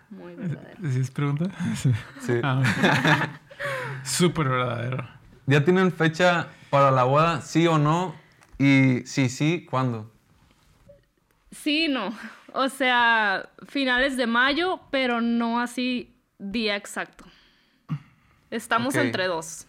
Muy 0.10 0.36
verdadero. 0.36 0.92
¿Sí 0.92 1.00
es 1.00 1.10
pregunta? 1.10 1.46
Sí. 1.78 1.94
Sí. 2.20 2.34
Ah. 2.44 2.62
Súper 4.04 4.50
verdadero. 4.50 5.08
¿Ya 5.46 5.64
tienen 5.64 5.94
fecha 5.94 6.50
para 6.70 6.92
la 6.92 7.06
boda, 7.06 7.40
sí 7.40 7.68
o 7.68 7.78
no? 7.78 8.16
Y 8.60 9.04
si 9.06 9.30
sí, 9.30 9.66
¿cuándo? 9.70 10.12
Sí, 11.52 11.88
no. 11.88 12.14
O 12.52 12.68
sea, 12.68 13.48
finales 13.70 14.18
de 14.18 14.28
mayo, 14.28 14.82
pero 14.92 15.22
no 15.22 15.62
así 15.62 16.14
día 16.38 16.76
exacto. 16.76 17.24
Estamos 18.50 18.94
entre 18.96 19.28
dos. 19.28 19.66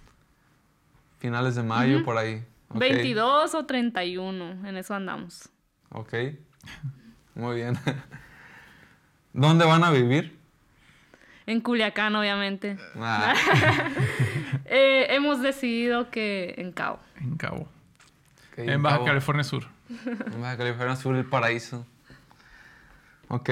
Finales 1.20 1.54
de 1.54 1.62
mayo, 1.62 2.04
por 2.04 2.18
ahí. 2.18 2.44
Ok. 2.74 2.78
22 2.78 3.54
o 3.54 3.64
31, 3.66 4.66
en 4.68 4.76
eso 4.76 4.94
andamos. 4.94 5.48
Ok. 5.90 6.14
Muy 7.34 7.56
bien. 7.56 7.78
¿Dónde 9.32 9.64
van 9.64 9.84
a 9.84 9.90
vivir? 9.90 10.38
En 11.46 11.60
Culiacán, 11.60 12.14
obviamente. 12.14 12.78
Ah, 12.96 13.34
Eh, 14.64 15.06
hemos 15.14 15.42
decidido 15.42 16.08
que 16.10 16.54
en 16.56 16.72
Cabo. 16.72 16.98
En 17.20 17.36
Cabo. 17.36 17.68
En 18.56 18.82
Baja 18.82 18.96
Cabo. 18.96 19.06
California 19.06 19.44
Sur. 19.44 19.64
En 20.06 20.40
Baja 20.40 20.56
California 20.56 20.96
Sur, 20.96 21.16
el 21.16 21.26
paraíso. 21.26 21.84
Ok. 23.28 23.50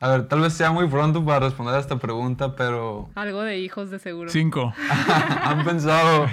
A 0.00 0.08
ver, 0.08 0.28
tal 0.28 0.40
vez 0.40 0.52
sea 0.52 0.70
muy 0.70 0.86
pronto 0.86 1.24
para 1.24 1.40
responder 1.46 1.74
a 1.74 1.78
esta 1.78 1.98
pregunta, 1.98 2.54
pero 2.54 3.08
Algo 3.14 3.42
de 3.42 3.58
hijos 3.58 3.90
de 3.90 3.98
seguro. 3.98 4.28
Cinco. 4.30 4.72
¿han 5.42 5.64
pensado 5.64 6.26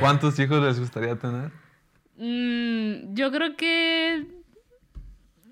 cuántos 0.00 0.38
hijos 0.38 0.62
les 0.62 0.78
gustaría 0.80 1.16
tener? 1.16 1.50
Mm, 2.16 3.14
yo 3.14 3.30
creo 3.30 3.56
que 3.56 4.26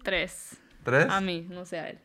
tres. 0.02 0.58
¿Tres? 0.82 1.06
A 1.10 1.20
mí, 1.20 1.46
no 1.50 1.64
sé 1.64 1.78
a 1.80 1.90
él. 1.90 1.98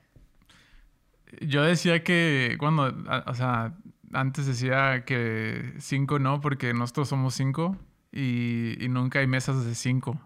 Yo 1.41 1.63
decía 1.63 2.03
que, 2.03 2.57
bueno, 2.59 2.91
o 3.25 3.33
sea, 3.35 3.73
antes 4.13 4.47
decía 4.47 5.03
que 5.05 5.73
cinco 5.77 6.17
no, 6.19 6.41
porque 6.41 6.73
nosotros 6.73 7.09
somos 7.09 7.35
cinco 7.35 7.77
y, 8.11 8.83
y 8.83 8.89
nunca 8.89 9.19
hay 9.19 9.27
mesas 9.27 9.65
de 9.65 9.75
cinco. 9.75 10.19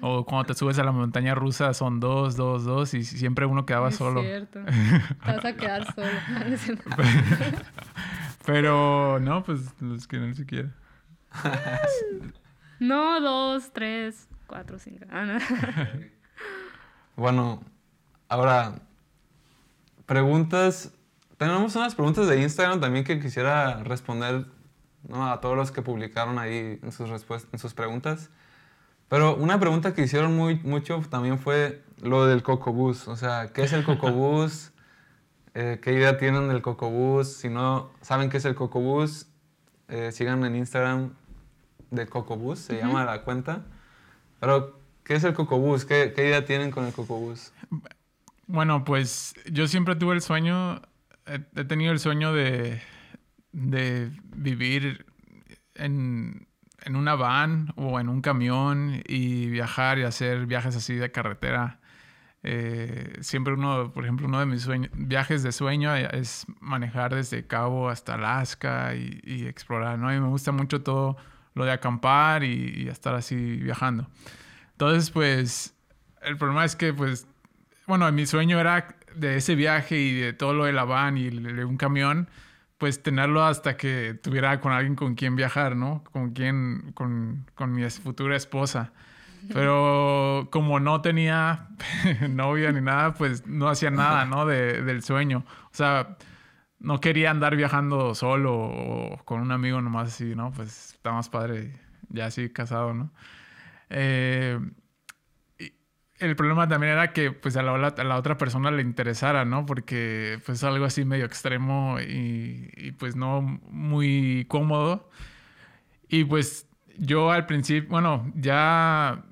O 0.00 0.26
cuando 0.26 0.44
te 0.48 0.54
subes 0.54 0.78
a 0.78 0.84
la 0.84 0.92
montaña 0.92 1.34
rusa 1.34 1.72
son 1.72 1.98
dos, 1.98 2.36
dos, 2.36 2.64
dos 2.64 2.92
y 2.92 3.04
siempre 3.04 3.46
uno 3.46 3.64
quedaba 3.64 3.88
Es 3.88 3.96
solo. 3.96 4.20
cierto. 4.20 4.60
Te 5.24 5.32
vas 5.32 5.44
a 5.44 5.56
quedar 5.56 5.94
solo. 5.94 6.10
Pero 8.44 9.18
no, 9.20 9.42
pues 9.44 9.60
los 9.80 10.06
que 10.06 10.18
no 10.18 10.34
se 10.34 10.44
quiera. 10.44 10.68
No, 12.80 13.20
dos, 13.20 13.72
tres, 13.72 14.28
cuatro, 14.46 14.78
cinco. 14.78 15.06
Ah, 15.10 15.24
no. 15.24 15.38
Bueno, 17.16 17.62
ahora, 18.28 18.74
preguntas. 20.04 20.92
Tenemos 21.38 21.76
unas 21.76 21.94
preguntas 21.94 22.26
de 22.26 22.42
Instagram 22.42 22.80
también 22.80 23.04
que 23.04 23.20
quisiera 23.20 23.82
responder 23.84 24.46
¿no? 25.06 25.30
a 25.30 25.40
todos 25.40 25.56
los 25.56 25.70
que 25.70 25.80
publicaron 25.80 26.38
ahí 26.38 26.80
en 26.82 26.90
sus, 26.90 27.08
en 27.52 27.58
sus 27.58 27.72
preguntas. 27.72 28.30
Pero 29.08 29.36
una 29.36 29.60
pregunta 29.60 29.94
que 29.94 30.02
hicieron 30.02 30.36
muy, 30.36 30.56
mucho 30.60 31.00
también 31.08 31.38
fue 31.38 31.84
lo 32.02 32.26
del 32.26 32.42
cocobús. 32.42 33.06
O 33.06 33.16
sea, 33.16 33.52
¿qué 33.52 33.62
es 33.62 33.72
el 33.72 33.84
cocobús? 33.84 34.70
Eh, 35.56 35.78
¿Qué 35.80 35.92
idea 35.92 36.18
tienen 36.18 36.48
del 36.48 36.62
cocobús? 36.62 37.28
Si 37.28 37.48
no 37.48 37.92
saben 38.00 38.28
qué 38.28 38.38
es 38.38 38.44
el 38.44 38.56
cocobús, 38.56 39.28
eh, 39.86 40.10
sigan 40.10 40.44
en 40.44 40.56
Instagram 40.56 41.14
de 41.90 42.06
cocobús, 42.06 42.58
se 42.58 42.78
llama 42.78 43.04
la 43.04 43.22
cuenta. 43.22 43.64
Pero, 44.40 44.78
¿qué 45.04 45.14
es 45.14 45.24
el 45.24 45.34
cocobús? 45.34 45.84
¿Qué, 45.84 46.12
¿Qué 46.14 46.26
idea 46.26 46.44
tienen 46.44 46.70
con 46.70 46.84
el 46.84 46.92
cocobús? 46.92 47.52
Bueno, 48.46 48.84
pues 48.84 49.34
yo 49.50 49.66
siempre 49.66 49.96
tuve 49.96 50.14
el 50.14 50.20
sueño, 50.20 50.82
he, 51.26 51.40
he 51.56 51.64
tenido 51.64 51.92
el 51.92 51.98
sueño 51.98 52.32
de, 52.32 52.82
de 53.52 54.10
vivir 54.36 55.06
en, 55.74 56.46
en 56.82 56.96
una 56.96 57.14
van 57.14 57.72
o 57.76 57.98
en 58.00 58.08
un 58.08 58.20
camión 58.20 59.02
y 59.06 59.46
viajar 59.46 59.98
y 59.98 60.02
hacer 60.02 60.46
viajes 60.46 60.76
así 60.76 60.94
de 60.94 61.10
carretera. 61.10 61.80
Eh, 62.42 63.16
siempre 63.22 63.54
uno, 63.54 63.90
por 63.92 64.04
ejemplo, 64.04 64.26
uno 64.26 64.38
de 64.38 64.44
mis 64.44 64.60
sueños, 64.60 64.90
viajes 64.94 65.42
de 65.42 65.50
sueño 65.50 65.94
es 65.96 66.44
manejar 66.60 67.14
desde 67.14 67.46
Cabo 67.46 67.88
hasta 67.88 68.14
Alaska 68.14 68.94
y, 68.94 69.20
y 69.24 69.46
explorar, 69.46 69.98
¿no? 69.98 70.14
Y 70.14 70.20
me 70.20 70.28
gusta 70.28 70.52
mucho 70.52 70.82
todo 70.82 71.16
lo 71.54 71.64
de 71.64 71.72
acampar 71.72 72.44
y, 72.44 72.82
y 72.84 72.88
estar 72.88 73.14
así 73.14 73.36
viajando. 73.56 74.08
Entonces, 74.72 75.10
pues, 75.10 75.74
el 76.22 76.36
problema 76.36 76.64
es 76.64 76.74
que, 76.76 76.92
pues, 76.92 77.26
bueno, 77.86 78.10
mi 78.12 78.26
sueño 78.26 78.58
era 78.60 78.96
de 79.14 79.36
ese 79.36 79.54
viaje 79.54 79.96
y 79.98 80.12
de 80.20 80.32
todo 80.32 80.54
lo 80.54 80.64
de 80.64 80.72
la 80.72 80.84
van 80.84 81.16
y 81.16 81.30
de 81.30 81.64
un 81.64 81.76
camión, 81.76 82.28
pues 82.78 83.02
tenerlo 83.02 83.44
hasta 83.44 83.76
que 83.76 84.18
tuviera 84.20 84.60
con 84.60 84.72
alguien 84.72 84.96
con 84.96 85.14
quien 85.14 85.36
viajar, 85.36 85.76
¿no? 85.76 86.02
Con 86.12 86.32
quien, 86.32 86.90
con, 86.94 87.46
con 87.54 87.72
mi 87.72 87.88
futura 87.88 88.36
esposa. 88.36 88.92
Pero 89.52 90.48
como 90.50 90.80
no 90.80 91.00
tenía 91.02 91.68
novia 92.30 92.72
ni 92.72 92.80
nada, 92.80 93.14
pues 93.14 93.46
no 93.46 93.68
hacía 93.68 93.90
nada, 93.90 94.24
¿no? 94.24 94.46
De- 94.46 94.82
del 94.82 95.02
sueño. 95.02 95.44
O 95.66 95.70
sea, 95.74 96.16
no 96.84 97.00
quería 97.00 97.30
andar 97.30 97.56
viajando 97.56 98.14
solo 98.14 98.54
o 98.54 99.18
con 99.24 99.40
un 99.40 99.52
amigo 99.52 99.80
nomás 99.80 100.08
así, 100.08 100.34
¿no? 100.34 100.52
Pues 100.52 100.94
está 100.94 101.12
más 101.12 101.28
padre 101.28 101.72
ya 102.10 102.26
así 102.26 102.50
casado, 102.50 102.94
¿no? 102.94 103.12
Eh, 103.90 104.58
el 106.18 106.36
problema 106.36 106.68
también 106.68 106.92
era 106.92 107.12
que 107.12 107.32
pues 107.32 107.56
a 107.56 107.62
la, 107.62 107.72
a 107.72 108.04
la 108.04 108.16
otra 108.16 108.38
persona 108.38 108.70
le 108.70 108.82
interesara, 108.82 109.44
¿no? 109.44 109.66
Porque 109.66 110.38
pues 110.46 110.62
algo 110.64 110.84
así 110.84 111.04
medio 111.04 111.24
extremo 111.24 111.98
y, 112.00 112.92
pues 112.98 113.16
no 113.16 113.42
muy 113.42 114.46
cómodo. 114.48 115.10
Y 116.08 116.24
pues 116.24 116.68
yo 116.98 117.30
al 117.32 117.46
principio, 117.46 117.90
bueno, 117.90 118.32
ya, 118.36 119.24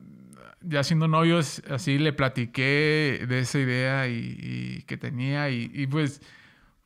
ya 0.61 0.82
siendo 0.82 1.09
novios, 1.09 1.62
así 1.70 1.98
le 1.98 2.12
platiqué 2.12 3.24
de 3.28 3.40
esa 3.40 3.59
idea 3.59 4.09
y, 4.09 4.84
que 4.86 4.96
tenía 4.96 5.50
y, 5.50 5.86
pues 5.86 6.20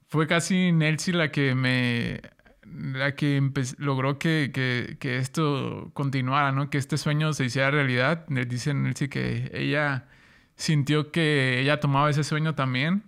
fue 0.08 0.26
casi 0.26 0.72
Nelsie 0.72 1.14
la 1.14 1.30
que 1.30 1.54
me 1.54 2.20
la 2.64 3.14
que 3.14 3.40
logró 3.78 4.18
que, 4.18 4.50
que, 4.52 4.96
que 4.98 5.18
esto 5.18 5.90
continuara, 5.94 6.52
¿no? 6.52 6.68
Que 6.68 6.78
este 6.78 6.98
sueño 6.98 7.32
se 7.32 7.44
hiciera 7.44 7.70
realidad. 7.70 8.26
Le 8.28 8.44
dice 8.44 8.74
Nelsie 8.74 9.08
que 9.08 9.50
ella 9.54 10.08
sintió 10.56 11.12
que 11.12 11.60
ella 11.60 11.80
tomaba 11.80 12.10
ese 12.10 12.24
sueño 12.24 12.54
también. 12.54 13.04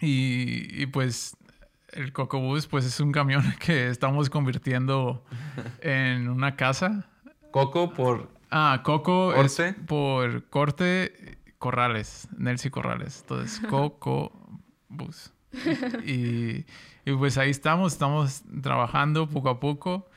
Y, 0.00 0.82
y 0.82 0.86
pues 0.86 1.36
el 1.92 2.12
Cocobús 2.12 2.66
pues 2.66 2.84
es 2.84 3.00
un 3.00 3.12
camión 3.12 3.42
que 3.58 3.88
estamos 3.88 4.30
convirtiendo 4.30 5.24
en 5.80 6.28
una 6.28 6.56
casa. 6.56 7.08
Coco 7.50 7.92
por... 7.92 8.30
Ah, 8.50 8.80
Coco 8.84 9.34
es 9.34 9.56
¿Corte? 9.56 9.74
por 9.86 10.48
corte 10.48 11.38
Corrales, 11.58 12.28
Nelsie 12.36 12.70
Corrales. 12.70 13.20
Entonces, 13.22 13.60
Coco 13.68 14.32
Bus. 14.88 15.32
Y, 16.06 16.64
y 17.04 17.12
pues 17.18 17.38
ahí 17.38 17.50
estamos, 17.50 17.92
estamos 17.92 18.42
trabajando 18.62 19.28
poco 19.28 19.48
a 19.48 19.60
poco 19.60 20.08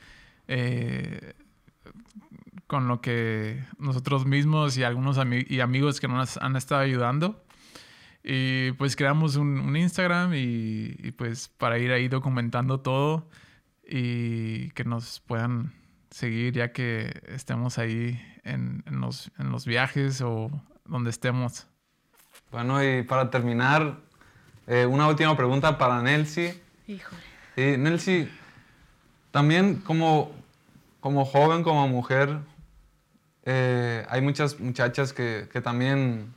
eh, 0.46 1.34
con 2.66 2.88
lo 2.88 3.00
que 3.00 3.64
nosotros 3.78 4.26
mismos 4.26 4.78
y 4.78 4.84
algunos 4.84 5.18
ami- 5.18 5.46
y 5.48 5.60
amigos 5.60 6.00
que 6.00 6.08
nos 6.08 6.36
han 6.38 6.56
estado 6.56 6.80
ayudando. 6.82 7.44
Y 8.22 8.72
pues 8.72 8.96
creamos 8.96 9.36
un, 9.36 9.58
un 9.58 9.76
Instagram 9.76 10.32
y, 10.34 10.96
y, 10.98 11.10
pues 11.12 11.48
para 11.48 11.78
ir 11.78 11.92
ahí 11.92 12.08
documentando 12.08 12.80
todo 12.80 13.28
y 13.86 14.70
que 14.70 14.84
nos 14.84 15.20
puedan 15.20 15.74
seguir 16.10 16.54
ya 16.54 16.72
que 16.72 17.20
estemos 17.26 17.76
ahí 17.76 18.18
en, 18.44 18.82
en 18.86 19.00
los, 19.00 19.30
en 19.38 19.50
los 19.50 19.66
viajes 19.66 20.22
o 20.22 20.50
donde 20.86 21.10
estemos. 21.10 21.66
Bueno, 22.50 22.82
y 22.82 23.02
para 23.02 23.28
terminar, 23.28 24.00
eh, 24.66 24.86
una 24.86 25.08
última 25.08 25.36
pregunta 25.36 25.76
para 25.78 26.00
Nelsie. 26.02 26.60
Híjole. 26.86 27.22
Y 27.56 27.76
Nelsie, 27.76 28.28
también 29.30 29.76
como, 29.76 30.32
como 31.00 31.24
joven, 31.24 31.62
como 31.62 31.86
mujer, 31.88 32.38
eh, 33.44 34.06
hay 34.08 34.20
muchas 34.22 34.58
muchachas 34.58 35.12
que, 35.12 35.48
que 35.52 35.60
también, 35.60 36.34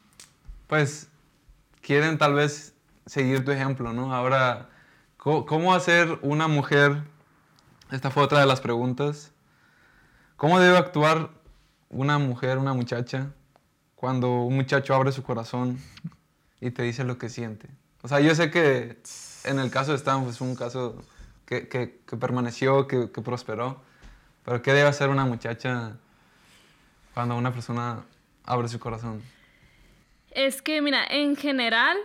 pues, 0.67 1.09
quieren 1.81 2.17
tal 2.17 2.33
vez 2.33 2.73
seguir 3.05 3.45
tu 3.45 3.51
ejemplo, 3.51 3.93
¿no? 3.93 4.13
Ahora, 4.13 4.69
¿cómo, 5.15 5.45
cómo 5.45 5.73
hacer 5.73 6.19
una 6.21 6.47
mujer? 6.47 7.03
Esta 7.91 8.11
fue 8.11 8.23
otra 8.23 8.41
de 8.41 8.45
las 8.45 8.59
preguntas. 8.59 9.31
¿Cómo 10.35 10.59
debe 10.59 10.77
actuar 10.77 11.29
una 11.89 12.19
mujer, 12.19 12.57
una 12.57 12.73
muchacha, 12.73 13.31
cuando 13.95 14.41
un 14.41 14.55
muchacho 14.55 14.93
abre 14.93 15.11
su 15.11 15.23
corazón 15.23 15.79
y 16.59 16.71
te 16.71 16.83
dice 16.83 17.03
lo 17.03 17.17
que 17.17 17.29
siente? 17.29 17.69
O 18.01 18.07
sea, 18.07 18.19
yo 18.19 18.33
sé 18.35 18.51
que 18.51 18.97
en 19.43 19.59
el 19.59 19.69
caso 19.71 19.91
de 19.91 19.97
Stan 19.97 20.31
fue 20.33 20.47
un 20.47 20.55
caso 20.55 20.95
que, 21.45 21.67
que- 21.67 21.99
que 22.05 22.17
permaneció, 22.17 22.87
que, 22.87 23.11
que 23.11 23.21
prosperó, 23.21 23.81
pero 24.45 24.61
¿qué 24.61 24.73
debe 24.73 24.87
hacer 24.89 25.09
una 25.09 25.25
muchacha 25.25 25.97
cuando 27.13 27.35
una 27.35 27.51
persona 27.51 28.03
abre 28.45 28.67
su 28.67 28.79
corazón? 28.79 29.21
Es 30.31 30.61
que, 30.61 30.81
mira, 30.81 31.03
en 31.09 31.35
general, 31.35 31.97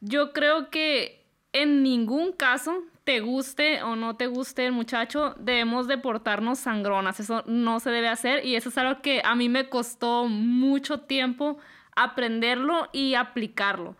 yo 0.00 0.32
creo 0.32 0.70
que 0.70 1.26
en 1.52 1.82
ningún 1.82 2.32
caso, 2.32 2.84
te 3.04 3.20
guste 3.20 3.82
o 3.82 3.96
no 3.96 4.16
te 4.16 4.28
guste 4.28 4.66
el 4.66 4.72
muchacho, 4.72 5.34
debemos 5.38 5.88
de 5.88 5.98
portarnos 5.98 6.60
sangronas. 6.60 7.18
Eso 7.18 7.42
no 7.46 7.80
se 7.80 7.90
debe 7.90 8.08
hacer 8.08 8.44
y 8.46 8.54
eso 8.54 8.68
es 8.68 8.78
algo 8.78 9.02
que 9.02 9.20
a 9.24 9.34
mí 9.34 9.48
me 9.48 9.68
costó 9.68 10.26
mucho 10.26 11.00
tiempo 11.00 11.58
aprenderlo 11.96 12.88
y 12.92 13.14
aplicarlo. 13.14 13.96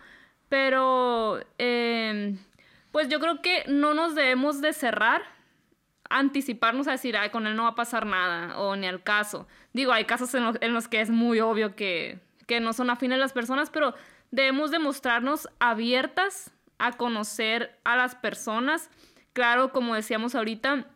Pero, 0.51 1.41
eh, 1.59 2.37
pues 2.93 3.09
yo 3.09 3.19
creo 3.21 3.41
que 3.41 3.65
no 3.69 3.95
nos 3.95 4.15
debemos 4.15 4.61
de 4.61 4.75
cerrar 4.75 5.23
anticiparnos 6.11 6.89
a 6.89 6.93
decir, 6.93 7.17
ay, 7.17 7.31
con 7.31 7.47
él 7.47 7.55
no 7.57 7.63
va 7.63 7.69
a 7.71 7.75
pasar 7.77 8.05
nada, 8.05 8.59
o 8.59 8.75
ni 8.77 8.87
al 8.89 9.03
caso. 9.03 9.47
Digo, 9.73 9.93
hay 9.93 10.05
casos 10.07 10.35
en, 10.35 10.45
lo- 10.45 10.61
en 10.61 10.75
los 10.75 10.89
que 10.89 11.01
es 11.01 11.09
muy 11.09 11.39
obvio 11.41 11.77
que, 11.77 12.19
que 12.49 12.59
no 12.61 12.73
son 12.73 12.91
afines 12.91 13.19
las 13.21 13.33
personas, 13.33 13.71
pero 13.71 13.95
debemos 14.33 14.73
demostrarnos 14.73 15.49
abiertas 15.61 16.53
a 16.79 16.93
conocer 16.97 17.79
a 17.85 17.97
las 17.97 18.17
personas. 18.17 18.91
Claro, 19.33 19.71
como 19.71 19.95
decíamos 19.95 20.35
ahorita, 20.35 20.87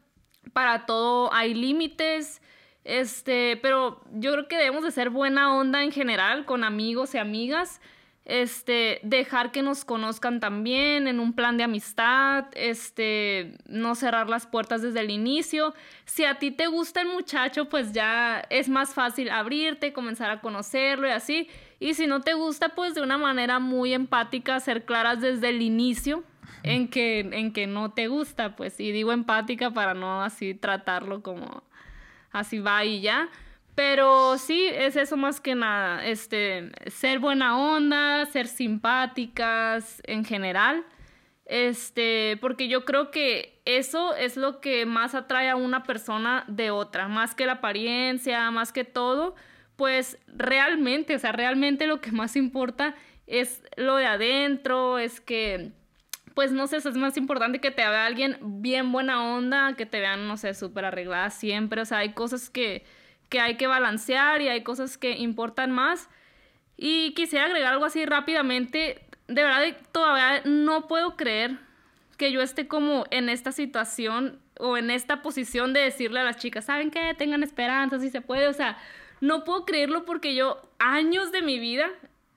para 0.53 0.85
todo 0.85 1.33
hay 1.33 1.55
límites, 1.55 2.43
este, 2.83 3.57
pero 3.63 4.03
yo 4.15 4.33
creo 4.33 4.49
que 4.49 4.57
debemos 4.57 4.83
de 4.83 4.91
ser 4.91 5.11
buena 5.11 5.55
onda 5.55 5.85
en 5.85 5.93
general 5.93 6.45
con 6.45 6.65
amigos 6.65 7.15
y 7.15 7.19
amigas. 7.19 7.81
Este, 8.25 9.01
dejar 9.03 9.53
que 9.53 9.63
nos 9.63 9.85
conozcan 9.85 10.41
también 10.41 11.09
en 11.09 11.21
un 11.21 11.35
plan 11.35 11.59
de 11.59 11.65
amistad, 11.65 12.47
este, 12.55 13.59
no 13.67 13.95
cerrar 13.95 14.31
las 14.31 14.47
puertas 14.47 14.81
desde 14.81 15.01
el 15.01 15.11
inicio. 15.11 15.75
Si 16.07 16.25
a 16.25 16.39
ti 16.39 16.51
te 16.51 16.67
gusta 16.67 17.03
el 17.03 17.09
muchacho, 17.09 17.69
pues 17.69 17.93
ya 17.93 18.43
es 18.49 18.69
más 18.69 18.95
fácil 18.95 19.31
abrirte, 19.31 19.93
comenzar 19.93 20.31
a 20.31 20.41
conocerlo 20.41 21.07
y 21.07 21.11
así. 21.11 21.49
Y 21.81 21.95
si 21.95 22.07
no 22.07 22.23
te 22.23 22.33
gusta, 22.33 22.71
pues 22.71 22.95
de 22.95 23.03
una 23.03 23.19
manera 23.19 23.59
muy 23.59 23.93
empática, 23.93 24.59
ser 24.61 24.87
claras 24.87 25.21
desde 25.21 25.51
el 25.51 25.61
inicio 25.61 26.25
en 26.63 26.89
que, 26.89 27.21
en 27.21 27.53
que 27.53 27.67
no 27.67 27.93
te 27.93 28.09
gusta, 28.09 28.57
pues. 28.57 28.81
Y 28.81 28.91
digo 28.91 29.13
empática 29.13 29.71
para 29.71 29.93
no 29.93 30.23
así 30.23 30.55
tratarlo 30.55 31.23
como 31.23 31.63
así 32.33 32.59
va 32.59 32.85
y 32.85 33.03
ya. 33.03 33.29
Pero 33.75 34.39
sí, 34.39 34.69
es 34.73 34.95
eso 34.95 35.17
más 35.17 35.41
que 35.41 35.57
nada, 35.57 36.07
este, 36.07 36.71
ser 36.87 37.19
buena 37.19 37.59
onda, 37.59 38.25
ser 38.27 38.47
simpáticas 38.47 40.01
en 40.05 40.25
general, 40.25 40.85
este, 41.45 42.39
porque 42.41 42.69
yo 42.69 42.85
creo 42.85 43.11
que 43.11 43.61
eso 43.65 44.15
es 44.15 44.37
lo 44.37 44.61
que 44.61 44.87
más 44.87 45.15
atrae 45.17 45.51
a 45.51 45.57
una 45.57 45.83
persona 45.83 46.45
de 46.47 46.71
otra, 46.71 47.09
más 47.09 47.35
que 47.35 47.47
la 47.47 47.55
apariencia, 47.55 48.49
más 48.53 48.73
que 48.73 48.85
todo, 48.85 49.35
pues 49.75 50.19
realmente, 50.29 51.17
o 51.17 51.19
sea, 51.19 51.33
realmente 51.33 51.89
lo 51.89 52.01
que 52.01 52.13
más 52.13 52.37
importa 52.37 52.95
es 53.27 53.63
lo 53.77 53.97
de 53.97 54.07
adentro, 54.07 54.99
es 54.99 55.21
que, 55.21 55.73
pues 56.35 56.53
no 56.53 56.69
sé, 56.69 56.77
es 56.77 56.97
más 56.97 57.17
importante 57.17 57.61
que 57.61 57.73
te 57.73 57.83
vea 57.83 58.07
alguien 58.07 58.39
bien 58.41 58.93
buena 58.93 59.35
onda, 59.35 59.75
que 59.77 59.85
te 59.87 59.99
vean, 59.99 60.29
no 60.29 60.37
sé, 60.37 60.55
súper 60.55 60.85
arreglada 60.85 61.31
siempre, 61.31 61.81
o 61.81 61.85
sea, 61.85 61.99
hay 61.99 62.13
cosas 62.13 62.51
que 62.51 62.85
que 63.29 63.41
hay 63.41 63.57
que 63.57 63.67
balancear 63.67 64.41
y 64.43 64.49
hay 64.49 64.63
cosas 64.63 64.99
que 64.99 65.13
importan 65.13 65.71
más. 65.71 66.09
Y 66.77 67.15
quisiera 67.15 67.47
agregar 67.47 67.73
algo 67.73 67.85
así 67.85 68.05
rápidamente. 68.05 69.07
De 69.29 69.43
verdad, 69.43 69.77
todavía 69.93 70.43
no 70.45 70.87
puedo 70.87 71.17
creer 71.17 71.59
que 72.17 72.33
yo 72.33 72.43
esté 72.43 72.69
como 72.69 73.05
en 73.11 73.29
esta 73.29 73.53
situación 73.53 74.41
o 74.59 74.77
en 74.77 74.91
esta 74.91 75.23
posición 75.23 75.73
de 75.73 75.81
decirle 75.81 76.21
a 76.21 76.25
las 76.25 76.37
chicas, 76.37 76.67
¿saben 76.67 76.91
qué? 76.91 77.15
Tengan 77.17 77.43
esperanza, 77.43 77.99
si 77.99 78.11
se 78.11 78.21
puede. 78.21 78.49
O 78.49 78.53
sea, 78.53 78.79
no 79.21 79.45
puedo 79.45 79.65
creerlo 79.65 80.05
porque 80.05 80.35
yo 80.35 80.61
años 80.79 81.33
de 81.33 81.43
mi 81.43 81.59
vida 81.59 81.89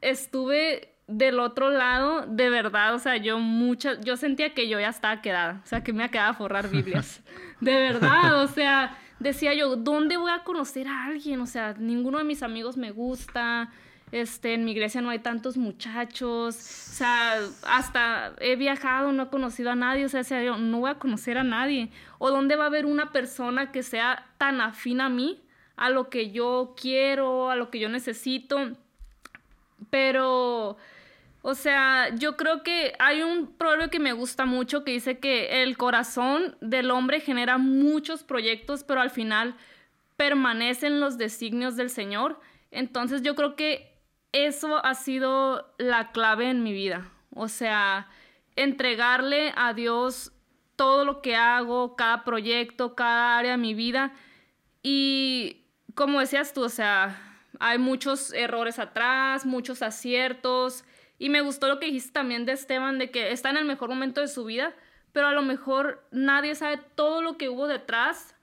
estuve 0.02 0.94
del 1.08 1.40
otro 1.40 1.70
lado, 1.70 2.26
de 2.28 2.50
verdad, 2.50 2.94
o 2.94 3.00
sea, 3.00 3.16
yo 3.16 3.40
muchas, 3.40 4.02
yo 4.02 4.18
sentía 4.18 4.54
que 4.54 4.68
yo 4.68 4.78
ya 4.80 4.90
estaba 4.90 5.22
quedada, 5.22 5.62
o 5.64 5.68
sea, 5.68 5.82
que 5.82 5.94
me 5.94 6.10
quedaba 6.10 6.30
a 6.30 6.34
forrar 6.34 6.70
Biblias. 6.70 7.22
De 7.62 7.76
verdad, 7.76 8.44
o 8.44 8.48
sea, 8.48 8.98
decía 9.20 9.54
yo, 9.54 9.76
¿dónde 9.76 10.18
voy 10.18 10.32
a 10.32 10.44
conocer 10.44 10.88
a 10.88 11.06
alguien? 11.06 11.42
O 11.42 11.48
sea, 11.48 11.74
ninguno 11.78 12.18
de 12.18 12.24
mis 12.24 12.44
amigos 12.44 12.78
me 12.78 12.92
gusta. 12.92 13.72
Este, 14.12 14.54
en 14.54 14.64
mi 14.64 14.72
iglesia 14.72 15.02
no 15.02 15.10
hay 15.10 15.20
tantos 15.20 15.58
muchachos. 15.58 16.56
O 16.56 16.94
sea, 16.94 17.40
hasta 17.64 18.34
he 18.40 18.56
viajado, 18.56 19.12
no 19.12 19.24
he 19.24 19.30
conocido 19.30 19.72
a 19.72 19.76
nadie. 19.76 20.06
O 20.06 20.10
sea, 20.10 20.20
decía 20.20 20.44
yo, 20.44 20.58
no 20.58 20.80
voy 20.80 20.92
a 20.92 21.00
conocer 21.00 21.38
a 21.38 21.44
nadie. 21.44 21.90
O 22.18 22.30
dónde 22.30 22.56
va 22.56 22.66
a 22.66 22.68
haber 22.68 22.86
una 22.86 23.12
persona 23.12 23.72
que 23.72 23.84
sea 23.84 24.28
tan 24.38 24.62
afín 24.62 25.02
a 25.02 25.10
mí, 25.10 25.42
a 25.76 25.90
lo 25.90 26.10
que 26.10 26.32
yo 26.32 26.74
quiero, 26.80 27.52
a 27.52 27.56
lo 27.56 27.70
que 27.70 27.80
yo 27.80 27.90
necesito. 27.90 28.72
Pero 29.90 30.78
o 31.50 31.56
sea, 31.56 32.14
yo 32.14 32.36
creo 32.36 32.62
que 32.62 32.92
hay 33.00 33.22
un 33.22 33.48
proverbio 33.48 33.90
que 33.90 34.02
me 34.02 34.12
gusta 34.12 34.44
mucho 34.44 34.84
que 34.84 34.92
dice 34.92 35.20
que 35.20 35.64
el 35.64 35.78
corazón 35.78 36.58
del 36.60 36.92
hombre 36.92 37.22
genera 37.22 37.58
muchos 37.58 38.24
proyectos, 38.24 38.84
pero 38.84 39.00
al 39.00 39.12
final 39.12 39.56
permanecen 40.18 41.00
los 41.00 41.18
designios 41.18 41.78
del 41.78 41.90
Señor. 41.90 42.38
Entonces 42.70 43.22
yo 43.22 43.34
creo 43.36 43.56
que 43.56 43.98
eso 44.34 44.86
ha 44.86 44.94
sido 44.94 45.74
la 45.78 46.12
clave 46.12 46.50
en 46.50 46.64
mi 46.64 46.74
vida. 46.74 47.10
O 47.34 47.48
sea, 47.48 48.10
entregarle 48.58 49.54
a 49.56 49.72
Dios 49.72 50.34
todo 50.76 51.06
lo 51.06 51.22
que 51.22 51.38
hago, 51.38 51.96
cada 51.96 52.26
proyecto, 52.26 52.94
cada 52.94 53.38
área 53.38 53.52
de 53.52 53.58
mi 53.58 53.74
vida. 53.74 54.12
Y 54.84 55.64
como 55.96 56.20
decías 56.20 56.52
tú, 56.54 56.64
o 56.64 56.70
sea, 56.70 57.40
hay 57.62 57.78
muchos 57.78 58.34
errores 58.34 58.80
atrás, 58.80 59.46
muchos 59.46 59.82
aciertos 59.82 60.84
y 61.20 61.30
me 61.30 61.42
gustó 61.42 61.68
lo 61.68 61.80
que 61.80 61.88
dijiste 61.88 62.12
también 62.12 62.46
de 62.46 62.54
Esteban, 62.54 63.00
de 63.00 63.12
que 63.12 63.32
está 63.32 63.50
en 63.50 63.58
el 63.58 63.66
mejor 63.66 63.90
momento 63.90 64.22
de 64.22 64.28
su 64.28 64.46
vida, 64.46 64.74
pero 65.12 65.28
a 65.28 65.34
lo 65.34 65.42
mejor 65.42 66.06
nadie 66.12 66.56
sabe 66.56 66.80
todo 66.96 67.22
lo 67.22 67.38
que 67.38 67.50
hubo 67.50 67.68
detrás, 67.68 68.36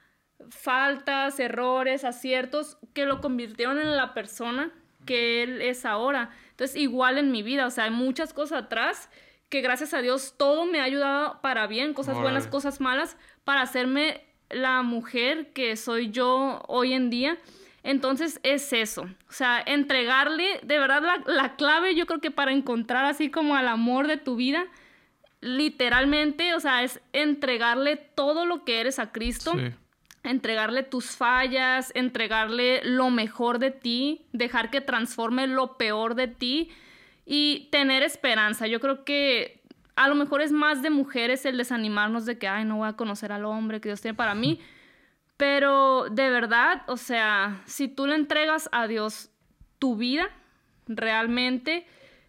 faltas, 0.51 1.39
errores, 1.39 2.05
aciertos, 2.05 2.79
que 2.93 3.07
lo 3.07 3.21
convirtieron 3.21 3.79
en 3.79 3.97
la 3.97 4.15
persona 4.15 4.73
que 5.07 5.43
él 5.43 5.63
es 5.63 5.85
ahora. 5.85 6.31
Entonces, 6.51 6.77
igual 6.77 7.19
en 7.19 7.31
mi 7.31 7.43
vida, 7.43 7.67
o 7.67 7.71
sea, 7.71 7.85
hay 7.85 7.91
muchas 7.91 8.33
cosas 8.33 8.65
atrás 8.65 9.11
que 9.49 9.61
gracias 9.61 9.95
a 9.95 10.01
Dios 10.01 10.35
todo 10.37 10.67
me 10.67 10.81
ha 10.81 10.85
ayudado 10.85 11.41
para 11.41 11.67
bien, 11.67 11.95
cosas 11.95 12.19
buenas, 12.19 12.47
cosas 12.47 12.81
malas, 12.81 13.17
para 13.45 13.63
hacerme 13.63 14.25
la 14.51 14.83
mujer 14.83 15.53
que 15.53 15.77
soy 15.77 16.11
yo 16.11 16.63
hoy 16.67 16.93
en 16.93 17.11
día. 17.11 17.39
Entonces 17.85 18.41
es 18.43 18.73
eso, 18.73 19.03
o 19.03 19.33
sea, 19.33 19.63
entregarle, 19.65 20.59
de 20.63 20.79
verdad 20.79 21.23
la, 21.27 21.55
clave 21.57 21.95
yo 21.95 22.07
creo 22.07 22.19
que 22.19 22.31
para 22.31 22.51
encontrar 22.51 23.05
así 23.05 23.31
como 23.31 23.57
al 23.57 23.69
amor 23.69 24.07
de 24.07 24.17
tu 24.17 24.37
vida, 24.37 24.65
literalmente, 25.43 26.55
o 26.55 26.61
sea, 26.61 26.83
es 26.83 27.03
entregarle 27.13 27.97
todo 27.97 28.47
lo 28.47 28.65
que 28.65 28.81
eres 28.81 28.99
a 28.99 29.13
Cristo. 29.13 29.53
Entregarle 30.23 30.83
tus 30.83 31.11
fallas, 31.15 31.93
entregarle 31.95 32.81
lo 32.83 33.11
mejor 33.11 33.59
de 33.59 33.71
ti, 33.71 34.23
dejar 34.33 34.71
que 34.71 34.81
transforme 34.81 35.47
lo 35.47 35.77
peor 35.77 36.15
de 36.15 36.29
ti 36.29 36.71
y 37.27 37.69
tener 37.71 38.03
esperanza. 38.03 38.67
Yo 38.67 38.81
creo 38.81 39.05
que 39.05 39.61
a 39.97 40.09
lo 40.09 40.15
mejor 40.15 40.41
es 40.41 40.51
más 40.51 40.81
de 40.81 40.89
mujeres 40.89 41.45
el 41.45 41.59
desanimarnos 41.59 42.25
de 42.25 42.39
que, 42.39 42.49
ay, 42.49 42.65
no 42.65 42.79
voy 42.79 42.89
a 42.89 42.95
conocer 42.95 43.33
al 43.33 43.45
hombre 43.45 43.83
que 43.83 43.91
Dios 43.91 44.01
tiene 44.01 44.15
para 44.15 44.35
mí. 44.35 44.61
Pero 45.37 46.07
de 46.11 46.31
verdad, 46.31 46.83
o 46.87 46.97
sea, 46.97 47.63
si 47.67 47.89
tú 47.89 48.07
le 48.07 48.15
entregas 48.15 48.69
a 48.73 48.87
Dios 48.87 49.31
tu 49.79 49.97
vida, 49.97 50.31
realmente, 50.87 51.87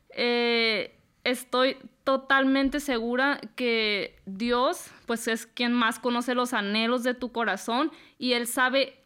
eh, 0.09 0.97
estoy 1.23 1.77
totalmente 2.03 2.79
segura 2.79 3.39
que 3.55 4.15
Dios, 4.25 4.91
pues 5.05 5.27
es 5.27 5.45
quien 5.45 5.73
más 5.73 5.99
conoce 5.99 6.35
los 6.35 6.53
anhelos 6.53 7.03
de 7.03 7.13
tu 7.13 7.31
corazón 7.31 7.91
y 8.17 8.33
Él 8.33 8.47
sabe 8.47 8.99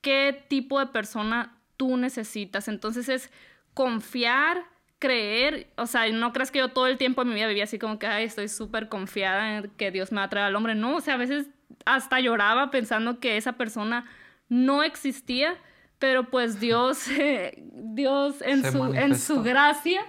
qué 0.00 0.44
tipo 0.48 0.78
de 0.78 0.86
persona 0.86 1.56
tú 1.76 1.96
necesitas. 1.96 2.68
Entonces 2.68 3.08
es 3.08 3.30
confiar, 3.74 4.64
creer, 4.98 5.72
o 5.76 5.86
sea, 5.86 6.08
no 6.10 6.32
creas 6.32 6.50
que 6.50 6.58
yo 6.58 6.68
todo 6.68 6.86
el 6.86 6.98
tiempo 6.98 7.22
en 7.22 7.28
mi 7.28 7.34
vida 7.34 7.46
vivía 7.46 7.64
así 7.64 7.78
como 7.78 7.98
que, 7.98 8.06
ay, 8.06 8.24
estoy 8.24 8.48
súper 8.48 8.88
confiada 8.88 9.56
en 9.56 9.70
que 9.70 9.90
Dios 9.90 10.12
me 10.12 10.20
va 10.20 10.28
a 10.30 10.46
al 10.46 10.56
hombre. 10.56 10.74
No, 10.74 10.96
o 10.96 11.00
sea, 11.00 11.14
a 11.14 11.18
veces 11.18 11.48
hasta 11.84 12.20
lloraba 12.20 12.70
pensando 12.70 13.20
que 13.20 13.36
esa 13.36 13.52
persona 13.52 14.06
no 14.48 14.82
existía, 14.82 15.56
pero 15.98 16.30
pues 16.30 16.60
Dios, 16.60 17.06
Dios 17.72 18.42
en 18.42 18.70
su, 18.70 18.94
en 18.94 19.18
su 19.18 19.42
gracia 19.42 20.02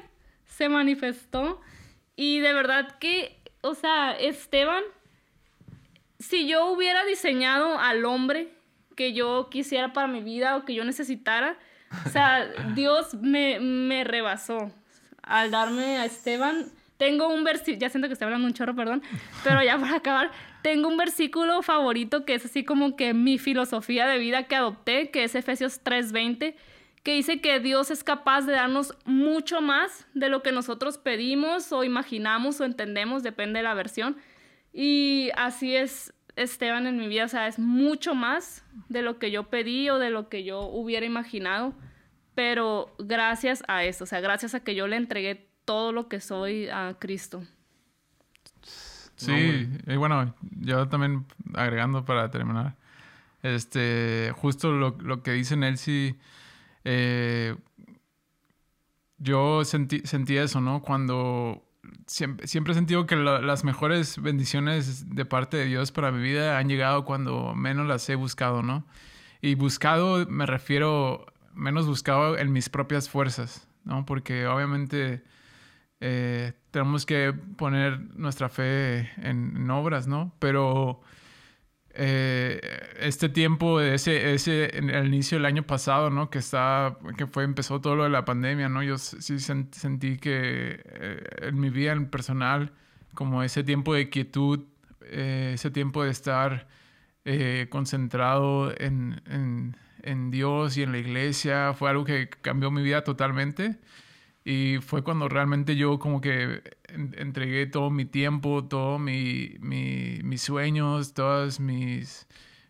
se 0.45 0.69
manifestó. 0.69 1.61
Y 2.15 2.39
de 2.39 2.53
verdad 2.53 2.97
que, 2.99 3.39
o 3.61 3.73
sea, 3.73 4.11
Esteban, 4.11 4.83
si 6.19 6.47
yo 6.47 6.67
hubiera 6.67 7.03
diseñado 7.05 7.79
al 7.79 8.05
hombre 8.05 8.53
que 8.95 9.13
yo 9.13 9.49
quisiera 9.49 9.93
para 9.93 10.07
mi 10.07 10.21
vida 10.21 10.55
o 10.55 10.65
que 10.65 10.73
yo 10.73 10.83
necesitara, 10.83 11.57
o 12.05 12.09
sea, 12.09 12.45
Dios 12.75 13.15
me, 13.15 13.59
me 13.59 14.03
rebasó 14.03 14.71
al 15.23 15.51
darme 15.51 15.97
a 15.97 16.05
Esteban. 16.05 16.65
Tengo 16.97 17.27
un 17.29 17.43
versículo, 17.43 17.79
ya 17.79 17.89
siento 17.89 18.07
que 18.07 18.13
estoy 18.13 18.25
hablando 18.25 18.47
un 18.47 18.53
chorro, 18.53 18.75
perdón, 18.75 19.01
pero 19.43 19.63
ya 19.63 19.77
para 19.77 19.95
acabar, 19.95 20.31
tengo 20.61 20.87
un 20.87 20.97
versículo 20.97 21.61
favorito 21.61 22.25
que 22.25 22.35
es 22.35 22.45
así 22.45 22.63
como 22.63 22.95
que 22.95 23.13
mi 23.13 23.37
filosofía 23.37 24.07
de 24.07 24.17
vida 24.17 24.43
que 24.43 24.55
adopté, 24.55 25.09
que 25.11 25.23
es 25.23 25.35
Efesios 25.35 25.81
3:20, 25.83 26.55
que 27.03 27.13
dice 27.13 27.41
que 27.41 27.59
Dios 27.59 27.89
es 27.89 28.03
capaz 28.03 28.45
de 28.45 28.53
darnos 28.53 28.95
mucho 29.05 29.61
más 29.61 30.07
de 30.13 30.29
lo 30.29 30.43
que 30.43 30.51
nosotros 30.51 30.97
pedimos 30.97 31.71
o 31.71 31.83
imaginamos 31.83 32.61
o 32.61 32.65
entendemos, 32.65 33.23
depende 33.23 33.59
de 33.59 33.63
la 33.63 33.73
versión. 33.73 34.17
Y 34.71 35.31
así 35.35 35.75
es 35.75 36.13
Esteban 36.35 36.87
en 36.87 36.97
mi 36.97 37.07
vida, 37.07 37.25
o 37.25 37.27
sea, 37.27 37.47
es 37.47 37.59
mucho 37.59 38.15
más 38.15 38.63
de 38.87 39.01
lo 39.01 39.19
que 39.19 39.31
yo 39.31 39.49
pedí 39.49 39.89
o 39.89 39.99
de 39.99 40.11
lo 40.11 40.29
que 40.29 40.43
yo 40.43 40.61
hubiera 40.61 41.05
imaginado, 41.05 41.73
pero 42.35 42.95
gracias 42.99 43.63
a 43.67 43.83
eso, 43.83 44.05
o 44.05 44.07
sea, 44.07 44.21
gracias 44.21 44.55
a 44.55 44.63
que 44.63 44.75
yo 44.75 44.87
le 44.87 44.95
entregué 44.95 45.49
todo 45.65 45.91
lo 45.91 46.07
que 46.07 46.19
soy 46.19 46.69
a 46.69 46.95
Cristo. 46.99 47.43
Sí, 49.25 49.69
y 49.87 49.95
bueno, 49.97 50.33
yo 50.59 50.87
también 50.87 51.25
agregando 51.53 52.05
para 52.05 52.31
terminar, 52.31 52.75
este, 53.43 54.33
justo 54.35 54.71
lo, 54.71 54.97
lo 54.99 55.21
que 55.21 55.31
dice 55.31 55.55
Nelsie, 55.55 56.17
eh, 56.83 57.55
yo 59.17 59.63
sentí, 59.63 60.01
sentí 60.05 60.37
eso, 60.37 60.61
¿no? 60.61 60.81
Cuando 60.81 61.63
siempre, 62.07 62.47
siempre 62.47 62.73
he 62.73 62.75
sentido 62.75 63.05
que 63.05 63.15
las 63.15 63.63
mejores 63.63 64.21
bendiciones 64.21 65.13
de 65.13 65.25
parte 65.25 65.57
de 65.57 65.65
Dios 65.65 65.91
para 65.91 66.11
mi 66.11 66.21
vida 66.21 66.57
han 66.57 66.67
llegado 66.67 67.05
cuando 67.05 67.53
menos 67.53 67.87
las 67.87 68.07
he 68.09 68.15
buscado, 68.15 68.63
¿no? 68.63 68.85
Y 69.41 69.55
buscado 69.55 70.25
me 70.27 70.45
refiero, 70.45 71.25
menos 71.53 71.87
buscado 71.87 72.37
en 72.37 72.51
mis 72.51 72.69
propias 72.69 73.09
fuerzas, 73.09 73.67
¿no? 73.83 74.05
Porque 74.05 74.47
obviamente 74.47 75.23
eh, 76.01 76.53
tenemos 76.71 77.05
que 77.05 77.31
poner 77.57 77.99
nuestra 78.15 78.49
fe 78.49 79.11
en, 79.17 79.69
obras, 79.69 80.07
¿no? 80.07 80.33
Pero 80.39 81.01
eh, 81.91 82.59
este 82.99 83.29
tiempo, 83.29 83.79
ese, 83.79 84.33
ese, 84.33 84.75
el 84.77 85.07
inicio 85.07 85.37
del 85.37 85.45
año 85.45 85.63
pasado, 85.63 86.09
¿no? 86.09 86.31
Que 86.31 86.39
está, 86.39 86.97
que 87.17 87.27
fue, 87.27 87.43
empezó 87.43 87.81
todo 87.81 87.95
lo 87.95 88.03
de 88.05 88.09
la 88.09 88.25
pandemia, 88.25 88.67
¿no? 88.67 88.81
Yo 88.81 88.97
sí 88.97 89.39
sentí 89.39 90.17
que 90.17 90.81
eh, 90.83 91.23
en 91.43 91.59
mi 91.59 91.69
vida 91.69 91.91
en 91.91 92.09
personal, 92.09 92.73
como 93.13 93.43
ese 93.43 93.63
tiempo 93.63 93.93
de 93.93 94.09
quietud, 94.09 94.61
ese 95.01 95.69
tiempo 95.71 96.03
de 96.03 96.11
estar 96.11 96.67
concentrado 97.69 98.73
en, 98.77 99.21
en, 99.27 99.77
en 100.03 100.31
Dios 100.31 100.77
y 100.77 100.83
en 100.83 100.93
la 100.93 100.97
iglesia, 100.97 101.73
fue 101.73 101.89
algo 101.91 102.05
que 102.05 102.29
cambió 102.29 102.71
mi 102.71 102.81
vida 102.81 103.03
totalmente. 103.03 103.77
Y 104.43 104.77
fue 104.81 105.03
cuando 105.03 105.29
realmente 105.29 105.75
yo 105.75 105.99
como 105.99 106.19
que 106.21 106.61
entregué 106.87 107.67
todo 107.67 107.91
mi 107.91 108.05
tiempo, 108.05 108.65
todos 108.65 108.99
mi, 108.99 109.55
mis 109.59 110.41
sueños, 110.41 111.13
todas 111.13 111.59
mis, 111.59 112.27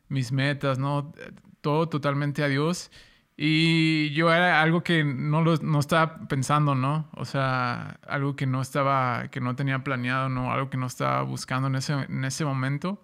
mis 0.10 0.32
metas, 0.32 0.80
¿no? 0.80 1.14
Todo 1.62 1.88
totalmente 1.90 2.44
a 2.44 2.48
Dios. 2.48 2.92
Y 3.38 4.12
yo 4.12 4.32
era 4.34 4.62
algo 4.62 4.84
que 4.84 5.04
no, 5.04 5.42
lo, 5.42 5.58
no 5.58 5.80
estaba 5.80 6.28
pensando, 6.28 6.76
¿no? 6.76 7.10
O 7.16 7.26
sea, 7.26 8.00
algo 8.08 8.36
que 8.36 8.46
no 8.46 8.62
estaba, 8.62 9.30
que 9.30 9.42
no 9.42 9.56
tenía 9.56 9.84
planeado, 9.84 10.30
¿no? 10.30 10.52
Algo 10.52 10.70
que 10.70 10.78
no 10.78 10.88
estaba 10.88 11.24
buscando 11.24 11.68
en 11.68 11.76
ese, 11.76 11.94
en 11.94 12.26
ese 12.26 12.46
momento. 12.46 13.04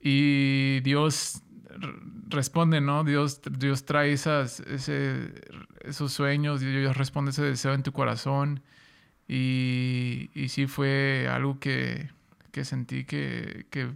Y 0.00 0.80
Dios 0.80 1.42
responde, 2.28 2.80
¿no? 2.80 3.04
Dios, 3.04 3.40
Dios 3.50 3.84
trae 3.84 4.12
esos 4.12 4.62
sueños, 6.12 6.60
Dios 6.60 6.96
responde 6.96 7.30
ese 7.30 7.42
deseo 7.42 7.74
en 7.74 7.82
tu 7.82 7.92
corazón. 7.92 8.62
Y, 9.28 10.30
y 10.34 10.48
sí 10.48 10.66
fue 10.66 11.28
algo 11.30 11.58
que, 11.58 12.10
que 12.52 12.64
sentí 12.64 13.04
que, 13.04 13.66
que, 13.70 13.92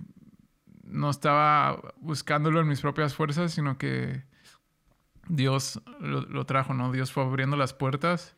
no 0.84 1.08
estaba 1.08 1.80
buscándolo 2.00 2.60
en 2.60 2.66
mis 2.66 2.80
propias 2.80 3.14
fuerzas, 3.14 3.52
sino 3.52 3.78
que 3.78 4.24
Dios 5.28 5.80
lo, 6.00 6.22
lo, 6.22 6.46
trajo, 6.46 6.74
¿no? 6.74 6.90
Dios 6.90 7.12
fue 7.12 7.22
abriendo 7.22 7.56
las 7.56 7.74
puertas. 7.74 8.34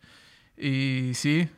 Y 0.54 1.12
sí, 1.14 1.48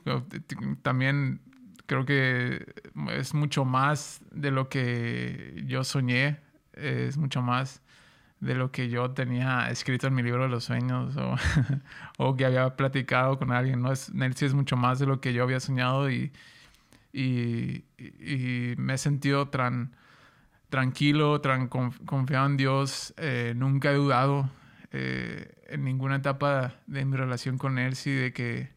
también 0.83 1.41
creo 1.87 2.07
que 2.07 2.65
es 3.11 3.35
mucho 3.35 3.65
más 3.65 4.23
de 4.31 4.53
lo 4.53 4.69
que 4.69 5.65
yo 5.67 5.83
soñé 5.83 6.39
es 6.77 7.17
mucho 7.17 7.43
más 7.43 7.83
de 8.41 8.55
lo 8.55 8.71
que 8.71 8.89
yo 8.89 9.11
tenía 9.13 9.71
escrito 9.71 10.07
en 10.07 10.15
mi 10.15 10.23
libro 10.23 10.43
de 10.43 10.49
los 10.49 10.65
sueños 10.65 11.17
o, 11.17 11.37
o 12.19 12.37
que 12.37 12.45
había 12.45 12.77
platicado 12.77 13.39
con 13.39 13.53
alguien. 13.53 13.83
¿no? 13.83 13.93
Es, 13.93 14.13
Nelsi 14.13 14.47
es 14.47 14.55
mucho 14.55 14.77
más 14.77 14.99
de 14.99 15.07
lo 15.07 15.21
que 15.21 15.33
yo 15.33 15.43
había 15.43 15.61
soñado 15.61 16.11
y, 16.11 16.33
y, 17.13 17.85
me 18.77 18.95
he 18.95 18.99
sentido 18.99 19.49
tan 19.49 19.97
tranquilo, 20.69 21.41
tan 21.41 21.69
confiado 21.69 22.47
en 22.47 22.57
Dios. 22.57 23.15
Eh, 23.17 23.55
nunca 23.57 23.93
he 23.93 23.95
dudado 23.95 24.51
eh, 24.93 25.55
en 25.69 25.85
ninguna 25.85 26.17
etapa 26.17 26.75
de 26.87 27.05
mi 27.05 27.17
relación 27.17 27.57
con 27.59 27.77
Nelsi 27.77 28.11
de 28.11 28.33
que, 28.33 28.71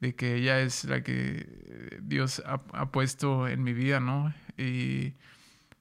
de 0.00 0.14
que 0.14 0.36
ella 0.36 0.60
es 0.60 0.84
la 0.84 1.02
que 1.02 2.00
Dios 2.02 2.42
ha, 2.46 2.60
ha 2.72 2.90
puesto 2.90 3.46
en 3.46 3.62
mi 3.62 3.72
vida, 3.72 4.00
¿no? 4.00 4.34
Y, 4.56 5.14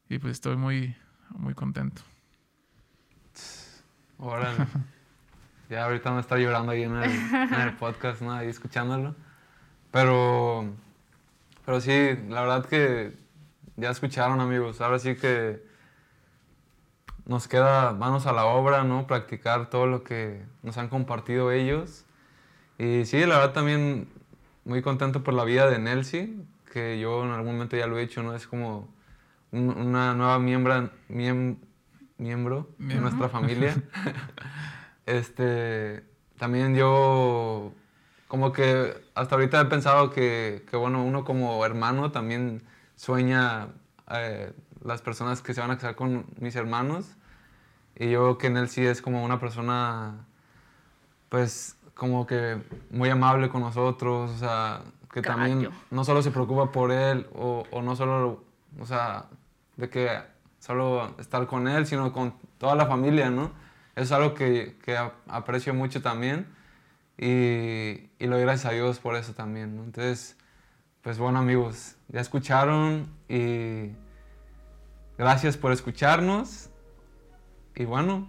y 0.09 0.19
pues 0.19 0.33
estoy 0.33 0.57
muy, 0.57 0.95
muy 1.29 1.53
contento. 1.53 2.01
Órale. 4.17 4.65
ya 5.69 5.85
ahorita 5.85 6.11
me 6.11 6.21
está 6.21 6.37
llorando 6.37 6.71
ahí 6.71 6.83
en 6.83 6.95
el, 6.95 7.73
podcast, 7.77 8.21
¿no? 8.21 8.31
Ahí 8.33 8.47
escuchándolo. 8.47 9.15
Pero, 9.91 10.65
pero 11.65 11.81
sí, 11.81 12.17
la 12.29 12.41
verdad 12.41 12.65
que 12.65 13.13
ya 13.75 13.89
escucharon, 13.89 14.39
amigos. 14.39 14.81
Ahora 14.81 14.99
sí 14.99 15.15
que 15.15 15.63
nos 17.25 17.47
queda 17.47 17.93
manos 17.93 18.25
a 18.27 18.33
la 18.33 18.45
obra, 18.45 18.83
¿no? 18.83 19.07
Practicar 19.07 19.69
todo 19.69 19.87
lo 19.87 20.03
que 20.03 20.43
nos 20.63 20.77
han 20.77 20.89
compartido 20.89 21.51
ellos. 21.51 22.05
Y 22.77 23.05
sí, 23.05 23.25
la 23.25 23.37
verdad 23.37 23.53
también 23.53 24.07
muy 24.63 24.81
contento 24.81 25.23
por 25.23 25.33
la 25.33 25.43
vida 25.43 25.69
de 25.69 25.79
Nelsie, 25.79 26.35
que 26.71 26.99
yo 26.99 27.23
en 27.23 27.31
algún 27.31 27.53
momento 27.53 27.77
ya 27.77 27.87
lo 27.87 27.97
he 27.97 28.03
hecho, 28.03 28.21
¿no? 28.23 28.35
Es 28.35 28.47
como 28.47 28.89
una 29.55 30.13
nueva 30.13 30.39
miembro, 30.39 30.89
miembro 32.17 32.69
de 32.77 32.95
nuestra 32.95 33.29
familia. 33.29 33.75
este, 35.05 36.03
también 36.37 36.75
yo 36.75 37.71
como 38.27 38.51
que 38.51 38.93
hasta 39.13 39.35
ahorita 39.35 39.61
he 39.61 39.65
pensado 39.65 40.09
que, 40.09 40.65
que 40.69 40.77
bueno, 40.77 41.03
uno 41.03 41.23
como 41.23 41.65
hermano 41.65 42.11
también 42.11 42.63
sueña 42.95 43.69
eh, 44.11 44.51
las 44.83 45.01
personas 45.01 45.41
que 45.41 45.53
se 45.53 45.61
van 45.61 45.71
a 45.71 45.75
casar 45.75 45.95
con 45.95 46.25
mis 46.39 46.55
hermanos. 46.55 47.15
Y 47.97 48.11
yo 48.11 48.37
que 48.37 48.47
en 48.47 48.57
él 48.57 48.67
sí 48.67 48.85
es 48.85 49.01
como 49.01 49.23
una 49.23 49.39
persona, 49.39 50.25
pues, 51.29 51.77
como 51.93 52.27
que 52.27 52.61
muy 52.89 53.09
amable 53.09 53.49
con 53.49 53.61
nosotros, 53.61 54.31
o 54.31 54.37
sea, 54.37 54.81
que 55.13 55.21
también 55.21 55.69
no 55.91 56.03
solo 56.03 56.21
se 56.21 56.31
preocupa 56.31 56.73
por 56.73 56.91
él, 56.91 57.27
o, 57.33 57.63
o 57.71 57.81
no 57.81 57.95
solo, 57.95 58.43
o 58.79 58.85
sea, 58.85 59.27
de 59.77 59.89
que 59.89 60.09
solo 60.59 61.15
estar 61.19 61.45
con 61.47 61.67
él, 61.67 61.85
sino 61.85 62.11
con 62.11 62.35
toda 62.57 62.75
la 62.75 62.85
familia, 62.85 63.29
¿no? 63.29 63.51
es 63.95 64.11
algo 64.11 64.33
que, 64.33 64.77
que 64.83 64.97
aprecio 65.27 65.73
mucho 65.73 66.01
también 66.01 66.47
y, 67.17 68.09
y, 68.19 68.27
lo 68.27 68.35
doy 68.35 68.41
gracias 68.41 68.71
a 68.71 68.75
Dios 68.75 68.99
por 68.99 69.15
eso 69.15 69.33
también, 69.33 69.75
¿no? 69.75 69.83
Entonces, 69.85 70.37
pues 71.01 71.17
bueno 71.17 71.39
amigos, 71.39 71.95
ya 72.09 72.19
escucharon 72.19 73.09
y 73.29 73.91
gracias 75.17 75.55
por 75.55 75.71
escucharnos 75.71 76.69
y 77.73 77.85
bueno, 77.85 78.27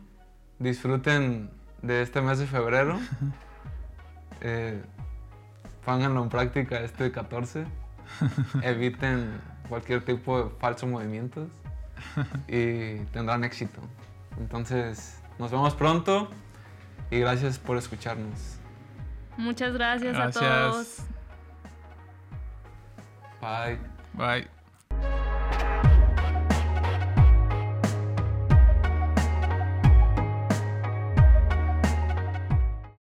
disfruten 0.60 1.50
de 1.82 2.02
este 2.02 2.20
mes 2.20 2.38
de 2.38 2.46
febrero. 2.46 2.98
Eh, 4.42 4.82
pónganlo 5.82 6.22
en 6.22 6.28
práctica 6.28 6.80
este 6.80 7.10
14. 7.10 7.64
Eviten 8.62 9.40
cualquier 9.68 10.04
tipo 10.04 10.44
de 10.44 10.50
falsos 10.58 10.88
movimientos 10.88 11.48
y 12.48 12.96
tendrán 13.12 13.44
éxito. 13.44 13.80
Entonces, 14.38 15.20
nos 15.38 15.50
vemos 15.50 15.74
pronto 15.74 16.28
y 17.10 17.20
gracias 17.20 17.58
por 17.58 17.76
escucharnos. 17.76 18.58
Muchas 19.36 19.72
gracias, 19.74 20.14
gracias. 20.14 20.44
a 20.44 20.70
todos. 20.70 20.98
Bye. 23.40 23.78
Bye. 24.14 24.55